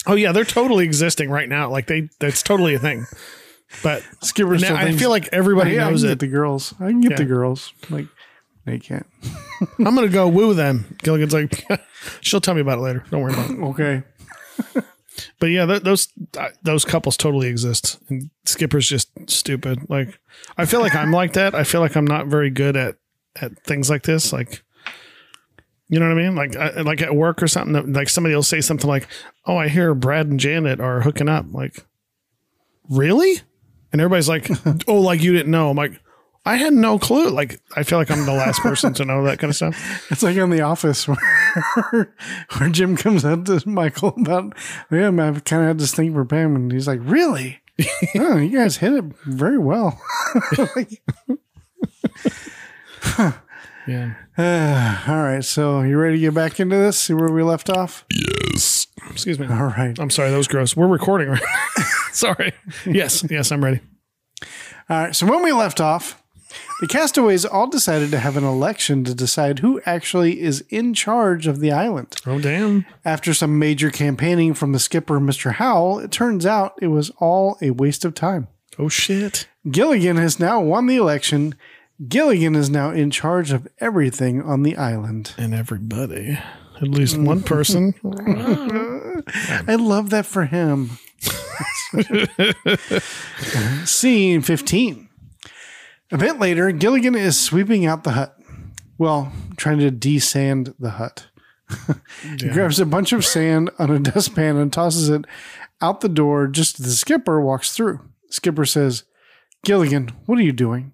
[0.07, 1.70] Oh, yeah, they're totally existing right now.
[1.70, 3.05] Like they, that's totally a thing.
[3.82, 6.12] But Skipper now, I feel like everybody I knows can it.
[6.12, 6.74] get the girls.
[6.81, 7.73] I can get the girls.
[7.91, 8.07] Like
[8.65, 9.07] they can't.
[9.78, 10.97] I'm going to go woo them.
[11.03, 11.65] Gilligan's like,
[12.23, 13.05] she'll tell me about it later.
[13.11, 13.59] Don't worry about it.
[13.61, 14.03] Okay.
[15.38, 19.88] But yeah, th- those uh, those couples totally exist, and Skipper's just stupid.
[19.88, 20.18] Like,
[20.56, 21.55] I feel like I'm like that.
[21.55, 22.97] I feel like I'm not very good at
[23.40, 24.32] at things like this.
[24.32, 24.62] Like,
[25.88, 26.34] you know what I mean?
[26.36, 27.92] Like, I, like at work or something.
[27.92, 29.09] Like somebody will say something like,
[29.47, 31.84] "Oh, I hear Brad and Janet are hooking up." Like,
[32.88, 33.40] really?
[33.92, 34.48] And everybody's like,
[34.88, 36.01] "Oh, like you didn't know." I'm like,
[36.44, 37.28] I had no clue.
[37.28, 40.06] Like, I feel like I'm the last person to know that kind of stuff.
[40.10, 41.16] It's like in The Office where,
[42.58, 44.54] where Jim comes up to Michael about,
[44.90, 46.56] yeah, man, I kind of had this thing for Pam.
[46.56, 47.60] And he's like, really?
[48.16, 50.00] oh, you guys hit it very well.
[50.76, 51.02] Like,
[53.86, 54.14] Yeah.
[55.08, 55.44] all right.
[55.44, 56.98] So you ready to get back into this?
[56.98, 58.04] See where we left off?
[58.10, 58.86] Yes.
[59.10, 59.46] Excuse me.
[59.46, 59.98] All right.
[59.98, 60.30] I'm sorry.
[60.30, 60.76] That was gross.
[60.76, 61.42] We're recording right
[62.12, 62.52] sorry.
[62.86, 63.24] Yes.
[63.28, 63.50] Yes.
[63.52, 63.80] I'm ready.
[64.88, 65.16] All right.
[65.16, 66.22] So when we left off,
[66.81, 71.47] the castaways all decided to have an election to decide who actually is in charge
[71.47, 72.16] of the island.
[72.27, 72.86] Oh, damn.
[73.05, 75.55] After some major campaigning from the skipper, Mr.
[75.55, 78.48] Howell, it turns out it was all a waste of time.
[78.78, 79.48] Oh, shit.
[79.70, 81.55] Gilligan has now won the election.
[82.09, 85.35] Gilligan is now in charge of everything on the island.
[85.36, 86.39] And everybody,
[86.77, 87.94] at least one person.
[89.68, 90.98] I love that for him.
[93.85, 95.09] Scene 15.
[96.12, 98.37] A bit later, Gilligan is sweeping out the hut.
[98.99, 101.28] Well, trying to desand the hut.
[102.39, 105.24] he grabs a bunch of sand on a dustpan and tosses it
[105.81, 108.01] out the door just as the skipper walks through.
[108.28, 109.05] Skipper says,
[109.65, 110.93] Gilligan, what are you doing?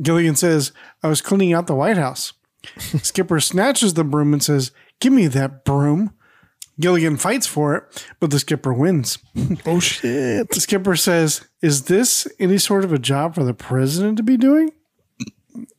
[0.00, 0.72] Gilligan says,
[1.02, 2.32] I was cleaning out the White House.
[2.78, 6.14] Skipper snatches the broom and says, Give me that broom.
[6.80, 9.18] Gilligan fights for it, but the skipper wins.
[9.66, 10.48] oh, shit.
[10.50, 14.36] The skipper says, Is this any sort of a job for the president to be
[14.36, 14.72] doing?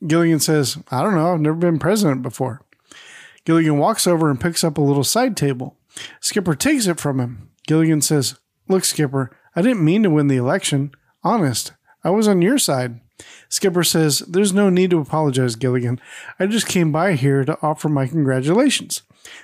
[0.06, 1.34] Gilligan says, I don't know.
[1.34, 2.62] I've never been president before.
[3.44, 5.76] Gilligan walks over and picks up a little side table.
[6.20, 7.50] Skipper takes it from him.
[7.66, 10.92] Gilligan says, Look, Skipper, I didn't mean to win the election.
[11.22, 13.00] Honest, I was on your side.
[13.48, 16.00] Skipper says, There's no need to apologize, Gilligan.
[16.38, 19.02] I just came by here to offer my congratulations.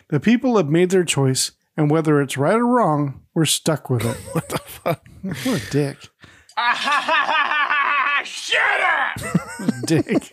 [0.09, 4.05] The people have made their choice, and whether it's right or wrong, we're stuck with
[4.05, 4.17] it.
[4.33, 5.05] what the fuck?
[5.23, 5.97] What a dick.
[8.25, 9.21] Shut up!
[9.87, 10.29] dick.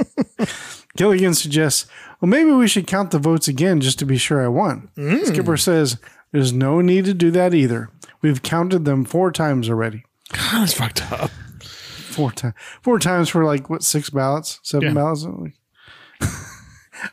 [0.98, 1.86] Gilligan suggests,
[2.20, 4.90] well, maybe we should count the votes again just to be sure I won.
[4.98, 5.26] Mm.
[5.26, 5.98] Skipper says,
[6.32, 7.90] there's no need to do that either.
[8.22, 10.04] We've counted them four times already.
[10.34, 11.32] God, that's fucked up.
[11.62, 12.54] Four times.
[12.82, 14.60] Four times for like, what, six ballots?
[14.62, 14.94] Seven Yeah.
[14.94, 15.26] ballots?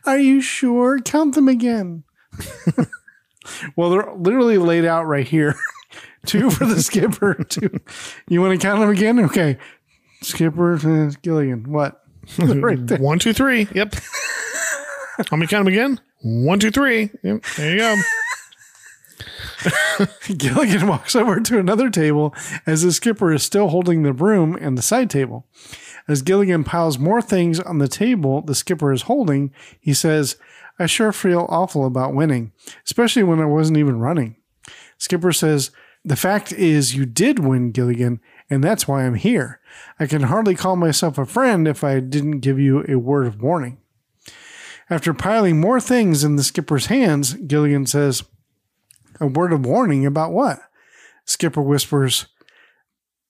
[0.05, 0.99] Are you sure?
[1.01, 2.03] Count them again.
[3.77, 5.55] well, they're literally laid out right here.
[6.27, 7.35] two for the skipper.
[7.49, 7.81] Two.
[8.29, 9.21] You want to count them again?
[9.21, 9.59] Okay.
[10.23, 11.71] Skipper, uh, Gilligan.
[11.71, 12.03] What?
[12.39, 12.99] right there.
[12.99, 13.69] One, two, three.
[13.73, 13.95] Yep.
[15.19, 16.01] Let me count them again.
[16.23, 17.11] One, two, three.
[17.23, 17.97] Yep, there you go.
[20.37, 22.35] Gilligan walks over to another table
[22.67, 25.47] as the skipper is still holding the broom and the side table.
[26.09, 30.37] As Gilligan piles more things on the table the skipper is holding, he says,
[30.79, 32.53] I sure feel awful about winning,
[32.85, 34.37] especially when I wasn't even running.
[34.99, 35.71] Skipper says,
[36.05, 38.21] The fact is, you did win, Gilligan,
[38.51, 39.61] and that's why I'm here.
[39.99, 43.43] I can hardly call myself a friend if I didn't give you a word of
[43.43, 43.79] warning.
[44.89, 48.23] After piling more things in the skipper's hands, Gilligan says,
[49.21, 50.61] A word of warning about what?
[51.25, 52.27] Skipper whispers,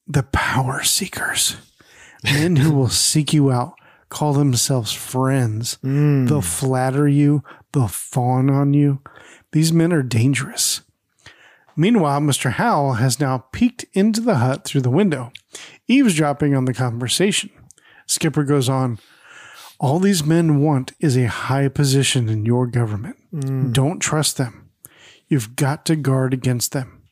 [0.07, 1.57] The power seekers.
[2.25, 3.75] Men who will seek you out,
[4.09, 5.79] call themselves friends.
[5.85, 6.29] Mm.
[6.29, 7.43] They'll flatter you,
[7.73, 9.01] they'll fawn on you.
[9.53, 10.83] These men are dangerous.
[11.77, 12.53] Meanwhile, Mr.
[12.53, 15.31] Howell has now peeked into the hut through the window,
[15.87, 17.51] eavesdropping on the conversation.
[18.07, 18.99] Skipper goes on,
[19.79, 23.17] All these men want is a high position in your government.
[23.35, 23.73] Mm.
[23.75, 24.71] Don't trust them.
[25.29, 27.03] You've got to guard against them.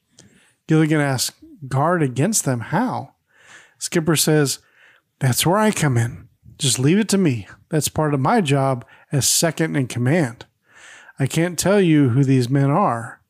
[0.66, 1.36] Gilligan asks,
[1.68, 2.60] Guard against them?
[2.60, 3.14] How?
[3.78, 4.60] Skipper says,
[5.18, 6.23] That's where I come in.
[6.58, 7.48] Just leave it to me.
[7.68, 10.46] That's part of my job as second in command.
[11.18, 13.20] I can't tell you who these men are.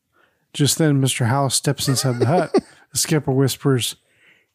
[0.53, 1.27] Just then, Mr.
[1.27, 2.55] Howell steps inside the hut.
[2.91, 3.97] The skipper whispers,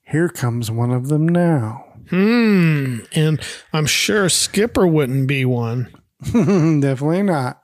[0.03, 1.85] Here comes one of them now.
[2.09, 3.01] Hmm.
[3.15, 3.39] And
[3.71, 5.95] I'm sure Skipper wouldn't be one.
[6.25, 7.63] Definitely not.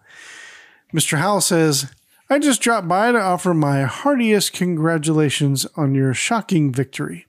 [0.92, 1.16] Mr.
[1.16, 1.90] Howell says,
[2.28, 7.26] I just dropped by to offer my heartiest congratulations on your shocking victory.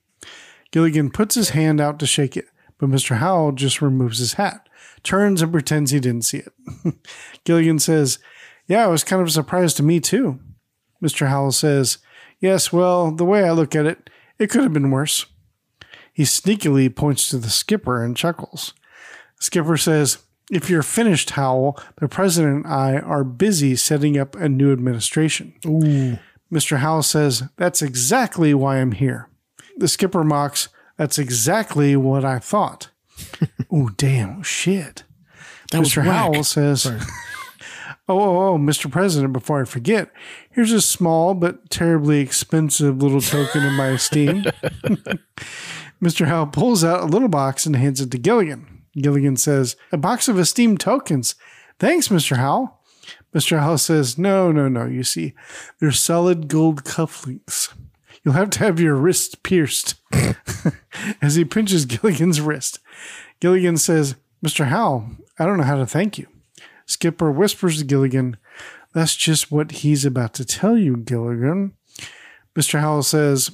[0.70, 2.48] Gilligan puts his hand out to shake it,
[2.78, 3.16] but Mr.
[3.16, 4.68] Howell just removes his hat,
[5.02, 6.52] turns and pretends he didn't see it.
[7.44, 8.18] Gilligan says,
[8.66, 10.38] Yeah, it was kind of a surprise to me, too.
[11.02, 11.28] Mr.
[11.28, 11.98] Howell says,
[12.40, 15.26] Yes, well, the way I look at it, it could have been worse.
[16.12, 18.74] He sneakily points to the skipper and chuckles.
[19.40, 20.18] Skipper says,
[20.50, 25.54] If you're finished, Howell, the president and I are busy setting up a new administration.
[26.52, 26.78] Mr.
[26.78, 29.28] Howell says, That's exactly why I'm here.
[29.76, 30.68] The skipper mocks,
[30.98, 32.90] That's exactly what I thought.
[33.72, 35.04] oh, damn, shit.
[35.70, 36.04] That was Mr.
[36.04, 36.86] Howell says,
[38.10, 38.90] Oh, oh, oh, Mr.
[38.90, 40.10] President, before I forget,
[40.50, 44.44] here's a small but terribly expensive little token in my esteem.
[46.02, 46.26] Mr.
[46.26, 48.84] Howell pulls out a little box and hands it to Gilligan.
[48.96, 51.34] Gilligan says, A box of esteemed tokens.
[51.78, 52.38] Thanks, Mr.
[52.38, 52.80] Howell.
[53.34, 53.60] Mr.
[53.60, 54.86] Howell says, No, no, no.
[54.86, 55.34] You see,
[55.78, 57.74] they're solid gold cufflinks.
[58.28, 59.94] You'll have to have your wrist pierced.
[61.22, 62.78] As he pinches Gilligan's wrist,
[63.40, 64.66] Gilligan says, Mr.
[64.66, 66.26] Howell, I don't know how to thank you.
[66.84, 68.36] Skipper whispers to Gilligan,
[68.92, 71.72] That's just what he's about to tell you, Gilligan.
[72.54, 72.80] Mr.
[72.80, 73.50] Howell says,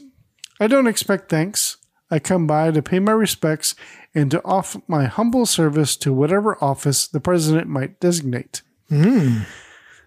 [0.58, 1.76] I don't expect thanks.
[2.10, 3.76] I come by to pay my respects
[4.12, 8.62] and to offer my humble service to whatever office the president might designate.
[8.88, 9.42] Hmm.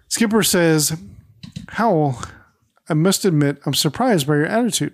[0.10, 0.99] Skipper says,
[1.69, 2.19] Howell,
[2.89, 4.93] I must admit I'm surprised by your attitude.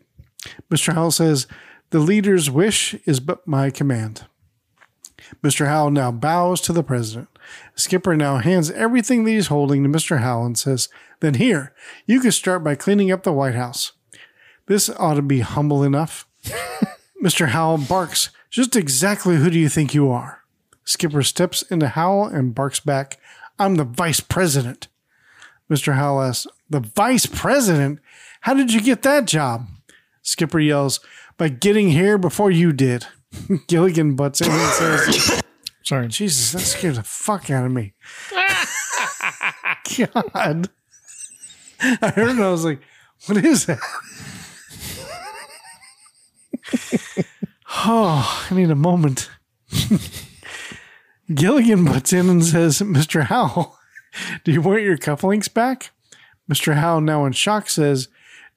[0.72, 0.94] Mr.
[0.94, 1.48] Howell says,
[1.92, 4.26] The leader's wish is but my command.
[5.44, 5.68] Mr.
[5.68, 7.28] Howell now bows to the president.
[7.76, 10.20] Skipper now hands everything that he's holding to Mr.
[10.20, 10.90] Howell and says,
[11.20, 11.74] Then here,
[12.06, 13.94] you can start by cleaning up the White House.
[14.68, 16.28] This ought to be humble enough.
[17.24, 17.50] Mr.
[17.50, 20.42] Howell barks, Just exactly who do you think you are?
[20.86, 23.18] Skipper steps into Howell and barks back,
[23.60, 24.88] I'm the vice president.
[25.70, 25.94] Mr.
[25.94, 28.00] Howell asks, The vice president?
[28.42, 29.68] How did you get that job?
[30.22, 31.00] Skipper yells,
[31.38, 33.08] By getting here before you did.
[33.68, 35.42] Gilligan butts in and says,
[35.84, 36.08] Sorry.
[36.08, 37.94] Jesus, that scared the fuck out of me.
[39.98, 40.70] God.
[41.82, 42.80] I heard it and I was like,
[43.26, 43.80] what is that?
[47.70, 49.30] oh, I need a moment.
[51.34, 53.24] Gilligan butts in and says, Mr.
[53.24, 53.78] Howell,
[54.44, 55.92] do you want your cufflinks back?
[56.52, 56.76] Mr.
[56.76, 58.08] Howell, now in shock, says,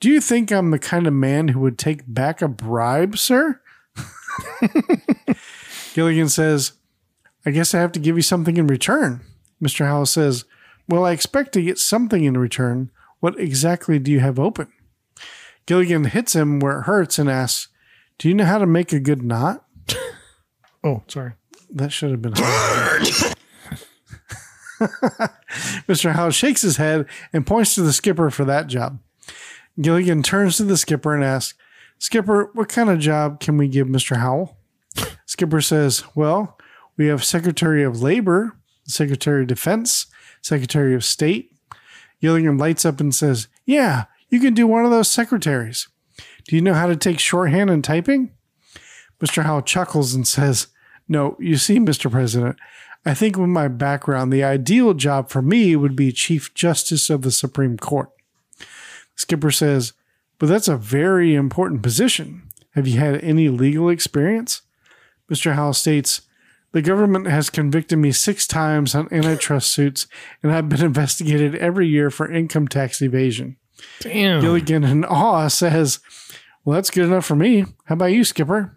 [0.00, 3.60] Do you think I'm the kind of man who would take back a bribe, sir?
[5.94, 6.72] Gilligan says,
[7.44, 9.20] I guess I have to give you something in return.
[9.62, 9.86] Mr.
[9.86, 10.44] Howell says,
[10.88, 12.90] Well, I expect to get something in return.
[13.20, 14.72] What exactly do you have open?
[15.64, 17.68] Gilligan hits him where it hurts and asks,
[18.18, 19.64] Do you know how to make a good knot?
[20.84, 21.32] Oh, sorry.
[21.70, 23.08] That should have been hard.
[25.88, 26.12] Mr.
[26.12, 28.98] Howell shakes his head and points to the skipper for that job.
[29.80, 31.58] Gilligan turns to the skipper and asks,
[31.98, 34.18] Skipper, what kind of job can we give Mr.
[34.18, 34.58] Howell?
[35.24, 36.58] Skipper says, Well,
[36.96, 40.06] we have Secretary of Labor, Secretary of Defense,
[40.42, 41.52] Secretary of State.
[42.20, 45.88] Gilligan lights up and says, Yeah, you can do one of those secretaries.
[46.46, 48.32] Do you know how to take shorthand and typing?
[49.20, 49.42] Mr.
[49.42, 50.68] Howell chuckles and says,
[51.08, 52.10] No, you see, Mr.
[52.10, 52.56] President,
[53.06, 57.22] I think with my background, the ideal job for me would be Chief Justice of
[57.22, 58.10] the Supreme Court.
[59.14, 59.92] Skipper says,
[60.40, 62.42] But that's a very important position.
[62.74, 64.62] Have you had any legal experience?
[65.30, 65.54] Mr.
[65.54, 66.22] Howell states,
[66.72, 70.08] The government has convicted me six times on antitrust suits,
[70.42, 73.56] and I've been investigated every year for income tax evasion.
[74.00, 74.40] Damn.
[74.40, 76.00] Gilligan in awe says,
[76.64, 77.66] Well, that's good enough for me.
[77.84, 78.76] How about you, Skipper?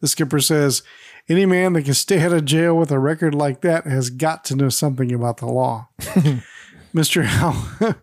[0.00, 0.82] The skipper says,
[1.28, 4.44] Any man that can stay out of jail with a record like that has got
[4.44, 5.88] to know something about the law.
[6.94, 7.24] Mr.
[7.24, 7.54] Howell,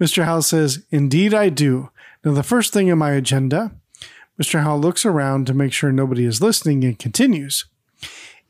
[0.00, 0.24] Mr.
[0.24, 1.90] Howell says, Indeed, I do.
[2.24, 3.72] Now, the first thing on my agenda,
[4.40, 4.62] Mr.
[4.62, 7.64] Howell looks around to make sure nobody is listening and continues,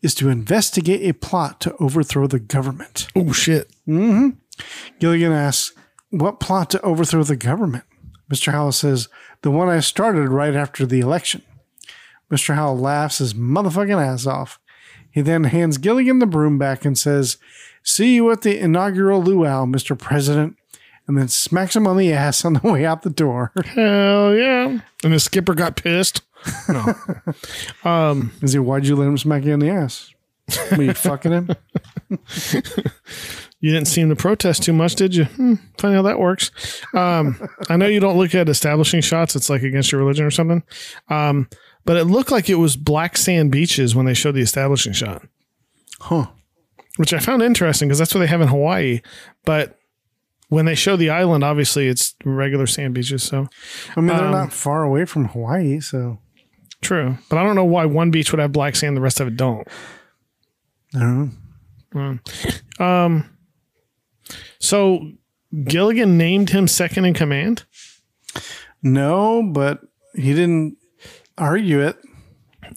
[0.03, 3.07] is to investigate a plot to overthrow the government.
[3.15, 3.71] Oh shit.
[3.89, 4.31] Mm-hmm.
[4.99, 5.75] Gilligan asks,
[6.11, 7.85] What plot to overthrow the government?
[8.31, 8.53] Mr.
[8.53, 9.09] Howell says,
[9.43, 11.43] The one I started right after the election.
[12.31, 12.55] Mr.
[12.55, 14.59] Howell laughs his motherfucking ass off.
[15.11, 17.39] He then hands Gilligan the broom back and says,
[17.83, 19.99] See you at the inaugural luau, Mr.
[19.99, 20.57] President,
[21.07, 23.53] and then smacks him on the ass on the way out the door.
[23.65, 24.81] Hell yeah.
[25.05, 26.23] And the skipper got pissed.
[26.69, 26.95] No.
[27.91, 30.13] um, Is he, Why'd you let him smack you on the ass?
[30.77, 31.51] Were you fucking him?
[33.61, 35.25] you didn't seem to protest too much, did you?
[35.25, 36.51] Hmm, funny how that works.
[36.95, 39.35] Um, I know you don't look at establishing shots.
[39.35, 40.63] It's like against your religion or something.
[41.09, 41.49] Um,
[41.87, 45.23] but it looked like it was black sand beaches when they showed the establishing shot,
[46.01, 46.27] Huh.
[46.99, 49.01] which I found interesting because that's what they have in Hawaii.
[49.45, 49.79] But
[50.49, 53.23] when they show the island, obviously it's regular sand beaches.
[53.23, 53.49] So
[53.97, 56.19] I mean, they're Um, not far away from Hawaii, so
[56.83, 57.17] true.
[57.31, 59.37] But I don't know why one beach would have black sand, the rest of it
[59.37, 59.67] don't.
[60.95, 62.21] I don't
[62.79, 63.23] know.
[64.59, 65.13] So
[65.65, 67.65] Gilligan named him second in command.
[68.83, 69.81] No, but
[70.15, 70.77] he didn't
[71.39, 71.97] argue it.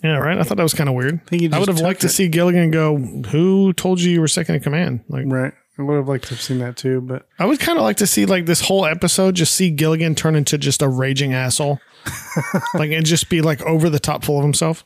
[0.03, 0.37] Yeah, right.
[0.37, 1.19] I thought that was kind of weird.
[1.31, 2.97] he I would have liked to see Gilligan go.
[2.97, 5.01] Who told you you were second in command?
[5.09, 5.53] Like, Right.
[5.77, 7.95] I would have liked to have seen that too, but I would kind of like
[7.97, 11.79] to see like this whole episode just see Gilligan turn into just a raging asshole,
[12.73, 14.83] like and just be like over the top full of himself.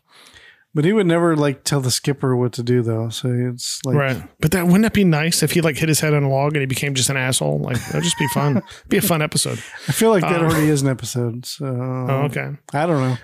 [0.75, 3.09] but he would never like tell the skipper what to do though.
[3.09, 4.23] So it's like Right.
[4.39, 6.53] But that wouldn't that be nice if he like hit his head on a log
[6.53, 7.57] and he became just an asshole?
[7.59, 8.61] Like that'd just be fun.
[8.87, 9.57] be a fun episode.
[9.87, 11.47] I feel like that uh, already is an episode.
[11.47, 12.51] So Oh, okay.
[12.71, 13.17] I don't know.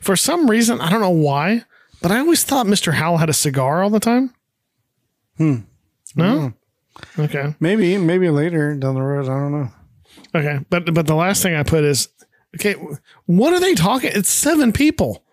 [0.00, 1.64] For some reason, I don't know why,
[2.02, 2.94] but I always thought Mr.
[2.94, 4.34] Howell had a cigar all the time.
[5.36, 5.56] Hmm.
[6.16, 6.52] No.
[7.18, 7.54] Okay.
[7.60, 9.24] Maybe maybe later down the road.
[9.24, 9.68] I don't know.
[10.34, 12.08] Okay, but but the last thing I put is
[12.56, 12.76] okay.
[13.26, 14.10] What are they talking?
[14.14, 15.24] It's seven people.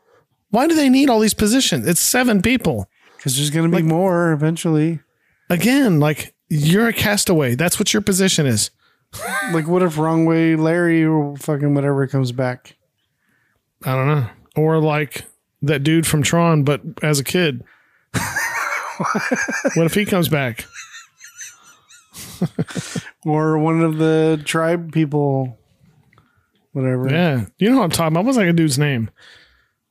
[0.49, 1.87] Why do they need all these positions?
[1.87, 2.89] It's seven people.
[3.15, 4.99] Because there's going to be more eventually.
[5.49, 7.55] Again, like you're a castaway.
[7.55, 8.71] That's what your position is.
[9.53, 12.75] Like, what if wrong way Larry or fucking whatever comes back?
[13.83, 14.29] I don't know.
[14.55, 15.25] Or like
[15.61, 17.63] that dude from Tron, but as a kid.
[19.73, 20.65] what if he comes back?
[23.25, 25.57] Or one of the tribe people,
[26.71, 27.09] whatever.
[27.09, 28.25] Yeah, you know what I'm talking about.
[28.25, 29.11] What's a dude's name?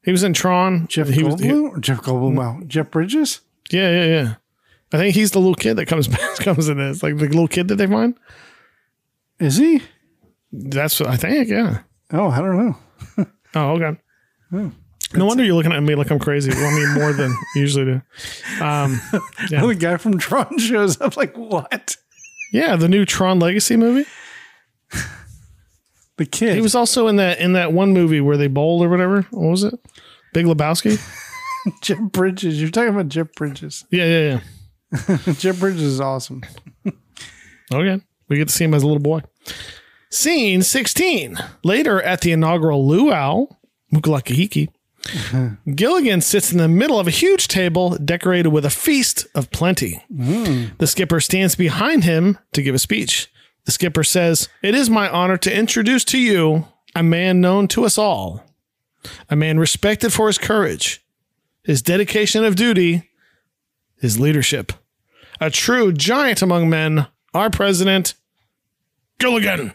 [0.05, 0.87] He was in Tron.
[0.89, 1.71] Jeff he was, Goldblum?
[1.71, 2.37] or Jeff Goldblum?
[2.37, 2.61] Wow.
[2.67, 3.41] Jeff Bridges?
[3.71, 4.35] yeah, yeah, yeah.
[4.93, 7.47] I think he's the little kid that comes back, comes in this, like the little
[7.49, 8.19] kid that they find.
[9.39, 9.83] Is he?
[10.53, 11.49] That's what I think.
[11.49, 11.83] Yeah.
[12.13, 12.57] Oh, I don't
[13.17, 13.27] know.
[13.55, 13.97] Oh, okay.
[15.13, 16.51] No wonder you're looking at me like I'm crazy.
[16.51, 18.03] Well, I mean, more than you usually do.
[18.63, 19.01] Um,
[19.51, 19.65] Yeah.
[19.67, 21.17] The guy from Tron shows up.
[21.17, 21.97] Like, what?
[22.53, 24.09] yeah, the new Tron Legacy movie.
[26.17, 26.55] The kid.
[26.55, 29.23] He was also in that in that one movie where they bowled or whatever.
[29.31, 29.75] What was it?
[30.35, 31.01] Big Lebowski.
[31.83, 32.61] Jeff Bridges.
[32.61, 33.85] You're talking about Jeff Bridges.
[33.91, 34.41] Yeah, yeah,
[35.09, 35.17] yeah.
[35.35, 36.43] Jeff Bridges is awesome.
[37.73, 38.01] Okay.
[38.29, 39.21] We get to see him as a little boy.
[40.11, 41.39] Scene 16.
[41.63, 43.47] Later at the inaugural luau,
[43.95, 44.69] Mukalakahiki,
[45.75, 50.03] Gilligan sits in the middle of a huge table decorated with a feast of plenty.
[50.79, 53.33] The skipper stands behind him to give a speech.
[53.65, 57.85] The skipper says, It is my honor to introduce to you a man known to
[57.85, 58.45] us all,
[59.29, 61.05] a man respected for his courage,
[61.63, 63.09] his dedication of duty,
[64.01, 64.73] his leadership,
[65.41, 68.15] a true giant among men, our president,
[69.19, 69.73] Gilligan.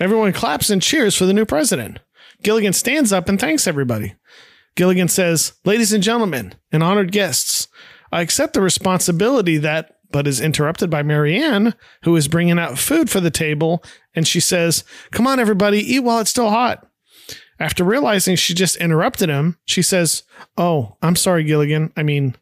[0.00, 1.98] Everyone claps and cheers for the new president.
[2.42, 4.14] Gilligan stands up and thanks everybody.
[4.74, 7.68] Gilligan says, Ladies and gentlemen, and honored guests,
[8.10, 11.74] I accept the responsibility that, but is interrupted by Mary Ann,
[12.04, 13.82] who is bringing out food for the table,
[14.14, 16.86] and she says, Come on, everybody, eat while it's still hot.
[17.58, 20.24] After realizing she just interrupted him, she says,
[20.56, 21.92] Oh, I'm sorry, Gilligan.
[21.96, 22.34] I mean,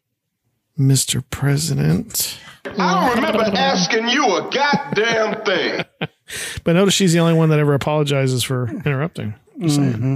[0.79, 1.23] Mr.
[1.29, 2.39] President.
[2.65, 5.85] I don't remember asking you a goddamn thing.
[6.63, 9.33] But notice she's the only one that ever apologizes for interrupting.
[9.59, 9.93] Saying.
[9.93, 10.15] Mm-hmm.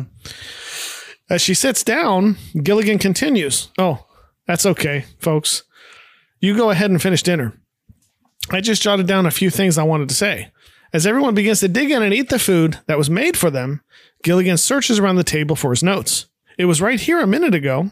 [1.29, 3.69] As she sits down, Gilligan continues.
[3.77, 4.05] Oh,
[4.47, 5.63] That's okay, folks.
[6.39, 7.53] You go ahead and finish dinner.
[8.51, 10.51] I just jotted down a few things I wanted to say.
[10.93, 13.81] As everyone begins to dig in and eat the food that was made for them,
[14.23, 16.27] Gilligan searches around the table for his notes.
[16.57, 17.91] It was right here a minute ago.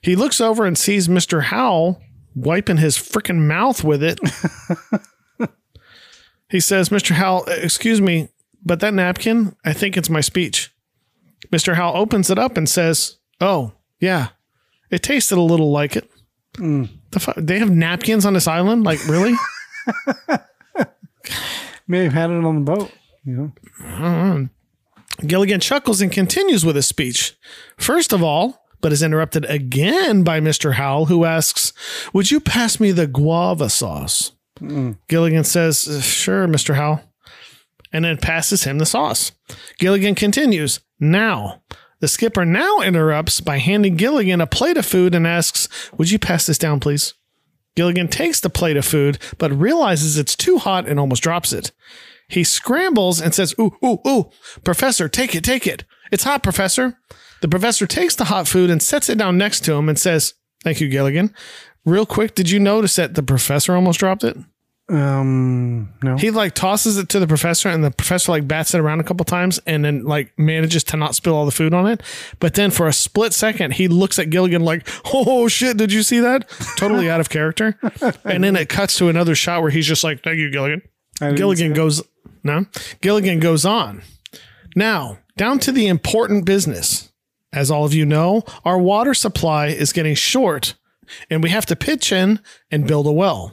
[0.00, 1.42] He looks over and sees Mr.
[1.44, 2.00] Howell
[2.34, 4.18] wiping his freaking mouth with it.
[6.52, 7.12] he says, Mr.
[7.12, 8.28] Howell, excuse me,
[8.62, 10.70] but that napkin, I think it's my speech.
[11.50, 11.74] Mr.
[11.74, 14.28] Howell opens it up and says, Oh, yeah,
[14.90, 16.10] it tasted a little like it.
[16.58, 16.90] Mm.
[17.10, 18.84] The fu- they have napkins on this island?
[18.84, 19.34] Like, really?
[21.88, 22.92] May have had it on the boat.
[23.24, 25.26] You know, mm-hmm.
[25.26, 27.34] Gilligan chuckles and continues with his speech.
[27.78, 30.74] First of all, but is interrupted again by Mr.
[30.74, 31.72] Howell, who asks,
[32.12, 34.32] Would you pass me the guava sauce?
[35.08, 36.74] Gilligan says, "Uh, Sure, Mr.
[36.74, 37.00] Howell.
[37.92, 39.32] And then passes him the sauce.
[39.78, 41.62] Gilligan continues, Now.
[42.00, 45.68] The skipper now interrupts by handing Gilligan a plate of food and asks,
[45.98, 47.14] Would you pass this down, please?
[47.76, 51.70] Gilligan takes the plate of food, but realizes it's too hot and almost drops it.
[52.28, 54.30] He scrambles and says, Ooh, ooh, ooh,
[54.64, 55.84] Professor, take it, take it.
[56.10, 56.98] It's hot, Professor.
[57.40, 60.34] The professor takes the hot food and sets it down next to him and says,
[60.64, 61.34] Thank you, Gilligan.
[61.84, 64.36] Real quick, did you notice that the professor almost dropped it?
[64.92, 66.16] Um, no.
[66.16, 69.04] He like tosses it to the professor and the professor like bats it around a
[69.04, 72.02] couple times and then like manages to not spill all the food on it.
[72.40, 76.02] But then for a split second, he looks at Gilligan like, oh shit, did you
[76.02, 76.48] see that?
[76.76, 77.78] Totally out of character.
[78.24, 80.82] And then it cuts to another shot where he's just like, thank you, Gilligan.
[81.20, 82.02] Gilligan goes,
[82.42, 82.66] no,
[83.00, 84.02] Gilligan goes on.
[84.74, 87.10] Now, down to the important business.
[87.52, 90.74] As all of you know, our water supply is getting short
[91.30, 92.40] and we have to pitch in
[92.70, 93.52] and build a well.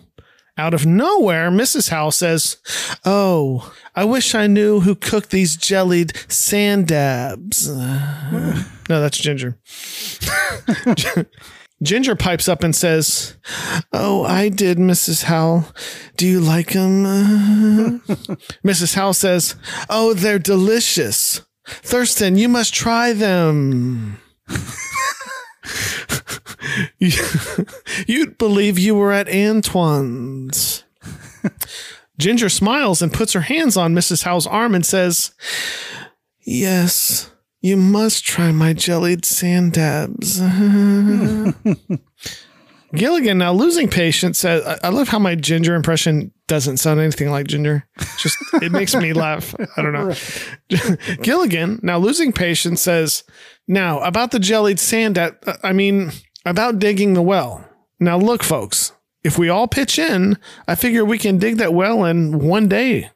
[0.59, 1.87] Out of nowhere, Mrs.
[1.87, 2.57] Howell says,
[3.05, 7.69] Oh, I wish I knew who cooked these jellied sand dabs.
[7.69, 9.57] no, that's Ginger.
[11.81, 13.37] Ginger pipes up and says,
[13.93, 15.23] Oh, I did, Mrs.
[15.23, 15.65] Howell.
[16.17, 18.01] Do you like them?
[18.65, 18.95] Mrs.
[18.95, 19.55] Howell says,
[19.89, 21.39] Oh, they're delicious.
[21.65, 24.19] Thurston, you must try them.
[26.97, 27.11] You-
[28.07, 30.83] You'd believe you were at Antoine's.
[32.17, 34.23] Ginger smiles and puts her hands on Mrs.
[34.23, 35.31] Howell's arm and says,
[36.41, 37.31] Yes,
[37.61, 40.41] you must try my jellied sand dabs.
[42.95, 47.29] Gilligan, now losing patience, says, I, I love how my ginger impression doesn't sound anything
[47.29, 47.87] like ginger.
[48.17, 49.53] Just, it makes me laugh.
[49.77, 50.15] I don't know.
[51.21, 53.23] Gilligan, now losing patience, says,
[53.67, 56.11] Now, about the jellied sand, dab, I mean,
[56.45, 57.65] about digging the well.
[57.99, 58.93] Now, look, folks,
[59.23, 60.37] if we all pitch in,
[60.67, 63.09] I figure we can dig that well in one day.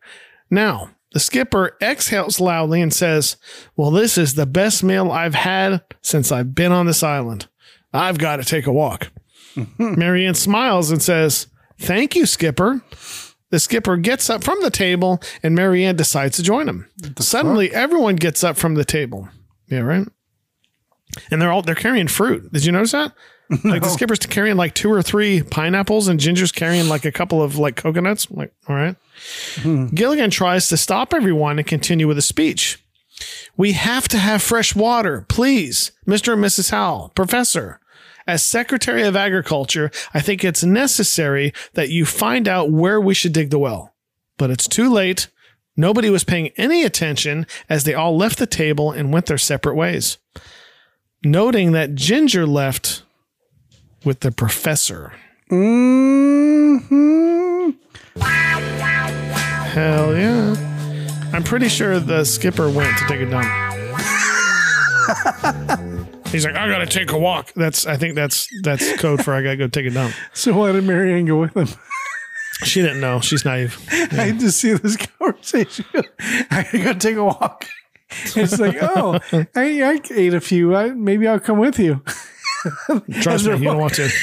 [0.50, 3.38] Now, the skipper exhales loudly and says,
[3.76, 7.48] Well, this is the best meal I've had since I've been on this island.
[7.94, 9.12] I've got to take a walk.
[9.78, 11.48] Mary Ann smiles and says,
[11.80, 12.82] Thank you, skipper.
[13.52, 16.90] The skipper gets up from the table and Mary Ann decides to join him.
[17.20, 19.30] Suddenly, everyone gets up from the table.
[19.68, 20.08] Yeah, right?
[21.32, 22.52] And they're all they're carrying fruit.
[22.52, 23.14] Did you notice that?
[23.64, 27.44] Like the skipper's carrying like two or three pineapples and Ginger's carrying like a couple
[27.44, 28.26] of like coconuts.
[28.26, 28.96] I'm like, all right.
[29.58, 29.88] Hmm.
[29.88, 32.84] Gilligan tries to stop everyone and continue with the speech.
[33.56, 36.34] We have to have fresh water, please, Mr.
[36.34, 36.72] and Mrs.
[36.72, 37.80] Howell, Professor.
[38.26, 43.34] As Secretary of Agriculture, I think it's necessary that you find out where we should
[43.34, 43.94] dig the well.
[44.38, 45.28] But it's too late.
[45.76, 49.76] Nobody was paying any attention as they all left the table and went their separate
[49.76, 50.18] ways.
[51.24, 53.04] Noting that Ginger left
[54.04, 55.14] with the professor.
[55.50, 57.70] Mm-hmm.
[58.20, 61.30] Hell yeah.
[61.34, 63.48] I'm pretty sure the skipper went to take a dump.
[66.28, 67.54] He's like, I gotta take a walk.
[67.54, 70.14] That's I think that's that's code for I gotta go take a dump.
[70.34, 71.68] So why did Mary Ann go with him?
[72.64, 73.20] She didn't know.
[73.20, 73.80] She's naive.
[73.92, 75.86] I had to see this conversation.
[76.52, 77.68] I gotta take a walk.
[78.36, 79.20] It's like, oh,
[79.56, 80.76] I, I ate a few.
[80.76, 82.02] I, maybe I'll come with you.
[83.22, 84.10] Trust me, you don't want to.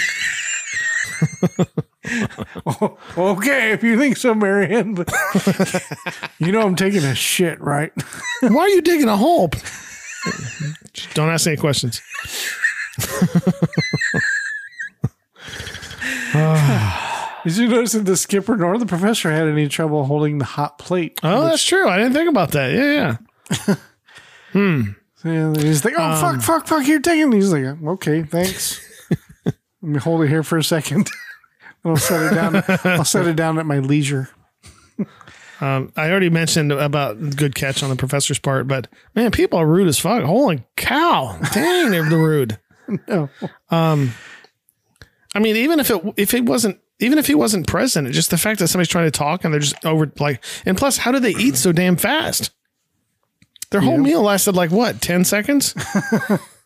[2.67, 4.95] Oh, okay, if you think so, Mary Ann.
[4.95, 5.12] But
[6.39, 7.93] you know I'm taking a shit, right?
[8.41, 9.51] Why are you digging a hole?
[11.15, 12.03] Don't ask any questions.
[17.45, 20.79] Did you notice that the skipper nor the professor had any trouble holding the hot
[20.79, 21.19] plate?
[21.23, 21.89] Oh, that's true.
[21.89, 22.73] I didn't think about that.
[22.73, 23.17] Yeah, yeah.
[25.22, 27.28] Yeah, he's like, oh Um, fuck, fuck, fuck, you're taking.
[27.31, 27.36] Me.
[27.36, 28.81] He's like, okay, thanks.
[29.44, 31.10] Let me hold it here for a second.
[31.85, 32.62] I'll set it down.
[32.85, 34.31] I'll set it down at my leisure.
[35.60, 39.66] Um, I already mentioned about good catch on the professor's part, but man, people are
[39.66, 40.22] rude as fuck.
[40.22, 41.39] Holy cow.
[41.52, 42.59] Dang, they're rude.
[43.06, 43.28] No.
[43.70, 44.12] Um,
[45.35, 48.39] I mean, even if it if it wasn't even if he wasn't president, just the
[48.39, 51.20] fact that somebody's trying to talk and they're just over like and plus how do
[51.20, 52.52] they eat so damn fast?
[53.70, 55.74] Their whole meal lasted like what, 10 seconds?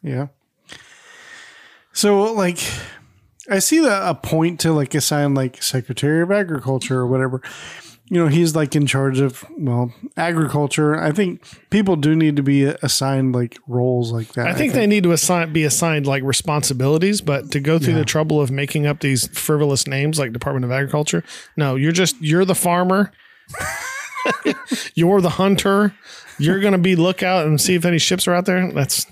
[0.02, 0.26] Yeah.
[1.94, 2.58] So like
[3.50, 7.40] I see the, a point to like assign like Secretary of Agriculture or whatever.
[8.10, 10.94] You know, he's like in charge of well, agriculture.
[10.94, 14.46] I think people do need to be assigned like roles like that.
[14.46, 18.00] I think they need to assign be assigned like responsibilities, but to go through Yeah.
[18.00, 21.24] the trouble of making up these frivolous names like Department of Agriculture,
[21.56, 23.10] no, you're just you're the farmer,
[24.94, 25.94] you're the hunter,
[26.38, 28.70] you're gonna be lookout and see if any ships are out there.
[28.72, 29.06] That's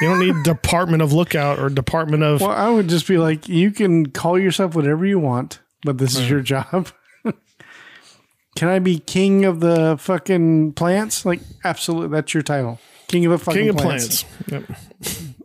[0.00, 3.48] you don't need Department of Lookout or Department of Well, I would just be like,
[3.48, 6.88] you can call yourself whatever you want, but this is your job.
[8.56, 11.26] can I be king of the fucking plants?
[11.26, 12.80] Like, absolutely, that's your title.
[13.08, 14.22] King of the fucking King of plants.
[14.22, 14.64] Plants.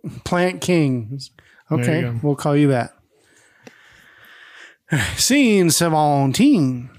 [0.04, 0.24] Yep.
[0.24, 1.20] Plant king.
[1.72, 2.94] Okay, we'll call you that.
[5.18, 6.90] Scene 17.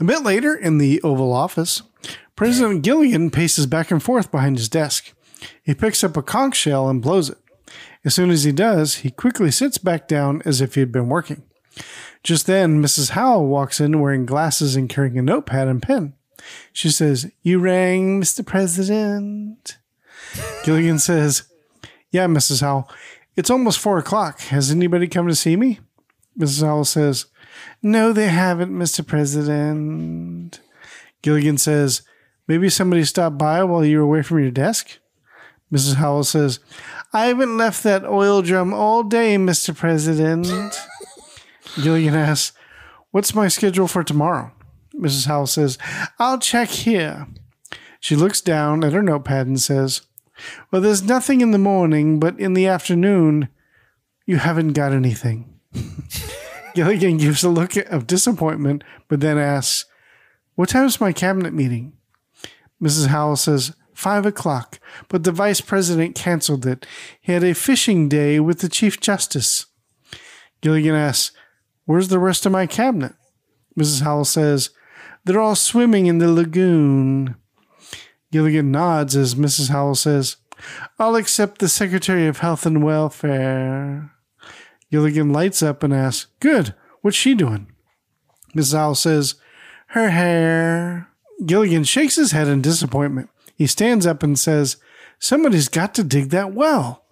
[0.00, 1.82] A bit later in the Oval Office,
[2.36, 5.12] President Gilligan paces back and forth behind his desk.
[5.62, 7.38] He picks up a conch shell and blows it.
[8.04, 11.08] As soon as he does, he quickly sits back down as if he had been
[11.08, 11.42] working.
[12.22, 13.10] Just then, Mrs.
[13.10, 16.14] Howell walks in wearing glasses and carrying a notepad and pen.
[16.72, 18.44] She says, You rang, Mr.
[18.44, 19.78] President.
[20.64, 21.44] Gilligan says,
[22.10, 22.60] Yeah, Mrs.
[22.60, 22.88] Howell.
[23.36, 24.40] It's almost four o'clock.
[24.40, 25.80] Has anybody come to see me?
[26.38, 26.64] Mrs.
[26.64, 27.26] Howell says,
[27.82, 29.06] No, they haven't, Mr.
[29.06, 30.60] President.
[31.22, 32.02] Gilligan says,
[32.48, 34.98] Maybe somebody stopped by while you were away from your desk?
[35.72, 35.94] Mrs.
[35.94, 36.60] Howell says,
[37.12, 39.74] I haven't left that oil drum all day, Mr.
[39.74, 40.46] President.
[41.82, 42.56] Gilligan asks,
[43.10, 44.52] What's my schedule for tomorrow?
[44.94, 45.26] Mrs.
[45.26, 45.78] Howell says,
[46.18, 47.26] I'll check here.
[48.00, 50.02] She looks down at her notepad and says,
[50.70, 53.48] Well, there's nothing in the morning, but in the afternoon,
[54.26, 55.60] you haven't got anything.
[56.74, 59.86] Gilligan gives a look of disappointment, but then asks,
[60.54, 61.92] What time's my cabinet meeting?
[62.82, 63.06] Mrs.
[63.06, 66.86] Howell says, Five o'clock, but the vice president canceled it.
[67.20, 69.66] He had a fishing day with the Chief Justice.
[70.60, 71.34] Gilligan asks,
[71.84, 73.12] Where's the rest of my cabinet?
[73.78, 74.02] Mrs.
[74.02, 74.70] Howell says,
[75.24, 77.36] They're all swimming in the lagoon.
[78.32, 79.68] Gilligan nods as Mrs.
[79.68, 80.36] Howell says,
[80.98, 84.10] I'll accept the Secretary of Health and Welfare.
[84.90, 87.72] Gilligan lights up and asks, Good, what's she doing?
[88.56, 88.74] Mrs.
[88.74, 89.34] Howell says,
[89.88, 91.11] Her hair.
[91.46, 93.30] Gilligan shakes his head in disappointment.
[93.56, 94.76] He stands up and says,
[95.18, 97.04] Somebody's got to dig that well.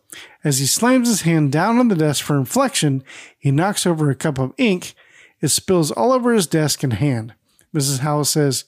[0.42, 3.04] As he slams his hand down on the desk for inflection,
[3.38, 4.94] he knocks over a cup of ink.
[5.40, 7.34] It spills all over his desk and hand.
[7.74, 8.00] Mrs.
[8.00, 8.64] Howell says,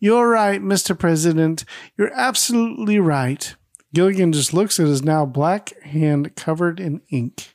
[0.00, 0.98] You're right, Mr.
[0.98, 1.64] President.
[1.96, 3.54] You're absolutely right.
[3.94, 7.54] Gilligan just looks at his now black hand covered in ink.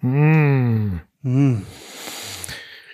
[0.00, 0.98] Hmm.
[1.22, 1.62] Hmm.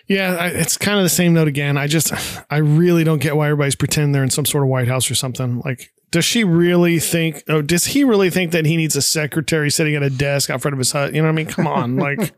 [0.09, 1.77] Yeah, I, it's kind of the same note again.
[1.77, 2.13] I just,
[2.51, 5.15] I really don't get why everybody's pretending they're in some sort of White House or
[5.15, 5.61] something.
[5.65, 9.71] Like, does she really think, oh, does he really think that he needs a secretary
[9.71, 11.13] sitting at a desk out front of his hut?
[11.13, 11.47] You know what I mean?
[11.47, 11.97] Come on.
[12.09, 12.33] Like,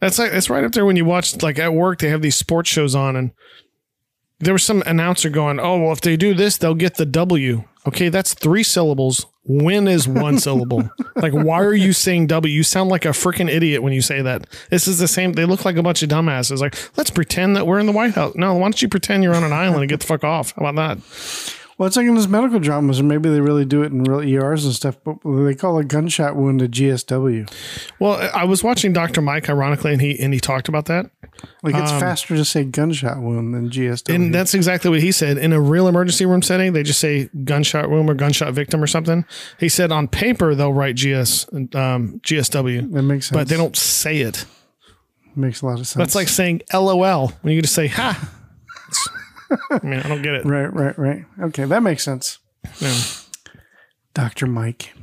[0.00, 2.36] that's like, that's right up there when you watch, like, at work, they have these
[2.36, 3.32] sports shows on and
[4.38, 7.64] there was some announcer going, oh, well, if they do this, they'll get the W.
[7.86, 9.26] Okay, that's three syllables.
[9.44, 10.88] Win is one syllable.
[11.16, 12.52] Like, why are you saying W?
[12.52, 14.46] You sound like a freaking idiot when you say that.
[14.70, 15.34] This is the same.
[15.34, 16.60] They look like a bunch of dumbasses.
[16.60, 18.34] Like, let's pretend that we're in the White House.
[18.36, 20.52] No, why don't you pretend you're on an island and get the fuck off?
[20.52, 21.54] How about that?
[21.76, 24.22] Well, it's like in those medical dramas, or maybe they really do it in real
[24.22, 27.52] ERs and stuff, but they call a gunshot wound a GSW.
[27.98, 29.20] Well, I was watching Dr.
[29.20, 31.10] Mike, ironically, and he and he talked about that.
[31.62, 34.14] Like it's faster to say gunshot wound than GSW.
[34.14, 35.36] And that's exactly what he said.
[35.36, 38.86] In a real emergency room setting, they just say gunshot wound or gunshot victim or
[38.86, 39.24] something.
[39.58, 43.36] He said on paper they'll write GS um, GSW, that makes sense.
[43.36, 44.44] but they don't say it.
[45.34, 45.94] Makes a lot of sense.
[45.94, 48.30] That's like saying LOL when you just say ha.
[49.54, 50.44] It's- I mean, I don't get it.
[50.44, 51.24] right, right, right.
[51.42, 52.38] Okay, that makes sense.
[52.80, 52.96] Yeah.
[54.14, 54.46] Dr.
[54.46, 54.94] Mike.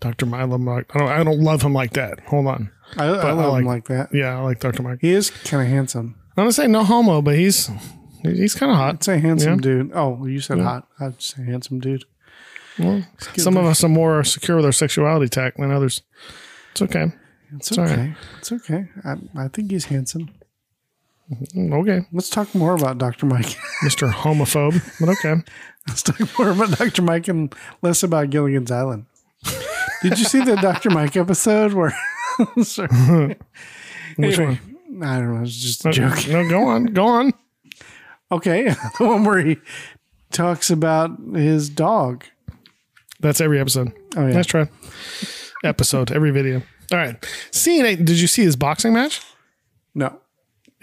[0.00, 0.26] Dr.
[0.26, 0.86] Mike, I love Mike.
[0.94, 2.20] I don't, I don't love him like that.
[2.28, 2.70] Hold on.
[2.96, 4.08] I, I I love like- him like that.
[4.12, 4.82] Yeah, I like Dr.
[4.82, 4.98] Mike.
[5.00, 6.16] He is kind of handsome.
[6.36, 7.70] I'm gonna say no homo, but he's
[8.22, 8.94] he's kind of hot.
[8.96, 9.60] I'd say handsome Yeah.
[9.60, 9.92] dude.
[9.94, 10.88] Oh, you said hot.
[11.00, 12.04] I'd say handsome dude.
[12.78, 13.04] Well,
[13.36, 16.02] some of us are more secure with our sexuality Tach than others.
[16.72, 17.12] It's okay.
[17.54, 17.88] It's right.
[17.90, 18.14] okay.
[18.38, 18.88] It's okay.
[19.04, 20.28] I, I think he's handsome.
[21.30, 23.26] Mm, Okay, Let's talk more about Dr.
[23.26, 23.46] Mike.
[23.84, 24.10] Mr.
[24.12, 25.42] Homophobe, but okay.
[25.88, 27.02] Let's talk more about Dr.
[27.02, 29.06] Mike and less about Gilligan's Island.
[30.02, 30.90] Did you see the Dr.
[30.90, 31.96] Mike episode where?
[32.62, 33.36] Sorry.
[34.16, 34.60] Which Anyway,
[35.02, 35.42] I don't know.
[35.42, 35.92] It's just a one?
[35.94, 36.28] joke.
[36.28, 37.32] No, go on, go on.
[38.30, 38.64] Okay,
[38.98, 39.56] the one where he
[40.30, 42.24] talks about his dog.
[43.20, 43.92] That's every episode.
[44.16, 44.68] Oh yeah, Let's try.
[45.62, 46.62] Episode, every video.
[46.92, 47.24] All right.
[47.50, 48.04] Scene eight.
[48.04, 49.22] Did you see his boxing match?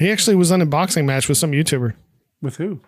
[0.01, 1.93] He actually was on a boxing match with some YouTuber.
[2.41, 2.79] With who?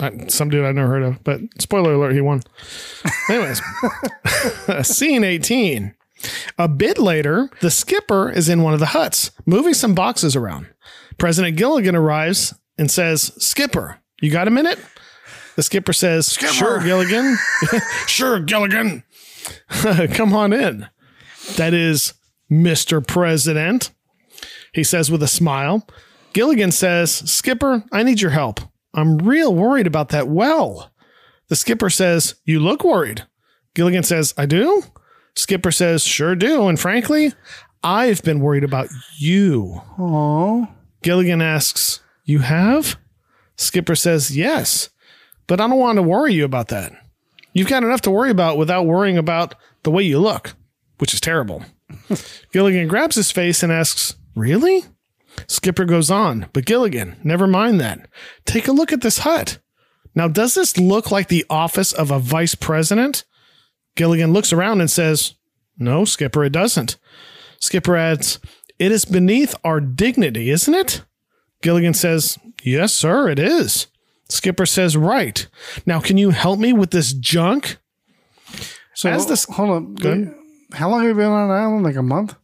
[0.00, 2.42] Uh, some dude I've never heard of, but spoiler alert, he won.
[3.28, 3.60] Anyways,
[4.82, 5.96] scene 18.
[6.56, 10.68] A bit later, the skipper is in one of the huts, moving some boxes around.
[11.18, 14.78] President Gilligan arrives and says, Skipper, you got a minute?
[15.56, 17.36] The skipper says, Sure, Gilligan.
[18.06, 19.02] sure, Gilligan.
[20.12, 20.86] Come on in.
[21.56, 22.14] That is
[22.48, 23.04] Mr.
[23.04, 23.90] President.
[24.72, 25.84] He says with a smile.
[26.38, 28.60] Gilligan says, Skipper, I need your help.
[28.94, 30.92] I'm real worried about that well.
[31.48, 33.26] The skipper says, You look worried.
[33.74, 34.84] Gilligan says, I do?
[35.34, 36.68] Skipper says, Sure do.
[36.68, 37.32] And frankly,
[37.82, 38.86] I've been worried about
[39.18, 39.82] you.
[39.98, 40.68] Oh.
[41.02, 42.94] Gilligan asks, You have?
[43.56, 44.90] Skipper says, Yes,
[45.48, 46.92] but I don't want to worry you about that.
[47.52, 50.54] You've got enough to worry about without worrying about the way you look,
[50.98, 51.64] which is terrible.
[52.52, 54.84] Gilligan grabs his face and asks, Really?
[55.46, 58.08] Skipper goes on, but Gilligan, never mind that.
[58.44, 59.58] Take a look at this hut.
[60.14, 63.24] Now, does this look like the office of a vice president?
[63.96, 65.34] Gilligan looks around and says,
[65.78, 66.96] No, Skipper, it doesn't.
[67.60, 68.38] Skipper adds,
[68.78, 71.02] It is beneath our dignity, isn't it?
[71.62, 73.86] Gilligan says, Yes, sir, it is.
[74.28, 75.46] Skipper says, Right.
[75.86, 77.78] Now, can you help me with this junk?
[78.94, 80.34] So As this- hold on.
[80.72, 81.84] How long have you been on an island?
[81.84, 82.34] Like a month?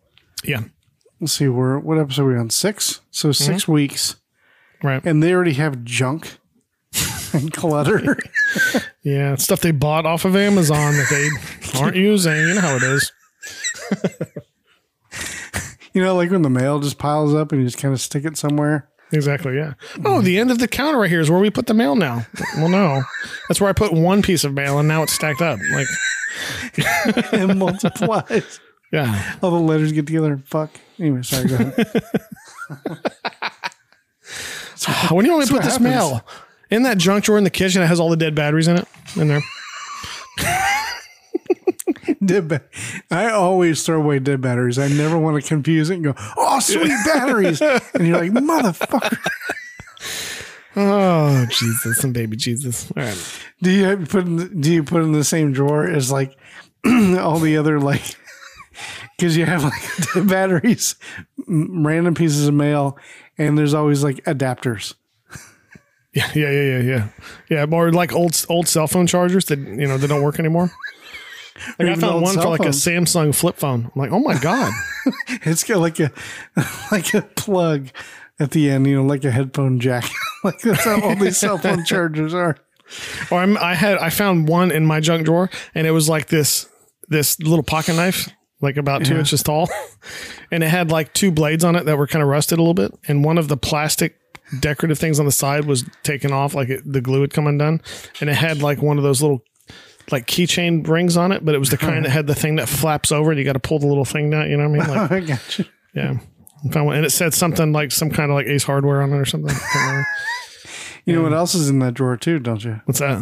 [0.44, 0.62] Yeah.
[1.24, 1.48] Let's see.
[1.48, 2.50] We're what episode are we on?
[2.50, 3.00] Six.
[3.10, 3.52] So mm-hmm.
[3.54, 4.16] 6 weeks,
[4.82, 5.02] Right.
[5.06, 6.36] and they already have junk
[7.32, 8.18] and clutter.
[9.02, 9.34] Yeah.
[9.36, 12.36] Stuff they bought off of Amazon that they aren't using.
[12.36, 13.12] You know how it is.
[15.94, 18.24] you know, like when the mail just piles up and you just kind of stick
[18.24, 18.88] it somewhere.
[19.12, 19.56] Exactly.
[19.56, 19.74] Yeah.
[20.06, 22.26] Oh, the end of the counter right here is where we put the mail now.
[22.56, 23.02] Well, no,
[23.48, 25.58] that's where I put one piece of mail and now it's stacked up.
[25.72, 25.86] Like,
[27.32, 28.60] and multiplies.
[28.94, 29.36] Yeah.
[29.42, 30.70] All the letters get together and fuck.
[30.98, 31.48] Anyway, sorry.
[31.48, 31.86] Go ahead.
[35.10, 35.80] When do you want me to put this happens.
[35.90, 36.26] mail?
[36.70, 38.86] In that junk drawer in the kitchen that has all the dead batteries in it.
[39.16, 39.40] In there.
[42.24, 42.62] dead ba-
[43.10, 44.78] I always throw away dead batteries.
[44.78, 49.18] I never want to confuse it and go, "Oh, sweet batteries," and you're like, "Motherfucker."
[50.76, 52.90] Oh, Jesus and baby Jesus.
[52.96, 53.40] All right.
[53.62, 56.36] Do you put in the, do you put in the same drawer as like
[56.86, 58.16] all the other like
[59.16, 60.96] because you have like batteries,
[61.46, 62.98] random pieces of mail,
[63.38, 64.94] and there's always like adapters.
[66.16, 67.08] Yeah, yeah, yeah, yeah, yeah.
[67.50, 70.70] Yeah, or like old old cell phone chargers that you know that don't work anymore.
[71.78, 73.84] Like I found one for like a Samsung flip phone.
[73.84, 74.72] I'm like, oh my god.
[75.28, 76.10] It's got like a
[76.90, 77.90] like a plug
[78.40, 80.04] at the end, you know, like a headphone jack.
[80.44, 82.56] like that's how all these cell phone chargers are.
[83.30, 86.26] or I'm, I had I found one in my junk drawer, and it was like
[86.26, 86.68] this
[87.08, 88.28] this little pocket knife,
[88.64, 89.68] like about two inches tall,
[90.50, 92.74] and it had like two blades on it that were kind of rusted a little
[92.74, 94.18] bit, and one of the plastic
[94.60, 97.80] decorative things on the side was taken off, like it, the glue had come undone,
[98.20, 99.42] and it had like one of those little
[100.10, 102.18] like keychain rings on it, but it was the kind that uh-huh.
[102.18, 104.50] had the thing that flaps over, and you got to pull the little thing down.
[104.50, 104.98] You know what I mean?
[104.98, 105.64] Like, I got you.
[105.94, 106.18] yeah.
[106.64, 109.12] I found one, and it said something like some kind of like Ace Hardware on
[109.12, 109.54] it or something.
[111.04, 112.80] You know what else is in that drawer too, don't you?
[112.86, 113.20] What's that?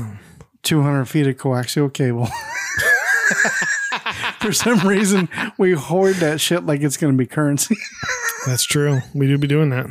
[0.62, 2.28] 200 feet of coaxial cable.
[4.40, 5.28] For some reason,
[5.58, 7.76] we hoard that shit like it's going to be currency.
[8.46, 9.00] That's true.
[9.14, 9.86] We do be doing that.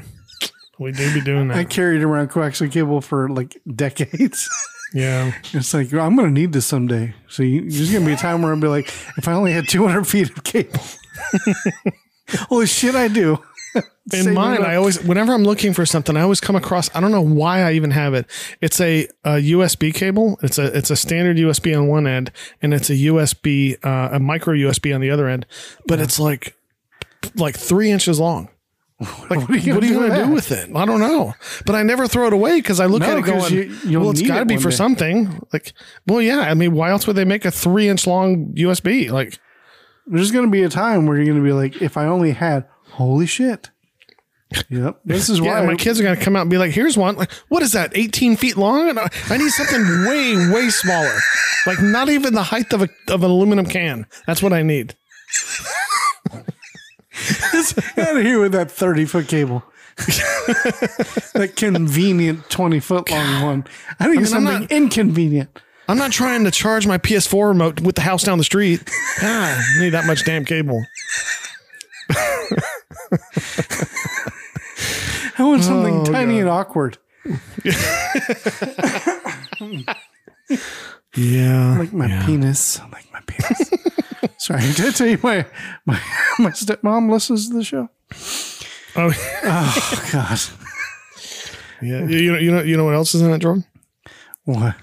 [0.80, 1.58] We do be doing that.
[1.58, 4.50] I carried around coaxial cable for like decades.
[4.94, 5.34] Yeah.
[5.54, 7.16] It's like, I'm going to need this someday.
[7.30, 8.88] So you, there's going to be a time where I'll be like,
[9.18, 10.82] if I only had 200 feet of cable.
[12.50, 13.42] Holy shit, I do.
[14.14, 14.64] In mine.
[14.64, 16.94] I always, whenever I'm looking for something, I always come across.
[16.96, 18.26] I don't know why I even have it.
[18.60, 20.38] It's a, a USB cable.
[20.44, 22.32] It's a it's a standard USB on one end,
[22.62, 25.46] and it's a USB uh, a micro USB on the other end.
[25.88, 26.58] But it's like
[27.36, 28.50] like three inches long.
[29.32, 30.76] Like, what are you gonna do going with to do with it?
[30.76, 31.34] I don't know.
[31.66, 33.54] But I never throw it away because I look No, at it going,
[33.86, 34.76] you- well, it's got to it be for day.
[34.76, 35.40] something.
[35.52, 35.74] Like,
[36.06, 36.42] well, yeah.
[36.42, 39.10] I mean, why else would they make a three inch long USB?
[39.10, 39.40] Like,
[40.06, 42.32] There's going to be a time where you're going to be like, if I only
[42.32, 43.70] had, holy shit.
[44.70, 45.00] Yep.
[45.06, 47.16] This is Yeah, why my kids are gonna come out and be like, "Here's one.
[47.16, 47.92] Like, what is that?
[47.96, 48.90] 18 feet long?
[48.90, 51.18] And I I need something way, way smaller.
[51.66, 54.06] Like, not even the height of a of an aluminum can.
[54.28, 54.96] That's what I need.
[57.98, 59.64] out of here with that 30 foot cable.
[59.98, 63.66] that convenient 20 foot long one.
[64.00, 65.60] I think mean, it's I'm something not- inconvenient.
[65.88, 68.82] I'm not trying to charge my PS4 remote with the house down the street.
[69.18, 70.82] I need that much damn cable.
[75.38, 76.40] I want something Oh, tiny God.
[76.42, 76.98] and awkward.
[81.16, 82.80] Yeah, Like my penis.
[82.92, 83.70] Like my penis.
[84.38, 85.46] Sorry, did I tell you my
[85.86, 86.00] my
[86.40, 87.90] my stepmom listens to the show?
[88.96, 89.12] Oh,
[89.44, 90.40] Oh God,
[91.82, 92.06] yeah.
[92.06, 93.66] You, know, you know, you know what else is in it, Jordan?
[94.46, 94.76] what?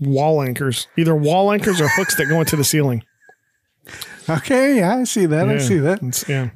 [0.00, 3.04] Wall anchors, either wall anchors or hooks that go into the ceiling.
[4.28, 5.48] Okay, yeah, I see that.
[5.48, 5.98] I see that.
[6.02, 6.50] it's- yeah.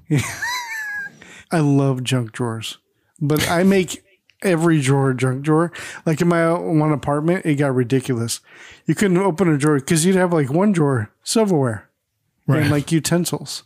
[1.51, 2.79] I love junk drawers,
[3.20, 4.05] but I make
[4.43, 5.73] every drawer a junk drawer.
[6.07, 8.41] Like in my one apartment, it got ridiculous.
[8.87, 11.89] You couldn't open a drawer because you'd have like one drawer silverware
[12.47, 12.62] Right.
[12.62, 13.65] and like utensils.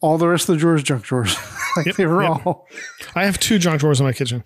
[0.00, 1.36] All the rest of the drawers junk drawers.
[1.76, 2.46] like Yep, they were yep.
[2.46, 2.66] all.
[3.14, 4.42] I have two junk drawers in my kitchen.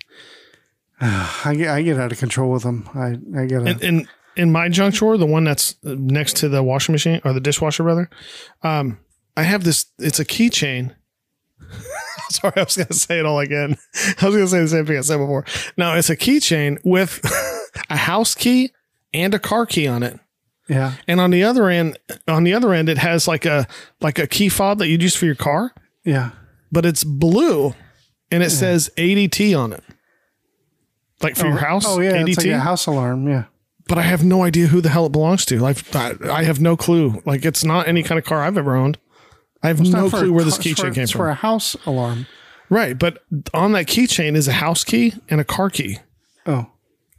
[1.01, 2.89] I get I get out of control with them.
[2.93, 4.07] I I get And in
[4.37, 7.83] in my junk drawer, the one that's next to the washing machine or the dishwasher,
[7.83, 8.09] rather,
[8.63, 8.97] um,
[9.35, 9.87] I have this.
[9.99, 10.95] It's a keychain.
[12.41, 13.77] Sorry, I was going to say it all again.
[14.21, 15.45] I was going to say the same thing I said before.
[15.77, 17.19] No, it's a keychain with
[17.89, 18.71] a house key
[19.13, 20.19] and a car key on it.
[20.67, 21.97] yeah And on the other end,
[22.27, 23.67] on the other end, it has like a
[23.99, 26.31] like a key fob that you'd use for your car, yeah.
[26.71, 27.73] but it's blue,
[28.31, 29.83] and it says ADT on it,
[31.21, 31.85] like for your oh, house.
[31.85, 32.29] Oh yeah, ADT.
[32.29, 33.27] it's like a house alarm.
[33.27, 33.45] Yeah.
[33.87, 35.59] but I have no idea who the hell it belongs to.
[35.59, 37.21] Like, I, I have no clue.
[37.25, 38.97] Like, it's not any kind of car I've ever owned.
[39.63, 41.19] I have It's no not for a clue where this keychain came it's from.
[41.19, 42.25] for a house alarm.
[42.69, 43.23] right, but
[43.53, 45.97] on that keychain is a house key and a car key.
[46.45, 46.65] Oh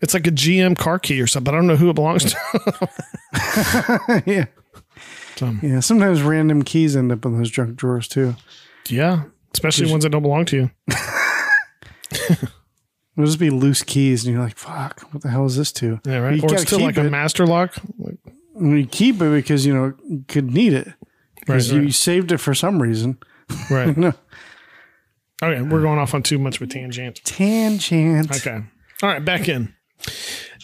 [0.00, 1.44] It's like a GM car key or something.
[1.44, 2.88] But I don't know who it belongs to.
[4.26, 4.46] yeah.
[5.36, 5.80] So- Yeah.
[5.80, 8.34] Sometimes random keys end up in those junk drawers too.
[8.88, 9.24] yeah,
[9.54, 10.70] especially ones that don't belong to you.
[13.14, 16.00] It'll just be loose keys, and you're like, "Fuck, what the hell is this to?"
[16.06, 16.34] Yeah, right.
[16.36, 17.74] You or it's still like a master lock.
[17.98, 18.16] Like,
[18.58, 20.88] you keep it because you know you could need it
[21.48, 21.94] Right, because you right.
[21.94, 23.18] saved it for some reason.
[23.70, 23.96] right.
[23.96, 24.12] No
[25.42, 27.20] Okay, we're going off on too much of a tangent.
[27.24, 28.30] tangent.
[28.36, 28.60] Okay.
[29.02, 29.74] All right, back in.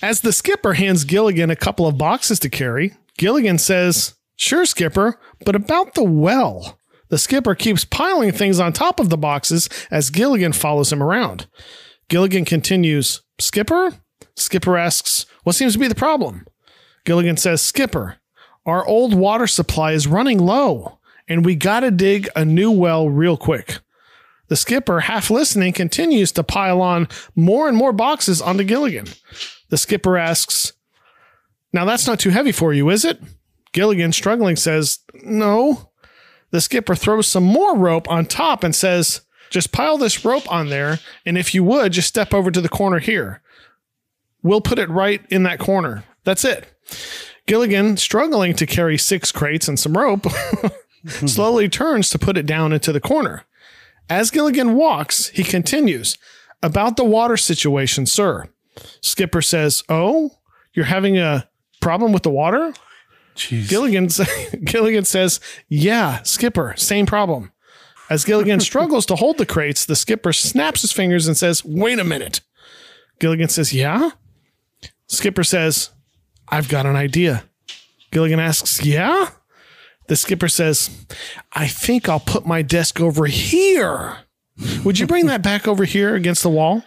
[0.00, 5.18] As the skipper hands Gilligan a couple of boxes to carry, Gilligan says, Sure, skipper,
[5.44, 6.78] but about the well.
[7.08, 11.48] The skipper keeps piling things on top of the boxes as Gilligan follows him around.
[12.08, 13.94] Gilligan continues, Skipper?
[14.36, 16.46] Skipper asks, What seems to be the problem?
[17.04, 18.17] Gilligan says, Skipper,
[18.68, 23.38] our old water supply is running low, and we gotta dig a new well real
[23.38, 23.78] quick.
[24.48, 29.06] The skipper, half listening, continues to pile on more and more boxes onto Gilligan.
[29.70, 30.74] The skipper asks,
[31.72, 33.18] Now that's not too heavy for you, is it?
[33.72, 35.90] Gilligan, struggling, says, No.
[36.50, 40.68] The skipper throws some more rope on top and says, Just pile this rope on
[40.68, 43.40] there, and if you would, just step over to the corner here.
[44.42, 46.04] We'll put it right in that corner.
[46.24, 46.66] That's it.
[47.48, 50.26] Gilligan, struggling to carry six crates and some rope,
[51.06, 53.44] slowly turns to put it down into the corner.
[54.10, 56.18] As Gilligan walks, he continues,
[56.62, 58.48] About the water situation, sir.
[59.00, 60.32] Skipper says, Oh,
[60.74, 61.48] you're having a
[61.80, 62.74] problem with the water?
[63.34, 63.68] Jeez.
[63.68, 64.08] Gilligan,
[64.64, 67.50] Gilligan says, Yeah, Skipper, same problem.
[68.10, 71.98] As Gilligan struggles to hold the crates, the skipper snaps his fingers and says, Wait
[71.98, 72.42] a minute.
[73.20, 74.10] Gilligan says, Yeah?
[75.06, 75.90] Skipper says,
[76.50, 77.44] I've got an idea.
[78.10, 79.30] Gilligan asks, Yeah?
[80.08, 81.06] The skipper says,
[81.52, 84.18] I think I'll put my desk over here.
[84.84, 86.82] Would you bring that back over here against the wall?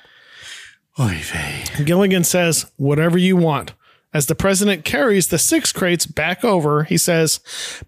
[0.99, 1.63] Oy vey.
[1.85, 3.73] Gilligan says, whatever you want.
[4.13, 7.39] As the president carries the six crates back over, he says,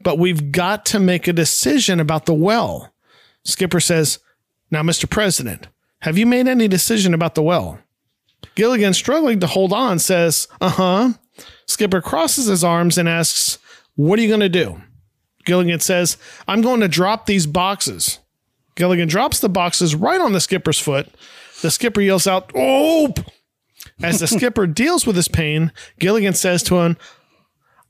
[0.02, 2.94] but we've got to make a decision about the well.
[3.44, 4.20] Skipper says,
[4.72, 5.10] now, Mr.
[5.10, 5.68] President,
[6.00, 7.80] have you made any decision about the well?
[8.56, 11.10] Gilligan, struggling to hold on, says, uh huh.
[11.66, 13.58] Skipper crosses his arms and asks,
[13.96, 14.82] what are you going to do?
[15.46, 16.18] Gilligan says,
[16.48, 18.20] I'm going to drop these boxes.
[18.76, 21.08] Gilligan drops the boxes right on the skipper's foot.
[21.62, 23.14] The skipper yells out, Oh!
[24.02, 26.98] As the skipper deals with his pain, Gilligan says to him,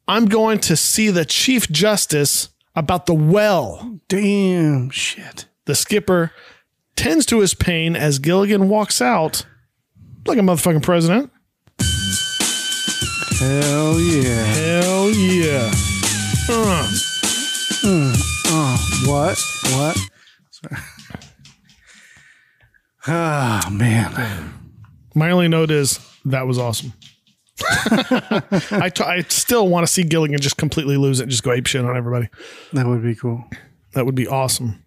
[0.07, 3.99] I'm going to see the Chief Justice about the well.
[4.09, 5.45] Damn shit.
[5.65, 6.31] The skipper
[6.95, 9.45] tends to his pain as Gilligan walks out
[10.25, 11.31] like a motherfucking president.
[13.39, 14.43] Hell yeah.
[14.43, 15.71] Hell yeah.
[17.85, 19.37] Uh, What?
[19.73, 19.97] What?
[20.51, 20.81] Sorry.
[23.05, 24.53] Ah man.
[25.13, 26.93] my only note is that was awesome.
[27.61, 31.51] I, t- I still want to see Gilligan just completely lose it and just go
[31.51, 32.29] ape shit on everybody.
[32.71, 33.43] That would be cool.
[33.93, 34.85] That would be awesome.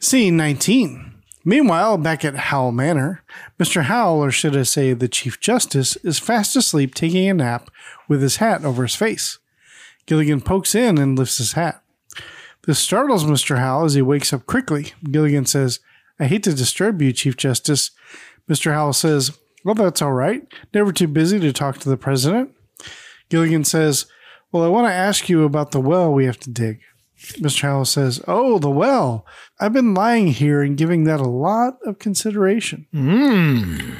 [0.00, 1.11] Scene 19.
[1.44, 3.22] Meanwhile, back at Howell Manor,
[3.58, 3.82] Mr.
[3.84, 7.68] Howell, or should I say the Chief Justice, is fast asleep taking a nap
[8.08, 9.38] with his hat over his face.
[10.06, 11.82] Gilligan pokes in and lifts his hat.
[12.66, 13.58] This startles Mr.
[13.58, 14.92] Howell as he wakes up quickly.
[15.10, 15.80] Gilligan says,
[16.20, 17.90] I hate to disturb you, Chief Justice.
[18.48, 18.72] Mr.
[18.72, 20.42] Howell says, Well, that's all right.
[20.72, 22.54] Never too busy to talk to the president.
[23.30, 24.06] Gilligan says,
[24.52, 26.80] Well, I want to ask you about the well we have to dig.
[27.22, 27.62] Mr.
[27.62, 29.24] Howell says, Oh, the well.
[29.60, 32.86] I've been lying here and giving that a lot of consideration.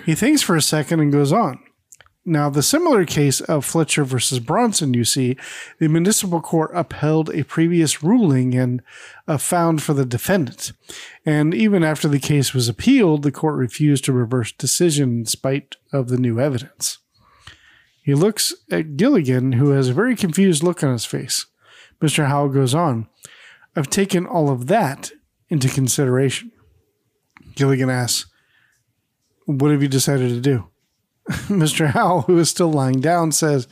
[0.05, 1.61] He thinks for a second and goes on.
[2.25, 5.37] Now, the similar case of Fletcher versus Bronson, you see,
[5.81, 8.81] the municipal court upheld a previous ruling and
[9.27, 10.73] uh, found for the defendant.
[11.27, 15.75] And even after the case was appealed, the court refused to reverse decision in spite
[15.93, 16.99] of the new evidence.
[18.05, 21.47] He looks at Gilligan, who has a very confused look on his face.
[22.01, 22.27] Mr.
[22.27, 23.09] Howell goes on,
[23.75, 25.13] I've taken all of that
[25.49, 26.53] into consideration.
[27.55, 28.27] Gilligan asks,
[29.47, 30.69] What have you decided to do?
[31.49, 31.89] Mr.
[31.89, 33.69] Howell, who is still lying down, says,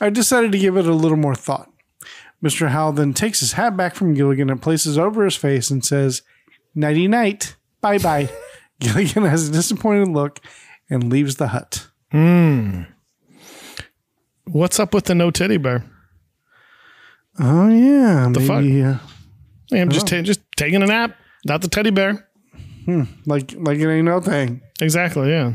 [0.00, 1.70] I decided to give it a little more thought.
[2.42, 2.68] Mr.
[2.68, 5.84] Howell then takes his hat back from Gilligan and places it over his face and
[5.84, 6.22] says,
[6.74, 7.56] Nighty night.
[7.80, 8.30] Bye bye.
[8.80, 10.40] Gilligan has a disappointed look
[10.88, 11.88] and leaves the hut.
[12.10, 12.82] Hmm.
[14.46, 15.84] What's up with the no teddy bear?
[17.38, 18.28] Oh, yeah.
[18.32, 18.96] The maybe, uh,
[19.72, 21.16] I'm just ta- just taking a nap.
[21.44, 22.28] Not the teddy bear.
[22.84, 24.60] Hmm, like, like it ain't no thing.
[24.80, 25.30] Exactly.
[25.30, 25.54] Yeah.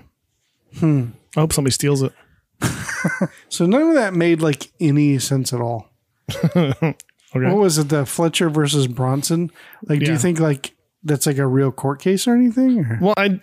[0.79, 1.07] Hmm.
[1.35, 2.13] I hope somebody steals it.
[3.49, 5.89] So none of that made like any sense at all.
[7.35, 7.47] Okay.
[7.47, 7.89] What was it?
[7.89, 9.51] The Fletcher versus Bronson?
[9.89, 10.13] Like, do Yeah.
[10.13, 10.73] you think like
[11.03, 12.79] that's like a real court case or anything?
[12.79, 12.97] Or?
[13.01, 13.37] Well, I,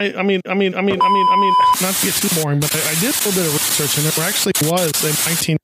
[0.00, 2.42] I, I mean, I mean, I mean, I mean, I mean, not to get too
[2.42, 5.28] boring, but I, I did a little bit of research, and there actually was a
[5.30, 5.56] 19.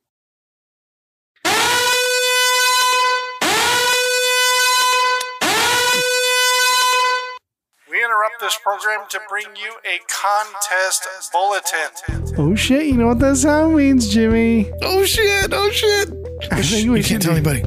[8.45, 12.35] This program to bring you a contest bulletin.
[12.37, 12.85] Oh shit!
[12.85, 14.71] You know what that sound means, Jimmy?
[14.83, 15.51] Oh shit!
[15.51, 16.11] Oh shit!
[16.53, 17.61] I think we you should can't tell anybody.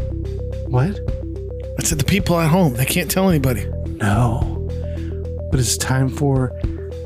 [0.67, 0.99] What?
[1.79, 2.75] I said the people at home.
[2.75, 3.65] They can't tell anybody.
[3.87, 4.69] No.
[5.49, 6.51] But it's time for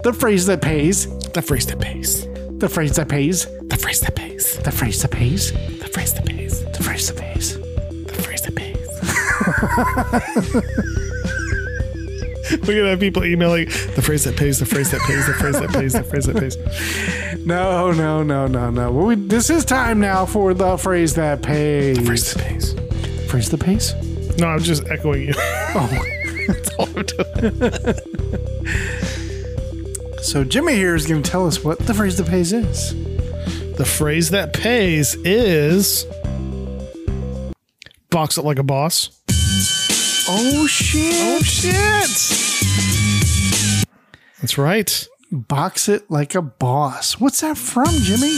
[0.04, 1.08] the phrase that pays.
[1.30, 2.28] The phrase that pays.
[2.58, 3.46] The phrase that pays.
[3.70, 4.58] The phrase that pays.
[4.58, 5.54] The phrase that pays.
[5.54, 6.66] The phrase that pays.
[6.66, 7.58] The phrase that pays.
[7.58, 8.90] The phrase that pays.
[12.52, 15.60] We're gonna have people emailing the phrase that pays, the phrase that pays, the phrase
[15.60, 16.58] that pays, the phrase that pays.
[17.46, 18.92] No, no, no, no, no.
[18.92, 21.98] Well, we, this is time now for the phrase that pays.
[22.06, 22.76] Phrase that pays.
[23.32, 23.96] Phrase that pays.
[24.38, 25.34] No, I'm just echoing you.
[25.36, 26.06] Oh.
[26.48, 27.96] That's all I'm doing.
[30.22, 32.94] So Jimmy here is going to tell us what the phrase that pays is.
[33.76, 36.06] The phrase that pays is
[38.10, 39.21] box it like a boss.
[40.34, 41.14] Oh shit!
[41.18, 41.74] Oh shit!
[44.40, 45.08] That's right.
[45.30, 47.20] Box it like a boss.
[47.20, 48.38] What's that from, Jimmy?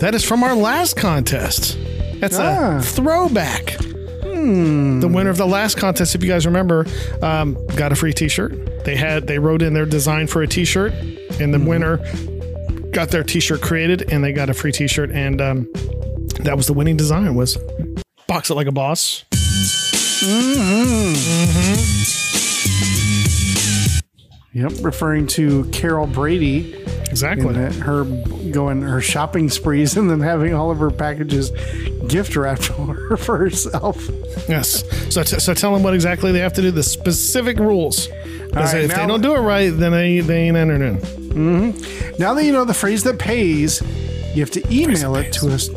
[0.00, 1.76] That is from our last contest.
[2.18, 2.78] That's Ah.
[2.78, 3.76] a throwback.
[3.76, 6.84] The winner of the last contest, if you guys remember,
[7.22, 8.84] um, got a free T-shirt.
[8.84, 10.92] They had they wrote in their design for a T-shirt,
[11.40, 11.98] and the winner
[12.90, 15.68] got their T-shirt created, and they got a free T-shirt, and um,
[16.44, 17.56] that was the winning design was
[18.26, 19.24] box it like a boss.
[20.22, 21.12] Mm-hmm.
[24.54, 26.74] Yep, referring to Carol Brady
[27.12, 27.54] Exactly.
[27.54, 28.04] her
[28.52, 31.50] going her shopping sprees and then having all of her packages
[32.08, 34.08] gift wrapped for her for herself.
[34.48, 34.82] Yes.
[35.12, 36.70] So, t- so tell them what exactly they have to do.
[36.70, 38.08] The specific rules.
[38.52, 40.98] Right, if they don't do it right, then they, they ain't entered in.
[40.98, 42.22] Mm-hmm.
[42.22, 43.80] Now that you know the phrase that pays,
[44.34, 45.68] you have to email it to us.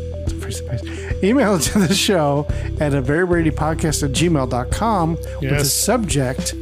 [1.22, 2.46] Email it to the show
[2.80, 6.54] at a very Brady podcast at gmail.com with the subject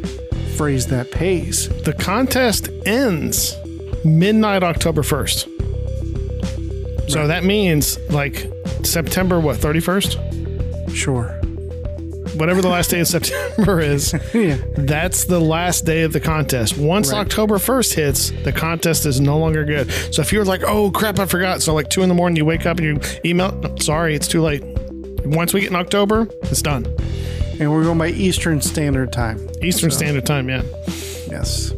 [0.56, 1.68] phrase that pays.
[1.82, 3.56] The contest ends
[4.04, 5.50] midnight October 1st.
[7.10, 8.50] So that means like
[8.82, 10.94] September, what, 31st?
[10.94, 11.40] Sure.
[12.34, 14.58] Whatever the last day of September is, Yeah.
[14.76, 16.76] that's the last day of the contest.
[16.76, 17.18] Once Right.
[17.20, 19.90] October 1st hits, the contest is no longer good.
[20.12, 21.62] So if you're like, oh crap, I forgot.
[21.62, 24.26] So like two in the morning, you wake up and you email, no, sorry, it's
[24.28, 24.62] too late.
[25.24, 26.84] Once we get in October, it's done.
[27.60, 29.48] And we're going by Eastern Standard Time.
[29.62, 30.62] Eastern Standard Time, yeah.
[31.28, 31.72] Yes.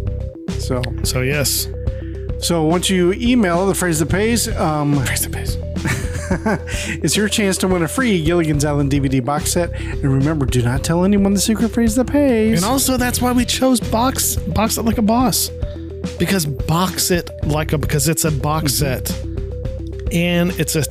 [0.59, 1.69] So So yes.
[2.39, 5.57] so once you email the phrase that pays, um, Praise the base.
[7.03, 9.73] it's your chance to win a free Gilligan's Island DVD box set.
[9.81, 12.63] And remember, do not tell anyone the secret phrase that pays.
[12.63, 15.51] And also, that's why we chose box box it like a boss,
[16.19, 19.05] because box it like a because it's a box mm-hmm.
[19.05, 20.83] set, and it's a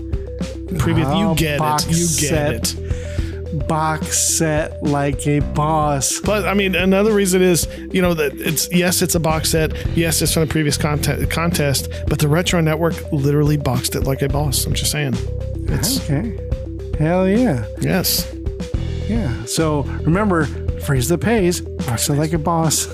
[0.78, 1.08] previous.
[1.10, 1.92] Oh, you get box it.
[1.92, 2.80] You get set.
[2.80, 2.85] it.
[3.68, 6.20] Box set like a boss.
[6.20, 9.74] But I mean, another reason is you know that it's yes, it's a box set.
[9.96, 11.30] Yes, it's from the previous contest.
[11.30, 14.66] Contest, but the Retro Network literally boxed it like a boss.
[14.66, 15.14] I'm just saying.
[15.68, 16.38] It's Okay.
[17.00, 17.66] Hell yeah.
[17.82, 18.32] yes.
[19.08, 19.44] Yeah.
[19.46, 20.46] So remember,
[20.82, 22.88] phrase that pays, box it like a boss.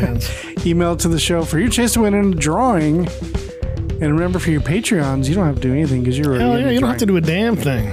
[0.00, 0.46] yes.
[0.66, 3.08] Email to the show for your chance to win in a drawing.
[4.02, 6.58] And remember, for your Patreons, you don't have to do anything because you're already Hell
[6.58, 7.92] yeah, the you don't have to do a damn thing.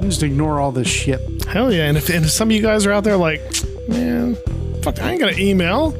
[0.00, 1.20] Just ignore all this shit.
[1.44, 1.86] Hell yeah.
[1.86, 3.40] And if, and if some of you guys are out there like,
[3.88, 4.36] man,
[4.82, 5.92] fuck, I ain't got an email,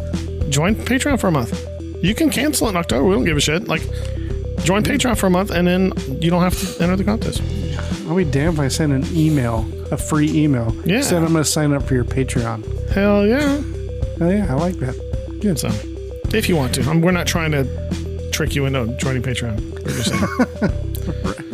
[0.48, 1.66] join Patreon for a month.
[2.02, 3.06] You can cancel it in October.
[3.09, 3.68] We don't give a shit.
[3.68, 3.82] Like,
[4.64, 7.43] join Patreon for a month and then you don't have to enter the contest.
[8.09, 10.74] I'll be damned if I send an email, a free email.
[10.85, 11.02] Yeah.
[11.02, 12.90] Said I'm going to sign up for your Patreon.
[12.90, 13.62] Hell yeah.
[14.20, 14.97] Oh yeah, I like that.
[15.40, 15.59] Good.
[15.59, 15.68] So,
[16.35, 19.60] if you want to, I'm, we're not trying to trick you into joining Patreon.
[19.85, 21.47] We're just saying.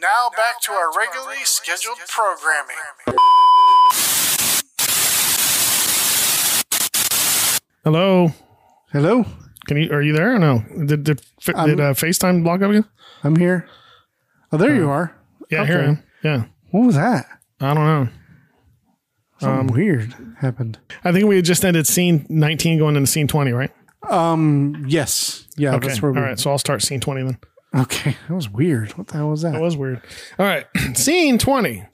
[0.00, 2.76] And now back to our regularly scheduled programming.
[7.84, 8.32] Hello.
[8.92, 9.24] Hello,
[9.66, 9.92] Can you?
[9.92, 10.64] Are you there or no?
[10.86, 12.86] Did did, did uh, FaceTime block up again?
[13.24, 13.68] I'm here.
[14.52, 15.14] Oh, there you are.
[15.50, 16.02] Yeah, here I am.
[16.24, 16.44] Yeah.
[16.70, 17.26] What was that?
[17.60, 18.08] I don't know.
[19.38, 20.78] Something weird happened.
[21.04, 23.70] I think we had just ended scene 19 going into scene 20, right?
[24.08, 24.86] Um.
[24.88, 25.46] Yes.
[25.58, 25.74] Yeah.
[25.74, 25.88] Okay.
[25.88, 26.22] That's where All we.
[26.22, 26.38] right.
[26.38, 27.38] So I'll start scene 20 then.
[27.74, 28.16] Okay.
[28.28, 28.92] That was weird.
[28.92, 29.52] What the hell was that?
[29.52, 30.02] That was weird.
[30.38, 30.66] All right.
[30.94, 31.86] Scene 20.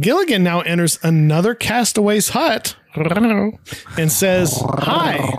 [0.00, 2.74] Gilligan now enters another castaway's hut
[3.96, 5.32] and says, Hi,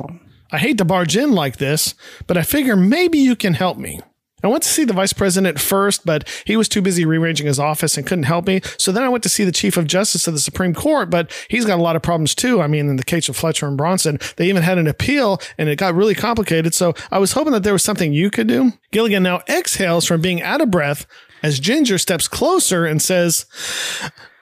[0.52, 1.94] I hate to barge in like this,
[2.28, 4.00] but I figure maybe you can help me.
[4.46, 7.60] I went to see the vice president first, but he was too busy rearranging his
[7.60, 8.62] office and couldn't help me.
[8.78, 11.32] So then I went to see the chief of justice of the Supreme Court, but
[11.50, 12.62] he's got a lot of problems too.
[12.62, 15.70] I mean, in the case of Fletcher and Bronson, they even had an appeal and
[15.70, 16.74] it got really complicated.
[16.74, 18.74] So I was hoping that there was something you could do.
[18.92, 21.06] Gilligan now exhales from being out of breath
[21.44, 23.46] as Ginger steps closer and says,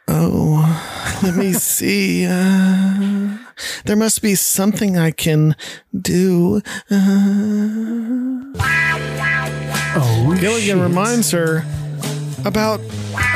[0.07, 2.25] Oh, let me see.
[2.27, 3.37] Uh,
[3.85, 5.55] there must be something I can
[5.99, 6.61] do.
[9.95, 11.65] oh, Gilligan reminds her
[12.45, 12.79] about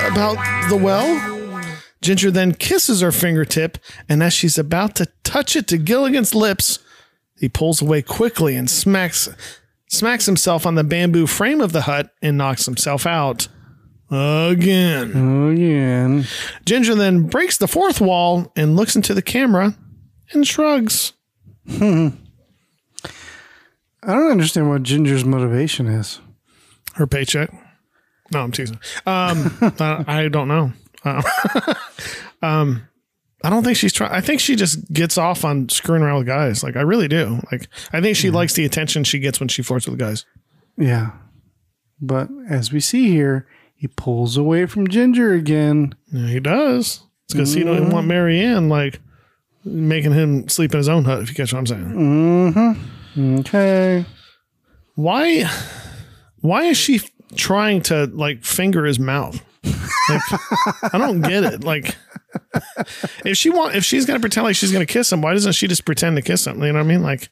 [0.06, 1.35] about the well.
[2.02, 3.77] Ginger then kisses her fingertip,
[4.07, 6.80] and as she's about to touch it to Gilligan's lips,
[7.39, 9.30] he pulls away quickly and smacks
[9.89, 13.48] smacks himself on the bamboo frame of the hut and knocks himself out.
[14.10, 15.52] Again.
[15.52, 16.26] Again.
[16.65, 19.76] Ginger then breaks the fourth wall and looks into the camera
[20.34, 21.14] and shrugs.
[21.70, 22.14] I
[24.14, 26.22] don't understand what Ginger's motivation is.
[26.95, 27.52] Her paycheck.
[28.32, 28.80] No, I'm teasing.
[29.06, 30.72] Um, I, I don't know.
[31.04, 31.24] Um,
[32.41, 32.88] um,
[33.44, 34.12] I don't think she's trying.
[34.12, 36.64] I think she just gets off on screwing around with guys.
[36.64, 37.40] Like I really do.
[37.52, 40.26] Like I think she likes the attention she gets when she flirts with guys.
[40.78, 41.12] Yeah.
[42.02, 45.95] But as we see here, he pulls away from Ginger again.
[46.12, 47.04] Yeah, he does.
[47.26, 49.02] It's because he don't want Mary Ann like
[49.68, 51.22] making him sleep in his own hut.
[51.22, 52.53] If you catch what I'm saying.
[53.15, 53.35] Mm-hmm.
[53.39, 54.06] Okay.
[54.95, 55.49] Why?
[56.41, 57.02] Why is she
[57.35, 59.44] trying to like finger his mouth?
[59.64, 60.22] Like,
[60.94, 61.64] I don't get it.
[61.64, 61.95] Like,
[63.26, 65.68] if she want, if she's gonna pretend like she's gonna kiss him, why doesn't she
[65.68, 66.61] just pretend to kiss him?
[66.61, 67.03] You know what I mean?
[67.03, 67.30] Like,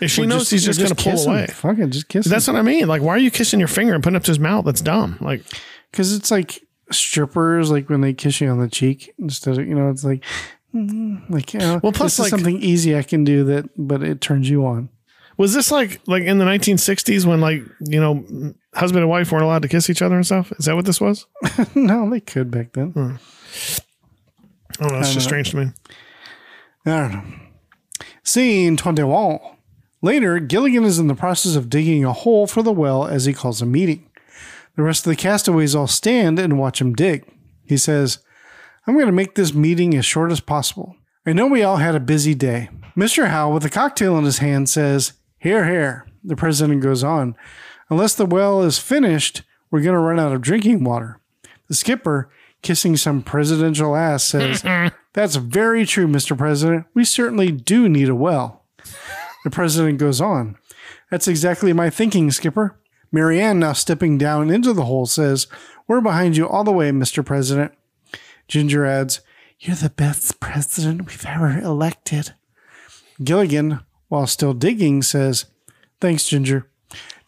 [0.00, 1.30] if she Or knows he's or just, gonna pull him.
[1.30, 2.54] away, Fuck it, just kiss that's him.
[2.54, 2.86] what I mean.
[2.88, 4.64] Like, why are you kissing your finger and putting up to his mouth?
[4.64, 5.16] That's dumb.
[5.20, 5.42] Like,
[5.90, 6.60] Because it's like
[6.90, 10.24] strippers, like when they kiss you on the cheek instead of, you know, it's like,
[10.72, 14.02] like, you know, Well, plus, this is like- something easy I can do that, but
[14.02, 14.88] it turns you on.
[15.36, 18.24] was this like like in the 1960s when like you know
[18.74, 20.52] husband and wife weren't allowed to kiss each other and stuff?
[20.58, 21.26] Is that what this was?
[21.74, 22.90] no, they could back then.
[22.92, 23.14] Hmm.
[24.78, 24.98] I don't know.
[25.00, 25.72] It's just strange to me.
[26.86, 27.22] I don't know.
[28.22, 29.38] Scene 21.
[30.02, 33.32] Later, Gilligan is in the process of digging a hole for the well as he
[33.34, 34.08] calls a meeting.
[34.76, 37.24] The rest of the castaways all stand and watch him dig.
[37.66, 38.18] He says,
[38.86, 40.96] I'm going to make this meeting as short as possible.
[41.26, 42.70] I know we all had a busy day.
[42.96, 43.28] Mr.
[43.28, 46.06] Howell, with a cocktail in his hand, says, Here, here.
[46.24, 47.36] The president goes on,
[47.88, 51.20] Unless the well is finished, we're going to run out of drinking water.
[51.68, 52.30] The skipper,
[52.62, 54.62] kissing some presidential ass, says,
[55.12, 56.36] That's very true, Mr.
[56.36, 56.86] President.
[56.94, 58.64] We certainly do need a well.
[59.44, 60.56] The president goes on,
[61.10, 62.78] That's exactly my thinking, Skipper.
[63.12, 65.48] Mary Ann, now stepping down into the hole, says,
[65.88, 67.24] We're behind you all the way, Mr.
[67.24, 67.72] President.
[68.50, 69.20] Ginger adds,
[69.60, 72.34] You're the best president we've ever elected.
[73.22, 73.78] Gilligan,
[74.08, 75.46] while still digging, says,
[76.00, 76.68] Thanks, Ginger.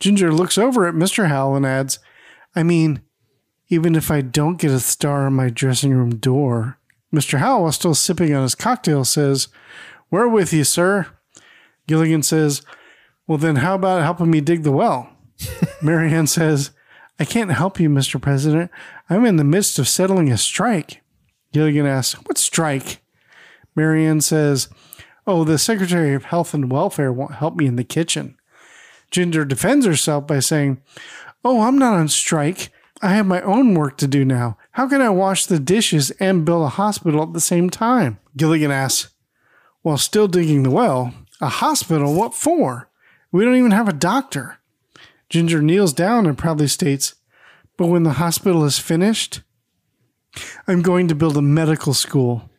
[0.00, 1.28] Ginger looks over at Mr.
[1.28, 2.00] Howell and adds,
[2.56, 3.02] I mean,
[3.68, 6.78] even if I don't get a star on my dressing room door.
[7.14, 7.38] Mr.
[7.38, 9.46] Howell, while still sipping on his cocktail, says,
[10.10, 11.06] We're with you, sir.
[11.86, 12.62] Gilligan says,
[13.28, 15.08] Well, then how about helping me dig the well?
[15.82, 16.72] Mary Ann says,
[17.20, 18.20] I can't help you, Mr.
[18.20, 18.72] President.
[19.08, 21.01] I'm in the midst of settling a strike.
[21.52, 23.02] Gilligan asks, What strike?
[23.74, 24.68] Mary Ann says,
[25.26, 28.36] Oh, the Secretary of Health and Welfare won't help me in the kitchen.
[29.10, 30.82] Ginger defends herself by saying,
[31.44, 32.70] Oh, I'm not on strike.
[33.00, 34.56] I have my own work to do now.
[34.72, 38.18] How can I wash the dishes and build a hospital at the same time?
[38.36, 39.12] Gilligan asks,
[39.82, 42.14] While still digging the well, a hospital?
[42.14, 42.88] What for?
[43.30, 44.58] We don't even have a doctor.
[45.28, 47.14] Ginger kneels down and proudly states,
[47.76, 49.42] But when the hospital is finished,
[50.66, 52.50] I'm going to build a medical school.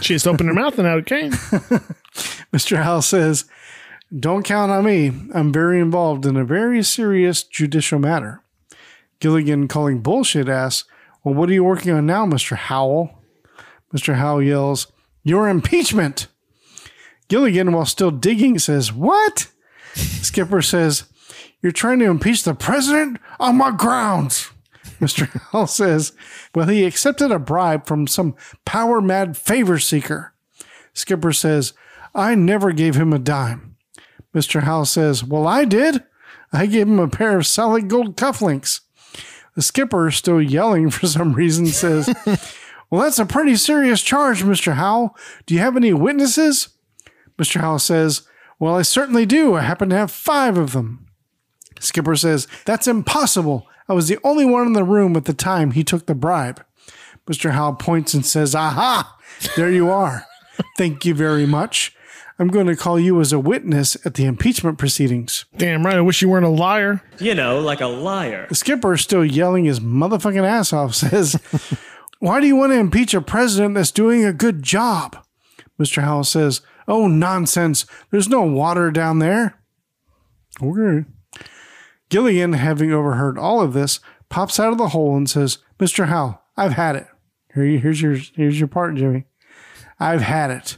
[0.00, 1.32] She just opened her mouth and out it came.
[2.52, 2.82] Mr.
[2.82, 3.46] Howell says,
[4.16, 5.12] Don't count on me.
[5.34, 8.42] I'm very involved in a very serious judicial matter.
[9.20, 10.88] Gilligan, calling bullshit, asks,
[11.24, 12.56] Well, what are you working on now, Mr.
[12.56, 13.10] Howell?
[13.94, 14.14] Mr.
[14.14, 14.86] Howell yells,
[15.24, 16.28] Your impeachment.
[17.28, 19.48] Gilligan, while still digging, says, What?
[19.94, 21.04] Skipper says,
[21.60, 24.50] You're trying to impeach the president on my grounds.
[25.02, 25.28] Mr.
[25.50, 26.12] Howell says,
[26.54, 30.32] Well, he accepted a bribe from some power mad favor seeker.
[30.94, 31.72] Skipper says,
[32.14, 33.76] I never gave him a dime.
[34.34, 34.62] Mr.
[34.62, 36.04] Howell says, Well, I did.
[36.52, 38.80] I gave him a pair of solid gold cufflinks.
[39.54, 42.14] The skipper, still yelling for some reason, says,
[42.90, 44.74] Well, that's a pretty serious charge, Mr.
[44.74, 45.16] Howell.
[45.46, 46.68] Do you have any witnesses?
[47.38, 47.60] Mr.
[47.60, 48.22] Howell says,
[48.58, 49.54] Well, I certainly do.
[49.54, 51.08] I happen to have five of them.
[51.80, 53.66] Skipper says, That's impossible.
[53.92, 56.64] I was the only one in the room at the time he took the bribe.
[57.26, 57.50] Mr.
[57.50, 59.18] Howell points and says, Aha,
[59.54, 60.24] there you are.
[60.78, 61.94] Thank you very much.
[62.38, 65.44] I'm going to call you as a witness at the impeachment proceedings.
[65.58, 65.96] Damn right.
[65.96, 67.02] I wish you weren't a liar.
[67.20, 68.46] You know, like a liar.
[68.48, 71.38] The skipper, still yelling his motherfucking ass off, says,
[72.18, 75.22] Why do you want to impeach a president that's doing a good job?
[75.78, 76.00] Mr.
[76.02, 77.84] Howell says, Oh, nonsense.
[78.10, 79.60] There's no water down there.
[80.62, 81.06] Okay.
[82.12, 83.98] Gilligan, having overheard all of this,
[84.28, 86.08] pops out of the hole and says, Mr.
[86.08, 87.06] Howell, I've had it.
[87.54, 89.24] Here, you- here's your here's your part, Jimmy.
[89.98, 90.76] I've had it.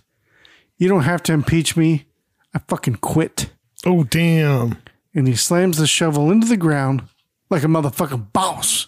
[0.78, 2.06] You don't have to impeach me.
[2.54, 3.50] I fucking quit.
[3.84, 4.76] Oh, damn.
[5.12, 7.02] And he slams the shovel into the ground
[7.50, 8.86] like a motherfucking boss.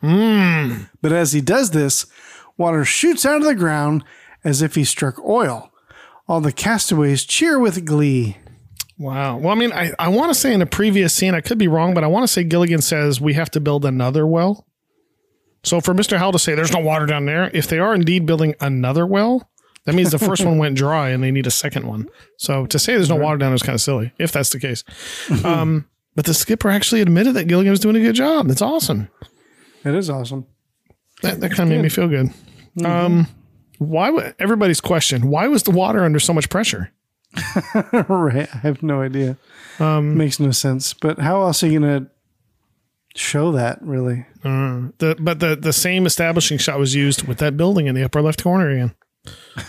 [0.00, 0.84] Hmm.
[1.02, 2.06] But as he does this,
[2.56, 4.04] water shoots out of the ground
[4.44, 5.69] as if he struck oil.
[6.30, 8.36] All the castaways cheer with glee.
[8.96, 9.38] Wow.
[9.38, 11.66] Well, I mean, I, I want to say in a previous scene, I could be
[11.66, 14.64] wrong, but I want to say Gilligan says we have to build another well.
[15.64, 16.18] So for Mr.
[16.18, 19.50] Howell to say there's no water down there, if they are indeed building another well,
[19.86, 22.08] that means the first one went dry and they need a second one.
[22.36, 24.60] So to say there's no water down there is kind of silly, if that's the
[24.60, 24.84] case.
[25.44, 28.46] Um, but the skipper actually admitted that Gilligan was doing a good job.
[28.46, 29.08] That's awesome.
[29.84, 30.46] It is awesome.
[31.22, 32.32] That, that kind of made me feel good.
[32.84, 33.26] Um,
[33.80, 35.30] why would everybody's question?
[35.30, 36.92] Why was the water under so much pressure?
[38.08, 38.46] right.
[38.54, 39.38] I have no idea.
[39.78, 40.92] Um, Makes no sense.
[40.92, 42.10] But how else are you going to
[43.18, 44.26] show that, really?
[44.42, 48.20] The but the the same establishing shot was used with that building in the upper
[48.20, 48.94] left corner again.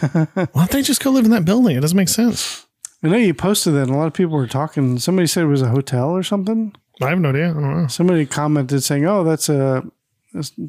[0.34, 1.78] Why don't they just go live in that building?
[1.78, 2.66] It doesn't make sense.
[3.04, 5.00] I know you posted that, and a lot of people were talking.
[5.00, 6.76] Somebody said it was a hotel or something.
[7.02, 7.52] I have no idea.
[7.52, 7.88] I don't know.
[7.88, 9.84] Somebody commented saying, "Oh, that's a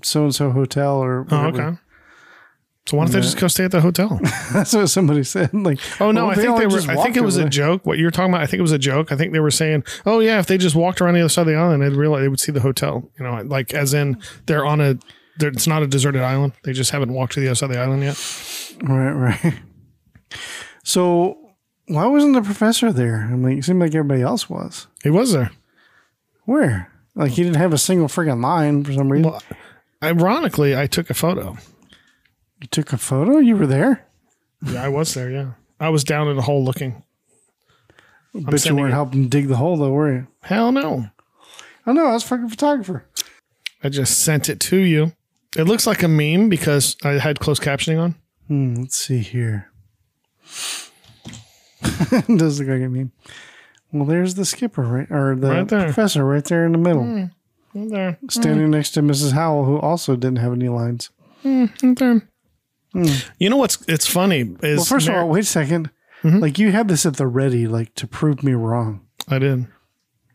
[0.03, 1.77] so and so hotel," or Oh, okay.
[2.87, 4.19] So why don't they just go stay at the hotel?
[4.53, 5.55] That's what somebody said.
[5.55, 6.81] Like, Oh no, well, I think all they were.
[6.81, 7.87] I think it was a joke.
[7.87, 9.13] What you're talking about, I think it was a joke.
[9.13, 11.43] I think they were saying, "Oh yeah, if they just walked around the other side
[11.43, 14.21] of the island, they'd realize they would see the hotel." You know, like as in
[14.47, 14.99] they're on a.
[15.39, 16.53] They're, it's not a deserted island.
[16.65, 18.77] They just haven't walked to the other side of the island yet.
[18.83, 19.55] Right, right.
[20.85, 21.39] So,
[21.87, 23.29] why wasn't the professor there?
[23.31, 24.89] I mean, it seemed like everybody else was.
[25.03, 25.51] He was there.
[26.45, 26.91] Where?
[27.15, 29.31] Like, he didn't have a single freaking line for some reason.
[29.31, 29.43] Well,
[30.03, 31.57] ironically, I took a photo.
[32.63, 33.39] You took a photo?
[33.39, 34.07] You were there?
[34.65, 35.31] Yeah, I was there.
[35.31, 37.03] Yeah, I was down in the hole looking.
[38.35, 38.95] Bet you weren't it.
[38.95, 40.27] helping dig the hole, though, were you?
[40.43, 41.07] Hell no.
[41.85, 42.07] I know.
[42.07, 43.05] I was fucking photographer.
[43.85, 45.13] I just sent it to you.
[45.57, 48.15] It looks like a meme because I had closed captioning on.
[48.49, 49.71] Hmm, let's see here.
[52.13, 53.13] it does look like a meme.
[53.93, 55.11] Well, there's the skipper, right?
[55.11, 57.25] Or the Right professor right there in the middle, hmm,
[57.75, 58.71] Right There, standing hmm.
[58.71, 59.33] next to Mrs.
[59.33, 61.11] Howell, who also didn't have any lines.
[61.43, 62.29] Hmm, right there.
[62.95, 64.77] You know what's it's funny is.
[64.79, 65.91] Well, first Mar- of all, wait a 2nd
[66.23, 66.39] Mm-hmm.
[66.39, 69.01] Like, you had this at the ready, like, to prove me wrong.
[69.29, 69.67] I did.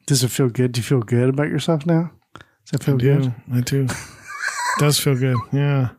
[0.06, 0.74] Does it feel good?
[0.74, 2.12] Do you feel good about yourself now?
[2.34, 3.22] Does that feel I good?
[3.24, 3.34] do.
[3.54, 3.88] I do.
[4.80, 5.38] Does feel good.
[5.54, 5.90] Yeah.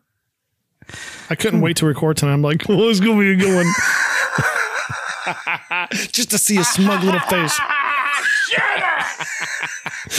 [1.30, 2.35] I couldn't wait to record tonight.
[2.35, 3.66] I'm like, well, it's gonna be a good one.
[6.12, 7.59] Just to see a smug little face.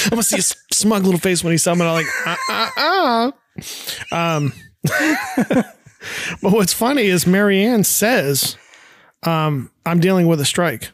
[0.05, 1.85] I'm gonna see a smug little face when he saw me.
[1.85, 3.31] I'm like, uh, uh,
[4.11, 4.15] uh.
[4.15, 4.53] Um,
[6.41, 8.57] but what's funny is Mary Ann says,
[9.23, 10.91] um, "I'm dealing with a strike."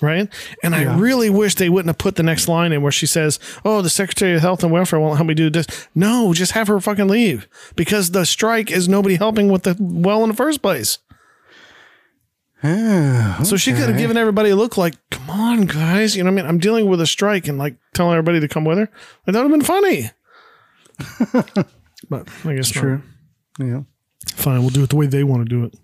[0.00, 0.28] Right.
[0.62, 3.38] And I really wish they wouldn't have put the next line in where she says,
[3.64, 5.88] Oh, the Secretary of Health and Welfare won't help me do this.
[5.94, 7.46] No, just have her fucking leave
[7.76, 10.98] because the strike is nobody helping with the well in the first place.
[13.44, 16.16] So she could have given everybody a look like, Come on, guys.
[16.16, 16.46] You know what I mean?
[16.48, 18.88] I'm dealing with a strike and like telling everybody to come with her.
[19.26, 20.10] Like, that would have been funny.
[22.08, 22.80] but I guess not.
[22.80, 23.02] True.
[23.58, 23.82] Yeah.
[24.34, 25.74] Fine, we'll do it the way they want to do it.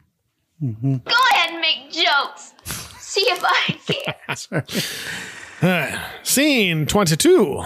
[0.63, 0.97] Mm-hmm.
[0.99, 2.55] Go ahead and make jokes.
[2.99, 4.65] See if I
[5.61, 6.05] care.
[6.23, 7.63] Scene 22.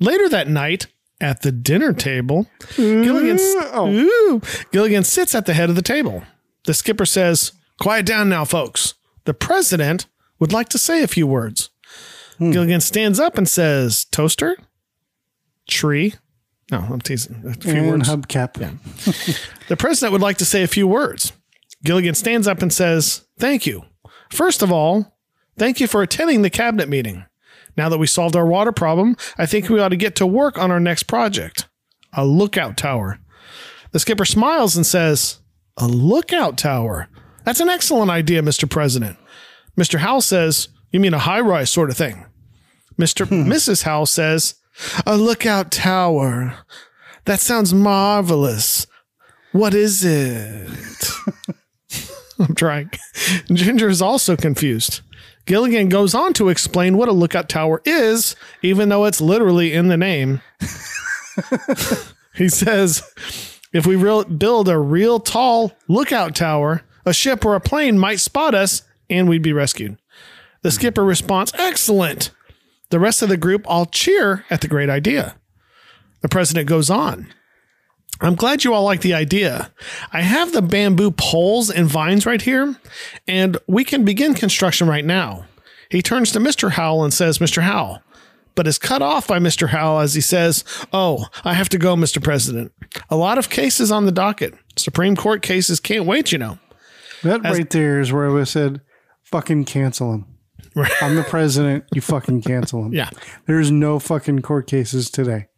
[0.00, 0.86] Later that night,
[1.20, 2.46] at the dinner table,
[2.76, 3.38] Gilligan,
[3.72, 3.88] oh.
[3.90, 4.42] Ooh.
[4.72, 6.24] Gilligan sits at the head of the table.
[6.64, 8.94] The skipper says, Quiet down now, folks.
[9.24, 10.06] The president
[10.38, 11.70] would like to say a few words.
[12.38, 12.50] Hmm.
[12.50, 14.56] Gilligan stands up and says, Toaster?
[15.68, 16.14] Tree?
[16.70, 17.42] No, I'm teasing.
[17.46, 18.08] A few And words.
[18.08, 18.58] hubcap.
[18.60, 19.34] Yeah.
[19.68, 21.32] The president would like to say a few words.
[21.84, 23.84] Gilligan stands up and says, Thank you.
[24.30, 25.16] First of all,
[25.58, 27.24] thank you for attending the cabinet meeting.
[27.76, 30.58] Now that we solved our water problem, I think we ought to get to work
[30.58, 31.66] on our next project
[32.12, 33.18] a lookout tower.
[33.92, 35.40] The skipper smiles and says,
[35.78, 37.08] A lookout tower?
[37.44, 38.68] That's an excellent idea, Mr.
[38.70, 39.16] President.
[39.78, 39.98] Mr.
[39.98, 42.26] Howell says, You mean a high rise sort of thing?
[42.98, 43.26] Mr.
[43.26, 43.82] Mrs.
[43.82, 44.54] Howell says,
[45.06, 46.58] A lookout tower.
[47.24, 48.86] That sounds marvelous.
[49.52, 50.68] What is it?
[52.38, 52.90] I'm trying.
[53.52, 55.00] Ginger is also confused.
[55.46, 59.88] Gilligan goes on to explain what a lookout tower is, even though it's literally in
[59.88, 60.40] the name.
[62.34, 63.02] he says,
[63.72, 68.54] if we build a real tall lookout tower, a ship or a plane might spot
[68.54, 69.98] us and we'd be rescued.
[70.62, 72.30] The skipper responds, Excellent.
[72.94, 75.34] The rest of the group all cheer at the great idea.
[76.20, 77.26] The president goes on.
[78.20, 79.72] I'm glad you all like the idea.
[80.12, 82.76] I have the bamboo poles and vines right here,
[83.26, 85.44] and we can begin construction right now.
[85.90, 86.70] He turns to Mr.
[86.70, 87.62] Howell and says, Mr.
[87.62, 88.00] Howell,
[88.54, 89.70] but is cut off by Mr.
[89.70, 90.62] Howell as he says,
[90.92, 92.22] Oh, I have to go, Mr.
[92.22, 92.70] President.
[93.10, 94.54] A lot of cases on the docket.
[94.76, 96.60] Supreme Court cases can't wait, you know.
[97.24, 98.82] That right there is where I said,
[99.24, 100.33] fucking cancel him.
[101.00, 101.84] I'm the president.
[101.94, 102.92] You fucking cancel him.
[102.92, 103.10] Yeah.
[103.46, 105.48] There's no fucking court cases today.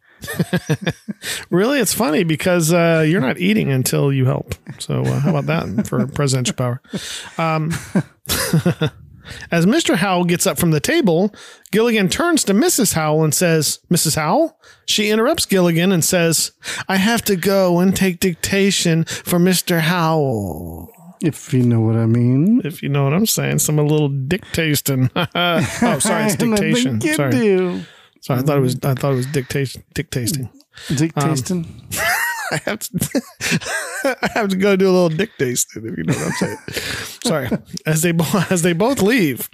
[1.49, 4.53] Really, it's funny because uh, you're not eating until you help.
[4.79, 6.81] So, uh, how about that for presidential power?
[7.37, 7.71] Um,
[9.51, 9.95] as Mr.
[9.95, 11.33] Howell gets up from the table,
[11.71, 12.93] Gilligan turns to Mrs.
[12.93, 14.15] Howell and says, Mrs.
[14.15, 14.59] Howell?
[14.85, 16.51] She interrupts Gilligan and says,
[16.87, 19.79] I have to go and take dictation for Mr.
[19.79, 20.91] Howell.
[21.21, 22.61] If you know what I mean.
[22.63, 25.09] If you know what I'm saying, some a little dick tasting.
[25.15, 27.01] oh, sorry, it's And I dictation.
[27.01, 27.31] Sorry.
[27.31, 27.81] do.
[28.21, 28.75] sorry, I thought it was.
[28.83, 29.83] I thought it was dictation.
[29.93, 30.49] Dick tasting.
[30.95, 31.65] Dick Um.
[32.49, 33.21] I have to
[34.05, 36.57] I have to go do a little dick tasting if you know what I'm saying.
[37.25, 37.49] Sorry.
[37.85, 38.13] As they
[38.49, 39.49] as they both leave,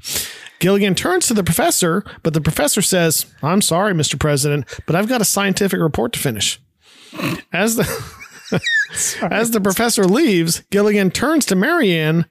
[0.60, 4.20] Gilligan turns to the professor, but the professor says, "I'm sorry, Mr.
[4.20, 6.62] President, but I've got a scientific report to finish."
[7.52, 7.84] As the
[9.32, 12.26] as the professor leaves, Gilligan turns to Mary Ann,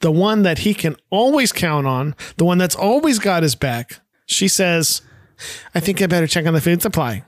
[0.00, 4.00] the one that he can always count on, the one that's always got his back.
[4.26, 5.02] She says,
[5.74, 7.24] "I think I better check on the food supply."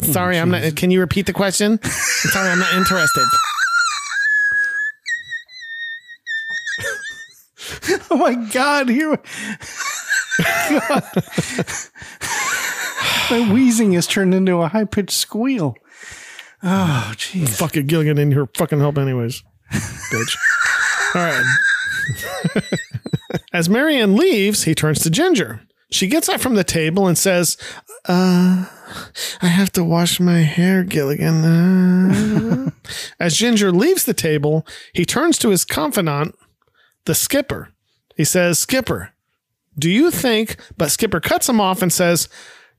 [0.00, 0.76] Hmm, Sorry, I'm not.
[0.76, 1.82] Can you repeat the question?
[1.84, 3.24] Sorry, I'm not interested.
[8.10, 8.88] Oh my God.
[8.88, 9.18] Here.
[10.70, 11.02] God.
[13.30, 15.76] My wheezing has turned into a high pitched squeal.
[16.64, 17.50] Oh, jeez.
[17.50, 20.36] Fuck it, Gilligan in here fucking help anyways, bitch.
[21.14, 21.44] All right.
[23.52, 25.60] As Mary Ann leaves, he turns to Ginger.
[25.90, 27.56] She gets up from the table and says,
[28.08, 28.64] "Uh,
[29.42, 32.70] I have to wash my hair, Gilligan." Uh.
[33.20, 36.34] As Ginger leaves the table, he turns to his confidant,
[37.04, 37.68] the skipper.
[38.16, 39.10] He says, "Skipper,
[39.78, 42.28] do you think?" But Skipper cuts him off and says,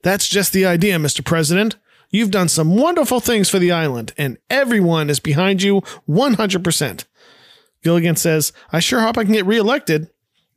[0.02, 1.24] "That's just the idea, Mr.
[1.24, 1.78] President.
[2.10, 7.06] You've done some wonderful things for the island, and everyone is behind you 100%.
[7.84, 10.10] Gilligan says, I sure hope I can get reelected.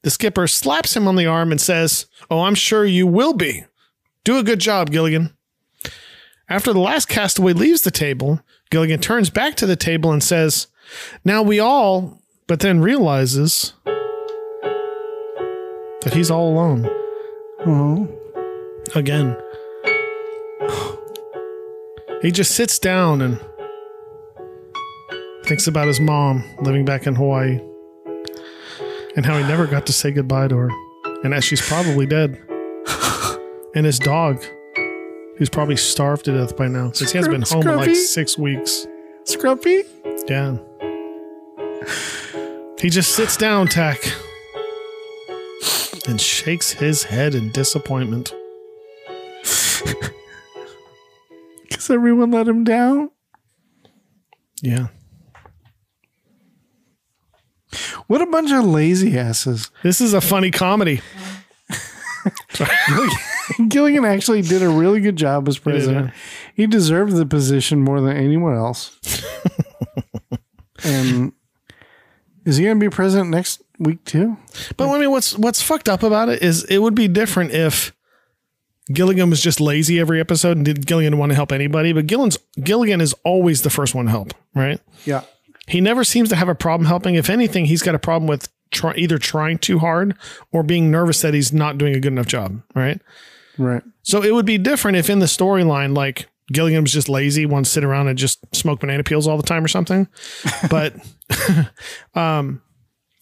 [0.02, 3.64] The skipper slaps him on the arm and says, Oh, I'm sure you will be.
[4.24, 5.36] Do a good job, Gilligan.
[6.48, 10.68] After the last castaway leaves the table, Gilligan turns back to the table and says,
[11.24, 13.74] Now we all, but then realizes
[16.02, 16.88] that he's all alone.
[17.66, 18.08] Oh.
[18.94, 19.36] Again.
[22.22, 23.40] He just sits down and
[25.44, 27.60] thinks about his mom living back in Hawaii
[29.16, 30.70] and how he never got to say goodbye to her
[31.22, 32.40] and that she's probably dead.
[33.74, 34.42] And his dog,
[35.36, 37.94] who's probably starved to death by now since he hasn't been home in like Scruffy?
[37.94, 38.86] six weeks.
[39.24, 39.84] Scruffy?
[40.26, 40.56] Yeah.
[42.80, 43.98] He just sits down, Tach,
[46.08, 48.32] and shakes his head in disappointment.
[51.78, 53.10] Because everyone let him down?
[54.62, 54.88] Yeah.
[58.06, 59.70] What a bunch of lazy asses.
[59.82, 61.02] This is a funny comedy.
[63.68, 66.12] Gilligan actually did a really good job as president.
[66.54, 68.98] He deserved the position more than anyone else.
[70.84, 71.32] And
[72.44, 74.36] is he going to be president next week too?
[74.76, 77.92] But I mean, what's what's fucked up about it is it would be different if
[78.92, 81.92] Gilligan was just lazy every episode and did Gilligan want to help anybody.
[81.92, 84.80] But Gilligan's Gilligan is always the first one to help, right?
[85.04, 85.22] Yeah.
[85.66, 87.14] He never seems to have a problem helping.
[87.14, 90.16] If anything, he's got a problem with try, either trying too hard
[90.52, 93.00] or being nervous that he's not doing a good enough job, right?
[93.58, 93.82] Right.
[94.02, 97.68] So it would be different if in the storyline, like Gilligan was just lazy, wants
[97.70, 100.08] to sit around and just smoke banana peels all the time or something.
[100.70, 100.94] But,
[102.14, 102.62] um,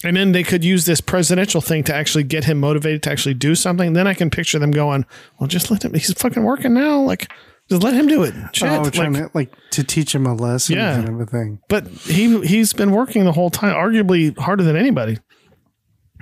[0.07, 3.35] and then they could use this presidential thing to actually get him motivated to actually
[3.35, 3.93] do something.
[3.93, 5.05] Then I can picture them going,
[5.39, 7.01] well, just let him, he's fucking working now.
[7.01, 7.31] Like,
[7.69, 8.35] just let him do it.
[8.37, 8.69] Oh, Shit.
[8.71, 10.95] oh, trying Like, to like to teach him a lesson Yeah.
[10.97, 11.59] kind of a thing.
[11.69, 15.19] but he, he's been working the whole time, arguably harder than anybody.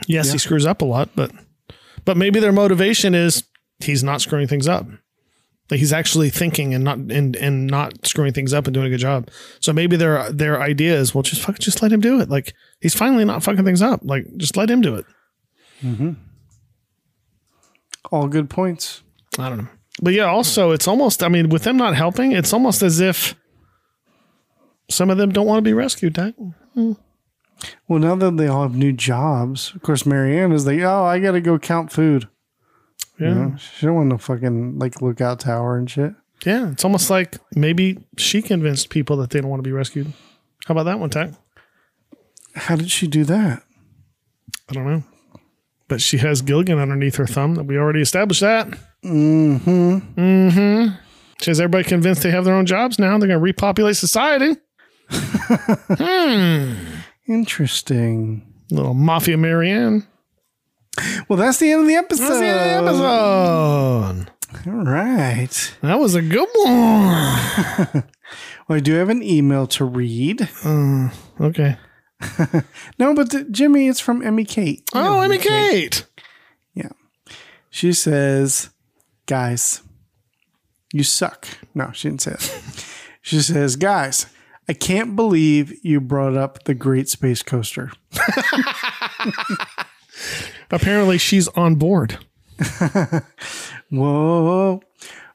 [0.09, 1.31] Yes, he screws up a lot, but,
[2.05, 3.44] but maybe their motivation is
[3.78, 4.86] he's not screwing things up.
[5.75, 8.91] Like he's actually thinking and not and and not screwing things up and doing a
[8.91, 9.29] good job.
[9.59, 12.31] So maybe their their idea is, well, just fuck, just let him do it.
[12.31, 13.99] Like he's finally not fucking things up.
[14.05, 15.05] Like just let him do it.
[15.83, 16.13] Mm-hmm.
[18.13, 19.03] All good points.
[19.37, 19.69] I don't know.
[20.01, 21.25] But yeah, also it's almost.
[21.25, 23.35] I mean, with them not helping, it's almost as if
[24.89, 26.15] some of them don't want to be rescued.
[26.15, 26.35] Tach.
[26.75, 26.93] Hmm.
[27.89, 31.03] Well, now that they all have new jobs, of course, Mary Ann is like, oh,
[31.03, 32.29] I got to go count food.
[33.20, 36.15] Yeah, You know, she don't want no fucking like lookout tower and shit.
[36.45, 36.70] yeah.
[36.73, 40.12] It's almost like maybe she convinced people that they don't want to be rescued.
[40.66, 41.31] How about that one, Tach?
[42.55, 43.62] How did she do that?
[44.69, 45.03] I don't know.
[45.89, 47.55] But she has Gilligan underneath her thumb.
[47.57, 48.66] That we already established that.
[49.05, 49.97] Mm-hmm.
[50.19, 50.95] Mm-hmm.
[51.43, 53.11] She has everybody convinced they have their own jobs now.
[53.19, 54.57] They're going to repopulate society.
[55.11, 56.73] Hmm.
[57.28, 58.55] Interesting.
[58.70, 60.07] Little mafia Mary Ann.
[61.29, 62.29] Well, that's the end of the episode.
[62.29, 64.31] That's the end of the episode.
[64.66, 65.77] All right.
[65.83, 68.05] That was a good one.
[68.66, 70.49] Well, I do have an email to read.
[70.65, 71.11] Uh,
[71.41, 71.77] okay.
[72.99, 74.89] No, but the, Jimmy, it's from Emmy Kate.
[74.95, 76.07] Oh, Emmy Kate.
[76.73, 76.89] Yeah.
[77.69, 78.71] She says,
[79.27, 79.83] guys,
[80.93, 81.47] you suck.
[81.75, 82.85] No, she didn't say that.
[83.21, 84.27] she says, guys,
[84.66, 87.93] I can't believe you brought up the Great Space Coaster.
[90.70, 92.19] Apparently, she's on board.
[93.91, 94.81] Whoa.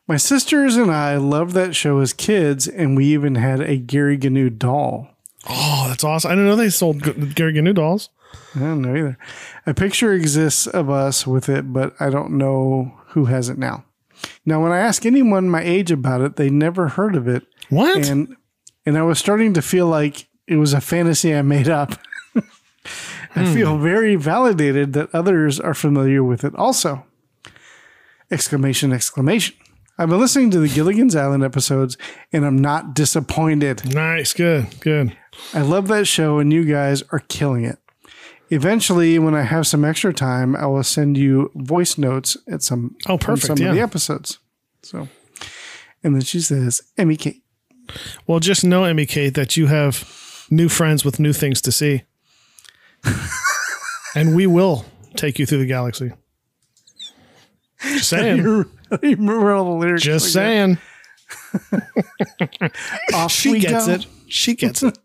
[0.08, 4.18] My sisters and I loved that show as kids, and we even had a Gary
[4.18, 5.08] Gnu doll.
[5.48, 6.32] Oh, that's awesome.
[6.32, 8.10] I didn't know they sold Gary Gnu dolls.
[8.56, 9.18] I don't know either.
[9.66, 13.86] A picture exists of us with it, but I don't know who has it now.
[14.46, 17.46] Now, when I ask anyone my age about it, they never heard of it.
[17.70, 18.08] What?
[18.08, 18.36] And
[18.86, 21.94] and I was starting to feel like it was a fantasy I made up.
[23.36, 23.84] I feel hmm.
[23.84, 27.06] very validated that others are familiar with it also.
[28.32, 29.56] Exclamation, exclamation.
[29.98, 31.98] I've been listening to the Gilligan's Island episodes
[32.32, 33.94] and I'm not disappointed.
[33.94, 34.34] nice.
[34.34, 34.80] Good.
[34.80, 35.16] Good.
[35.54, 37.78] I love that show and you guys are killing it.
[38.50, 42.96] Eventually, when I have some extra time, I will send you voice notes at some,
[43.08, 43.84] Oh, perfect, some of the yeah.
[43.84, 44.40] episodes.
[44.82, 45.08] So,
[46.04, 47.44] and then she says, Emmy Kate.
[48.26, 52.04] Well, just know, Emmy Kate, that you have new friends with new things to see.
[54.16, 54.86] and we will
[55.16, 56.12] take you through the galaxy.
[57.82, 58.38] Just saying.
[58.38, 58.70] You
[59.02, 60.04] remember all the lyrics?
[60.04, 60.78] Just like saying.
[63.14, 63.94] Off She gets go.
[63.94, 64.06] it.
[64.28, 64.98] She gets it.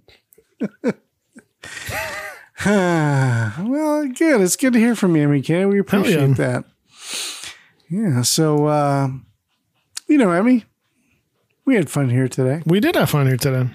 [2.67, 4.41] Well, good.
[4.41, 5.67] It's good to hear from you, Emmy Kate.
[5.67, 6.35] We appreciate yeah.
[6.35, 6.65] that.
[7.91, 8.23] Yeah.
[8.23, 9.09] So, uh,
[10.09, 10.65] you know, Emmy,
[11.67, 12.63] we had fun here today.
[12.65, 13.69] We did have fun here today.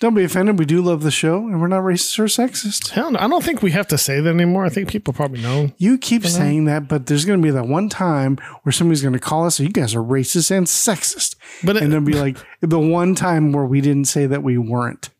[0.00, 0.58] Don't be offended.
[0.60, 2.90] We do love the show, and we're not racist or sexist.
[2.90, 4.64] Hell, no, I don't think we have to say that anymore.
[4.64, 5.72] I think people probably know.
[5.76, 9.14] You keep saying that, but there's going to be that one time where somebody's going
[9.14, 11.34] to call us, you guys are racist and sexist.
[11.64, 14.56] But it- and it'll be like the one time where we didn't say that we
[14.56, 15.10] weren't.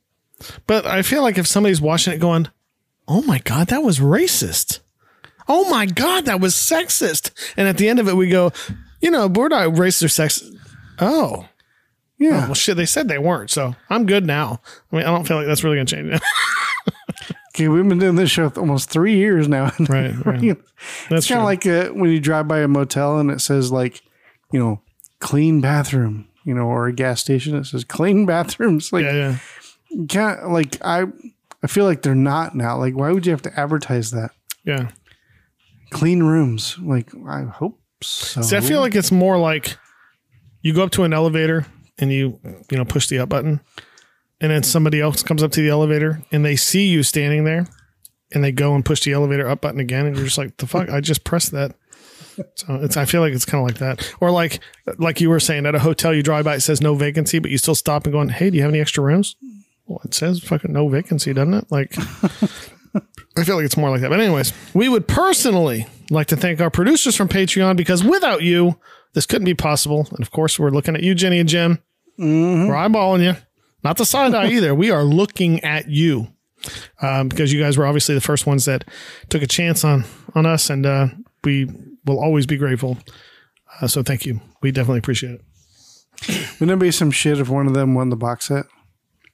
[0.69, 2.47] But I feel like if somebody's watching it going,
[3.09, 4.79] oh my God, that was racist.
[5.49, 7.31] Oh my God, that was sexist.
[7.57, 8.53] And at the end of it, we go,
[9.01, 10.55] you know, we're not racist or sexist.
[11.01, 11.49] Oh.
[12.19, 12.47] Yeah.
[12.47, 13.51] Well, shit, they said they weren't.
[13.51, 14.61] So I'm good now.
[14.93, 16.23] I mean, I don't feel like that's really going to change it.
[17.59, 19.73] Okay, we've been doing this show almost three years now.
[19.81, 20.45] Right, right.
[20.45, 20.63] it's
[21.11, 24.01] That's kind of like uh, when you drive by a motel and it says like,
[24.53, 24.81] you know,
[25.19, 28.93] clean bathroom, you know, or a gas station that says clean bathrooms.
[28.93, 29.39] Like, yeah,
[29.91, 30.07] yeah.
[30.09, 31.07] can't like I,
[31.61, 32.79] I feel like they're not now.
[32.79, 34.31] Like, why would you have to advertise that?
[34.63, 34.91] Yeah.
[35.91, 36.79] Clean rooms.
[36.79, 38.43] Like, I hope so.
[38.43, 39.77] See, I feel like it's more like
[40.63, 41.67] you go up to an elevator
[41.99, 42.39] and you,
[42.71, 43.61] you know, push the up button,
[44.41, 47.67] and then somebody else comes up to the elevator and they see you standing there,
[48.33, 50.67] and they go and push the elevator up button again, and you're just like, the
[50.67, 51.75] fuck, I just pressed that.
[52.55, 54.61] So it's, I feel like it's kind of like that, or like,
[54.99, 57.51] like you were saying at a hotel, you drive by, it says no vacancy, but
[57.51, 59.35] you still stop and going, hey, do you have any extra rooms?
[59.87, 61.65] Well, it says fucking no vacancy, doesn't it?
[61.71, 61.97] Like,
[63.37, 64.11] I feel like it's more like that.
[64.11, 68.79] But, anyways, we would personally like to thank our producers from Patreon because without you,
[69.15, 70.07] this couldn't be possible.
[70.11, 71.83] And of course, we're looking at you, Jenny and Jim.
[72.19, 73.37] We're eyeballing you.
[73.85, 74.75] Not the side eye either.
[74.75, 76.29] We are looking at you
[77.01, 78.85] um, because you guys were obviously the first ones that
[79.29, 80.05] took a chance on
[80.35, 81.09] on us, and uh,
[81.45, 81.71] we
[82.05, 82.99] will always be grateful.
[83.81, 84.41] Uh, so thank you.
[84.63, 85.43] We definitely appreciate it.
[86.59, 88.67] Wouldn't it be some shit if one of them won the box set?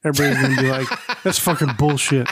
[0.05, 0.89] Everybody's gonna be like,
[1.25, 2.29] "That's fucking bullshit."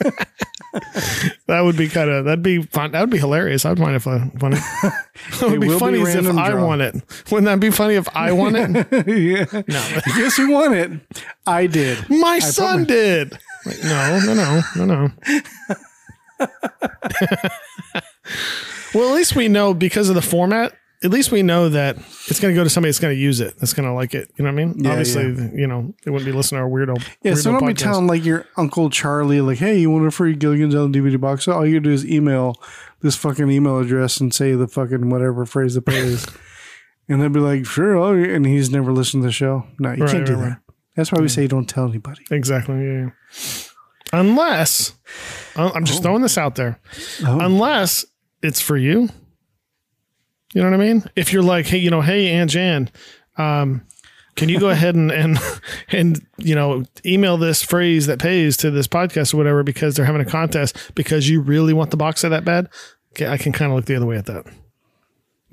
[1.46, 2.92] That would be kind of that'd be fun.
[2.92, 3.64] That would be hilarious.
[3.64, 4.56] I'd find it fun, funny.
[4.82, 6.66] it would be be funny as if random I draw.
[6.66, 6.94] won it.
[7.30, 8.70] Wouldn't that be funny if I won it?
[9.06, 9.44] yeah.
[9.52, 10.00] No.
[10.16, 10.90] Guess who won it?
[11.46, 12.08] I did.
[12.08, 13.38] My son did.
[13.66, 15.10] Like, no, no, no, no, no.
[18.94, 20.72] well, at least we know because of the format.
[21.04, 21.96] At least we know that
[22.28, 23.58] it's going to go to somebody that's going to use it.
[23.58, 24.30] That's going to like it.
[24.36, 24.82] You know what I mean?
[24.82, 25.50] Yeah, Obviously, yeah.
[25.54, 26.96] you know, they wouldn't be listening to our weirdo.
[27.22, 30.10] Yeah, weirdo so don't be telling like your uncle Charlie, like, "Hey, you want a
[30.10, 31.54] free Gilligan's Island DVD box?" set?
[31.54, 32.56] All you do is email
[33.02, 36.26] this fucking email address and say the fucking whatever phrase the is,
[37.08, 39.66] and they'll be like, "Sure," oh, and he's never listened to the show.
[39.78, 40.48] No, you Right, can't do right, that.
[40.48, 40.56] right.
[40.96, 42.24] That's why we say don't tell anybody.
[42.30, 42.82] Exactly.
[42.82, 43.10] Yeah.
[44.12, 44.94] Unless
[45.56, 46.80] uh, I'm just throwing this out there.
[47.26, 47.40] Oh.
[47.40, 48.04] Unless
[48.42, 49.08] it's for you.
[50.54, 51.04] You know what I mean?
[51.16, 52.88] If you're like, hey, you know, hey, Aunt Jan,
[53.36, 53.82] um,
[54.36, 55.38] can you go ahead and and
[55.90, 60.06] and you know email this phrase that pays to this podcast or whatever because they're
[60.06, 62.68] having a contest because you really want the box set that bad?
[63.12, 64.46] Okay, I can kind of look the other way at that.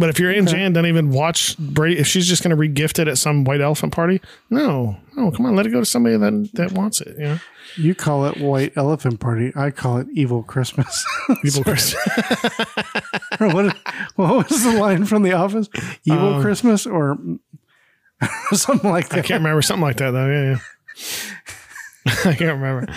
[0.01, 2.97] But if your Aunt Jan doesn't even watch Brady, if she's just going to regift
[2.99, 4.19] it at some white elephant party,
[4.49, 7.15] no, no, come on, let it go to somebody that that wants it.
[7.19, 7.39] You know,
[7.77, 9.53] You call it White Elephant Party.
[9.55, 11.05] I call it Evil Christmas.
[11.43, 11.63] people.
[11.63, 11.93] Chris.
[13.37, 13.77] what,
[14.15, 15.69] what was the line from The Office?
[16.03, 17.17] Evil Um, Christmas or
[18.53, 19.19] something like that.
[19.19, 20.27] I can't remember something like that though.
[20.27, 20.57] Yeah,
[22.05, 22.11] yeah.
[22.25, 22.91] I can't remember.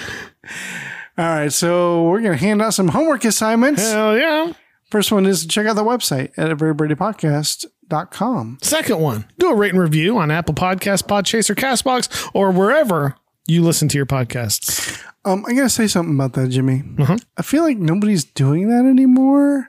[1.16, 3.82] All right, so we're going to hand out some homework assignments.
[3.82, 4.52] Hell yeah.
[4.94, 8.58] First one is to check out the website at averybradypodcast.com.
[8.62, 13.16] Second one, do a rate and review on Apple Podcasts, Podchaser, Castbox, or wherever
[13.48, 15.02] you listen to your podcasts.
[15.24, 16.84] Um, I got to say something about that, Jimmy.
[16.96, 17.16] Uh-huh.
[17.36, 19.68] I feel like nobody's doing that anymore,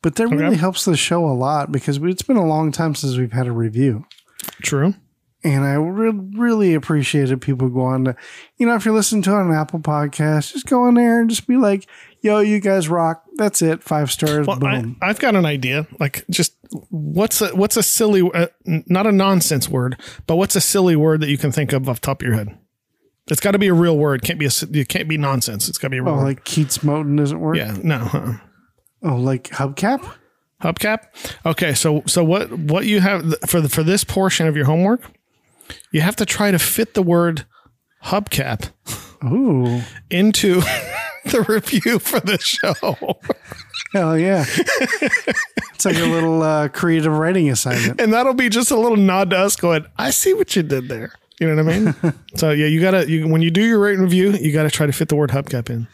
[0.00, 3.16] but that really helps the show a lot because it's been a long time since
[3.16, 4.04] we've had a review.
[4.62, 4.94] True.
[5.42, 8.14] And I re- really appreciated people going to,
[8.58, 11.20] you know, if you're listening to it on an Apple podcast, just go in there
[11.20, 11.88] and just be like,
[12.22, 13.24] yo, you guys rock.
[13.36, 13.82] That's it.
[13.82, 14.46] Five stars.
[14.46, 14.96] Well, I, boom.
[15.00, 15.86] I've got an idea.
[15.98, 16.54] Like, just
[16.90, 21.20] what's a what's a silly, uh, not a nonsense word, but what's a silly word
[21.20, 22.56] that you can think of off the top of your head?
[23.28, 24.22] It's got to be a real word.
[24.22, 24.50] Can't be a.
[24.72, 25.68] It can't be nonsense.
[25.68, 26.24] It's got to be a real oh, word.
[26.24, 27.56] like Keats Moten doesn't work?
[27.56, 27.76] yeah.
[27.82, 27.96] No.
[27.96, 28.36] uh-uh.
[29.02, 30.16] Oh, like hubcap?
[30.62, 31.06] hubcap
[31.46, 35.00] okay so so what what you have for the for this portion of your homework
[35.90, 37.46] you have to try to fit the word
[38.04, 38.70] hubcap
[39.24, 39.82] Ooh.
[40.10, 40.60] into
[41.24, 42.74] the review for the show
[43.92, 44.44] Hell yeah.
[45.74, 48.00] it's like a little uh, creative writing assignment.
[48.00, 50.88] and that'll be just a little nod to us going i see what you did
[50.88, 51.94] there you know what i mean
[52.36, 54.86] so yeah you gotta you when you do your rate and review you gotta try
[54.86, 55.86] to fit the word hubcap in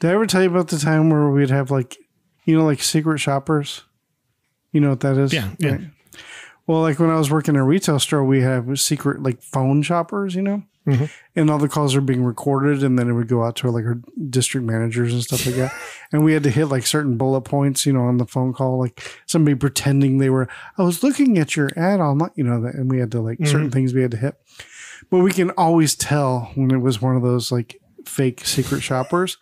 [0.00, 1.96] Did I ever tell you about the time where we'd have like,
[2.44, 3.82] you know, like secret shoppers?
[4.72, 5.32] You know what that is?
[5.32, 5.78] Yeah, yeah.
[6.68, 9.82] Well, like when I was working in a retail store, we have secret like phone
[9.82, 10.62] shoppers, you know?
[10.88, 11.04] Mm-hmm.
[11.36, 13.84] And all the calls are being recorded and then it would go out to like
[13.84, 14.00] our
[14.30, 15.72] district managers and stuff like that.
[16.12, 18.78] and we had to hit like certain bullet points, you know, on the phone call,
[18.78, 22.74] like somebody pretending they were, I was looking at your ad online, you know, that,
[22.74, 23.50] and we had to like Mm-hmm.
[23.52, 24.34] certain things we had to hit.
[25.10, 29.36] But we can always tell when it was one of those like fake secret shoppers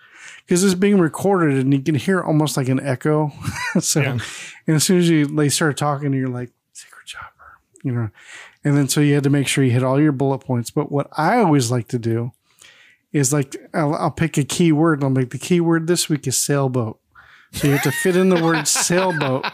[0.44, 3.32] because it's being recorded and you can hear almost like an echo.
[3.80, 4.18] so, Yeah.
[4.66, 8.10] and as soon as you they start talking, you're like secret shopper, you know.
[8.66, 10.72] And then so you had to make sure you hit all your bullet points.
[10.72, 12.32] But what I always like to do
[13.12, 16.36] is like I'll, I'll pick a keyword and I'll make the keyword this week is
[16.36, 16.98] sailboat.
[17.52, 19.46] So you have to fit in the word sailboat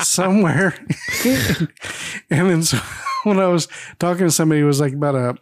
[0.00, 0.74] somewhere.
[1.24, 2.78] and then so
[3.22, 3.68] when I was
[4.00, 5.36] talking to somebody, it was like about a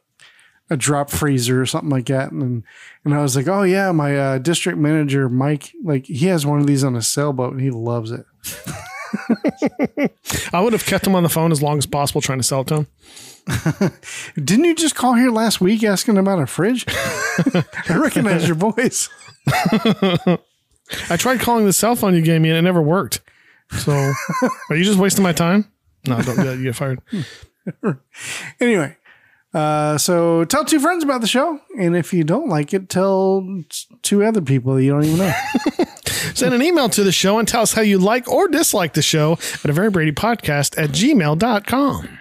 [0.69, 2.65] a drop freezer or something like that, and
[3.05, 6.61] and I was like, oh yeah, my uh, district manager Mike, like he has one
[6.61, 8.27] of these on a sailboat and he loves it.
[10.53, 12.61] I would have kept him on the phone as long as possible trying to sell
[12.63, 12.87] it to him
[14.45, 16.85] Didn't you just call here last week asking about a fridge?
[16.89, 19.09] I recognize your voice.
[21.11, 23.21] i tried calling the cell phone you gave me and it never worked
[23.79, 23.93] so
[24.71, 25.71] are you just wasting my time
[26.07, 27.01] no don't do that you get fired
[28.61, 28.97] Anyway,
[29.55, 33.45] uh, so tell two friends about the show, and if you don't like it, tell
[34.03, 35.35] two other people that you don't even know.
[36.37, 39.01] Send an email to the show and tell us how you like or dislike the
[39.01, 42.19] show at a very Brady podcast at gmail.com.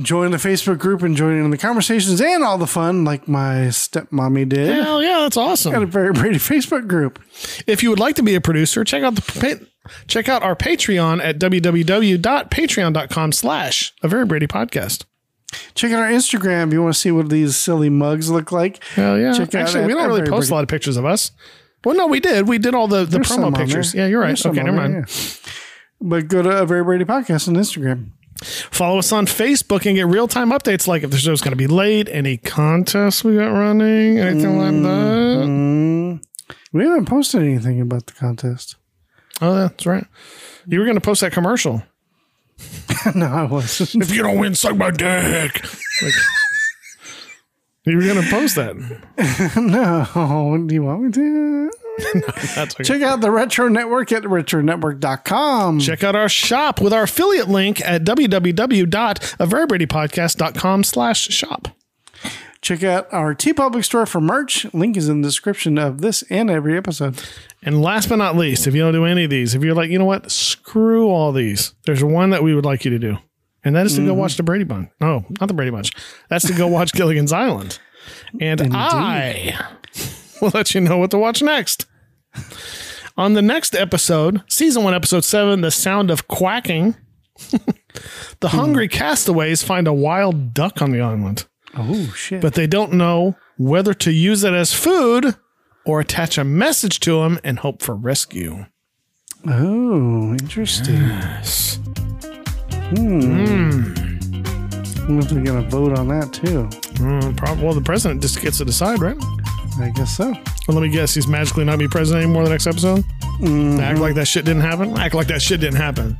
[0.00, 3.66] Join the Facebook group and join in the conversations and all the fun, like my
[3.68, 4.82] stepmommy did.
[4.82, 5.70] Hell yeah, that's awesome.
[5.72, 7.20] Got a very Brady Facebook group.
[7.66, 9.64] If you would like to be a producer, check out the pa-
[10.08, 15.04] check out our Patreon at www.patreon.com slash a very Brady podcast.
[15.74, 18.82] Check out our Instagram if you want to see what these silly mugs look like.
[18.84, 19.32] Hell yeah.
[19.34, 21.30] Check out Actually, we don't really post a lot of pictures of us.
[21.84, 22.46] Well, no, we did.
[22.48, 23.94] We did all the, the There's promo pictures.
[23.94, 24.28] Yeah, you're right.
[24.28, 25.06] There's Okay, never there, mind.
[25.08, 25.50] yeah.
[26.00, 28.10] But go to a very Brady podcast on Instagram.
[28.42, 31.56] Follow us on Facebook and get real time updates like if the show's going to
[31.56, 35.46] be late, any contests we got running, anything like that.
[35.46, 36.24] Mm,
[36.72, 38.74] we haven't posted anything about the contest.
[39.40, 40.06] Oh, that's right.
[40.66, 41.82] You were going to post that commercial.
[43.14, 44.02] no, I wasn't.
[44.02, 45.62] If you don't win, suck my dick.
[46.02, 46.14] Like,
[47.84, 48.76] you were going to post that.
[49.56, 51.70] no, do you want me to?
[52.84, 55.80] Check out the Retro Network at retronetwork.com.
[55.80, 61.68] Check out our shop with our affiliate link at www.averybradypodcast.com slash shop.
[62.62, 64.72] Check out our TeePublic store for merch.
[64.72, 67.20] Link is in the description of this and every episode.
[67.62, 69.90] And last but not least, if you don't do any of these, if you're like,
[69.90, 73.18] you know what, screw all these, there's one that we would like you to do.
[73.64, 74.20] And that is to go mm-hmm.
[74.20, 74.90] watch the Brady Bunch.
[75.00, 75.92] No, not the Brady Bunch.
[76.28, 77.78] That's to go watch Gilligan's Island.
[78.40, 79.56] And I
[80.40, 81.86] will let you know what to watch next.
[83.16, 86.96] On the next episode, season one, episode seven, The Sound of Quacking,
[88.40, 88.92] the hungry hmm.
[88.92, 91.44] castaways find a wild duck on the island,
[91.76, 92.40] Oh, shit.
[92.40, 95.36] but they don't know whether to use it as food
[95.84, 98.64] or attach a message to him and hope for rescue.
[99.46, 101.10] oh, interesting.
[102.94, 103.94] Hmm.
[104.98, 106.64] I wonder if they're going to vote on that too.
[107.02, 109.16] Mm, prob- well, the president just gets to decide, right?
[109.80, 110.32] I guess so.
[110.68, 113.04] Well, let me guess, he's magically not be president anymore the next episode?
[113.80, 114.96] Act like that shit didn't happen?
[114.96, 116.16] Act like that shit didn't happen.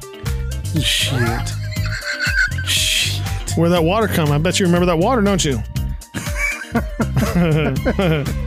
[0.80, 1.52] Shit.
[2.66, 3.52] Shit.
[3.56, 4.32] Where that water come?
[4.32, 5.62] I bet you remember that water, don't you?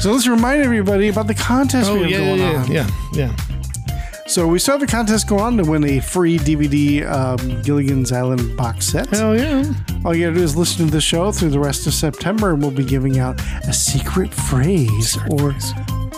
[0.00, 2.56] So let's remind everybody about the contest we have going on.
[2.56, 3.34] Oh, yeah, yeah.
[4.34, 8.10] So we still have a contest going on to win a free DVD um, Gilligan's
[8.10, 9.08] Island box set.
[9.10, 9.62] Hell yeah.
[10.04, 12.60] All you gotta do is listen to the show through the rest of September, and
[12.60, 15.52] we'll be giving out a secret phrase or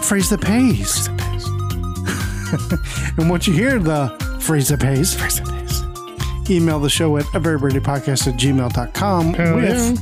[0.03, 1.09] phrase that pays.
[3.19, 4.09] and once you hear the
[4.41, 6.51] phrase that pays, phrase that pays.
[6.51, 9.93] email the show at a very podcast at gmail.com Hell with yeah.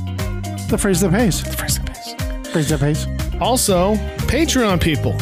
[0.69, 1.43] the phrase that pays.
[1.43, 2.15] The phrase that pays.
[2.53, 3.07] Phrase that pays.
[3.41, 3.95] Also,
[4.29, 5.17] Patreon people.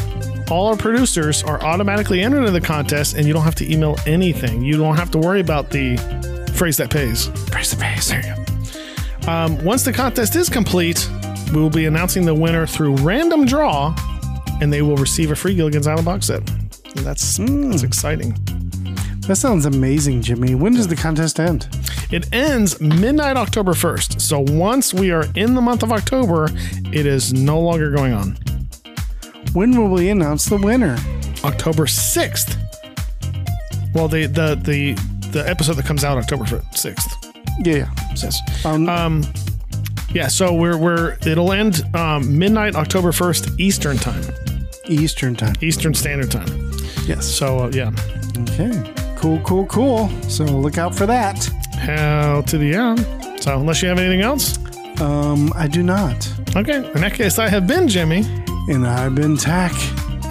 [0.52, 3.96] All our producers are automatically entered into the contest, and you don't have to email
[4.06, 4.62] anything.
[4.62, 5.98] You don't have to worry about the
[6.56, 7.28] phrase that pays.
[7.50, 8.10] Phrase that pays.
[8.10, 9.32] There you go.
[9.32, 11.10] Um, once the contest is complete,
[11.54, 13.96] we will be announcing the winner through random draw,
[14.62, 16.48] and they will receive a free Gilligan's Island box set.
[16.96, 18.38] And that's that's exciting.
[19.28, 20.54] That sounds amazing, Jimmy.
[20.54, 21.70] When does the contest end?
[22.12, 24.20] It ends midnight October 1st.
[24.20, 26.50] So once we are in the month of October,
[26.92, 28.38] it is no longer going on.
[29.54, 30.98] When will we announce the winner?
[31.44, 32.58] October 6th.
[33.94, 34.94] Well, the the the
[35.30, 37.66] the episode that comes out October 6th.
[37.66, 37.90] Yeah.
[38.16, 38.66] Yes.
[38.66, 39.24] Um, Um
[40.14, 44.24] yeah, so we're we're it'll end um, midnight October 1st Eastern time.
[44.88, 45.56] Eastern time.
[45.62, 46.48] Eastern Standard Time.
[47.06, 47.26] Yes.
[47.26, 47.92] So uh, yeah.
[48.50, 48.94] Okay.
[49.18, 50.10] Cool, cool, cool.
[50.30, 51.44] So look out for that.
[51.80, 53.00] Hell to the end.
[53.42, 54.58] So unless you have anything else,
[55.02, 56.32] Um, I do not.
[56.56, 56.78] okay.
[56.94, 58.24] In that case, I have been Jimmy,
[58.70, 59.74] And I've been Tach.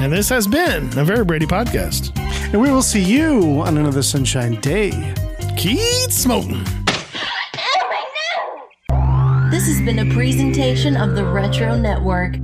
[0.01, 2.17] and this has been a Very Brady podcast.
[2.53, 5.15] And we will see you on another sunshine day.
[5.57, 6.65] Keep smoking.
[9.51, 12.37] This has been a presentation of the Retro Network.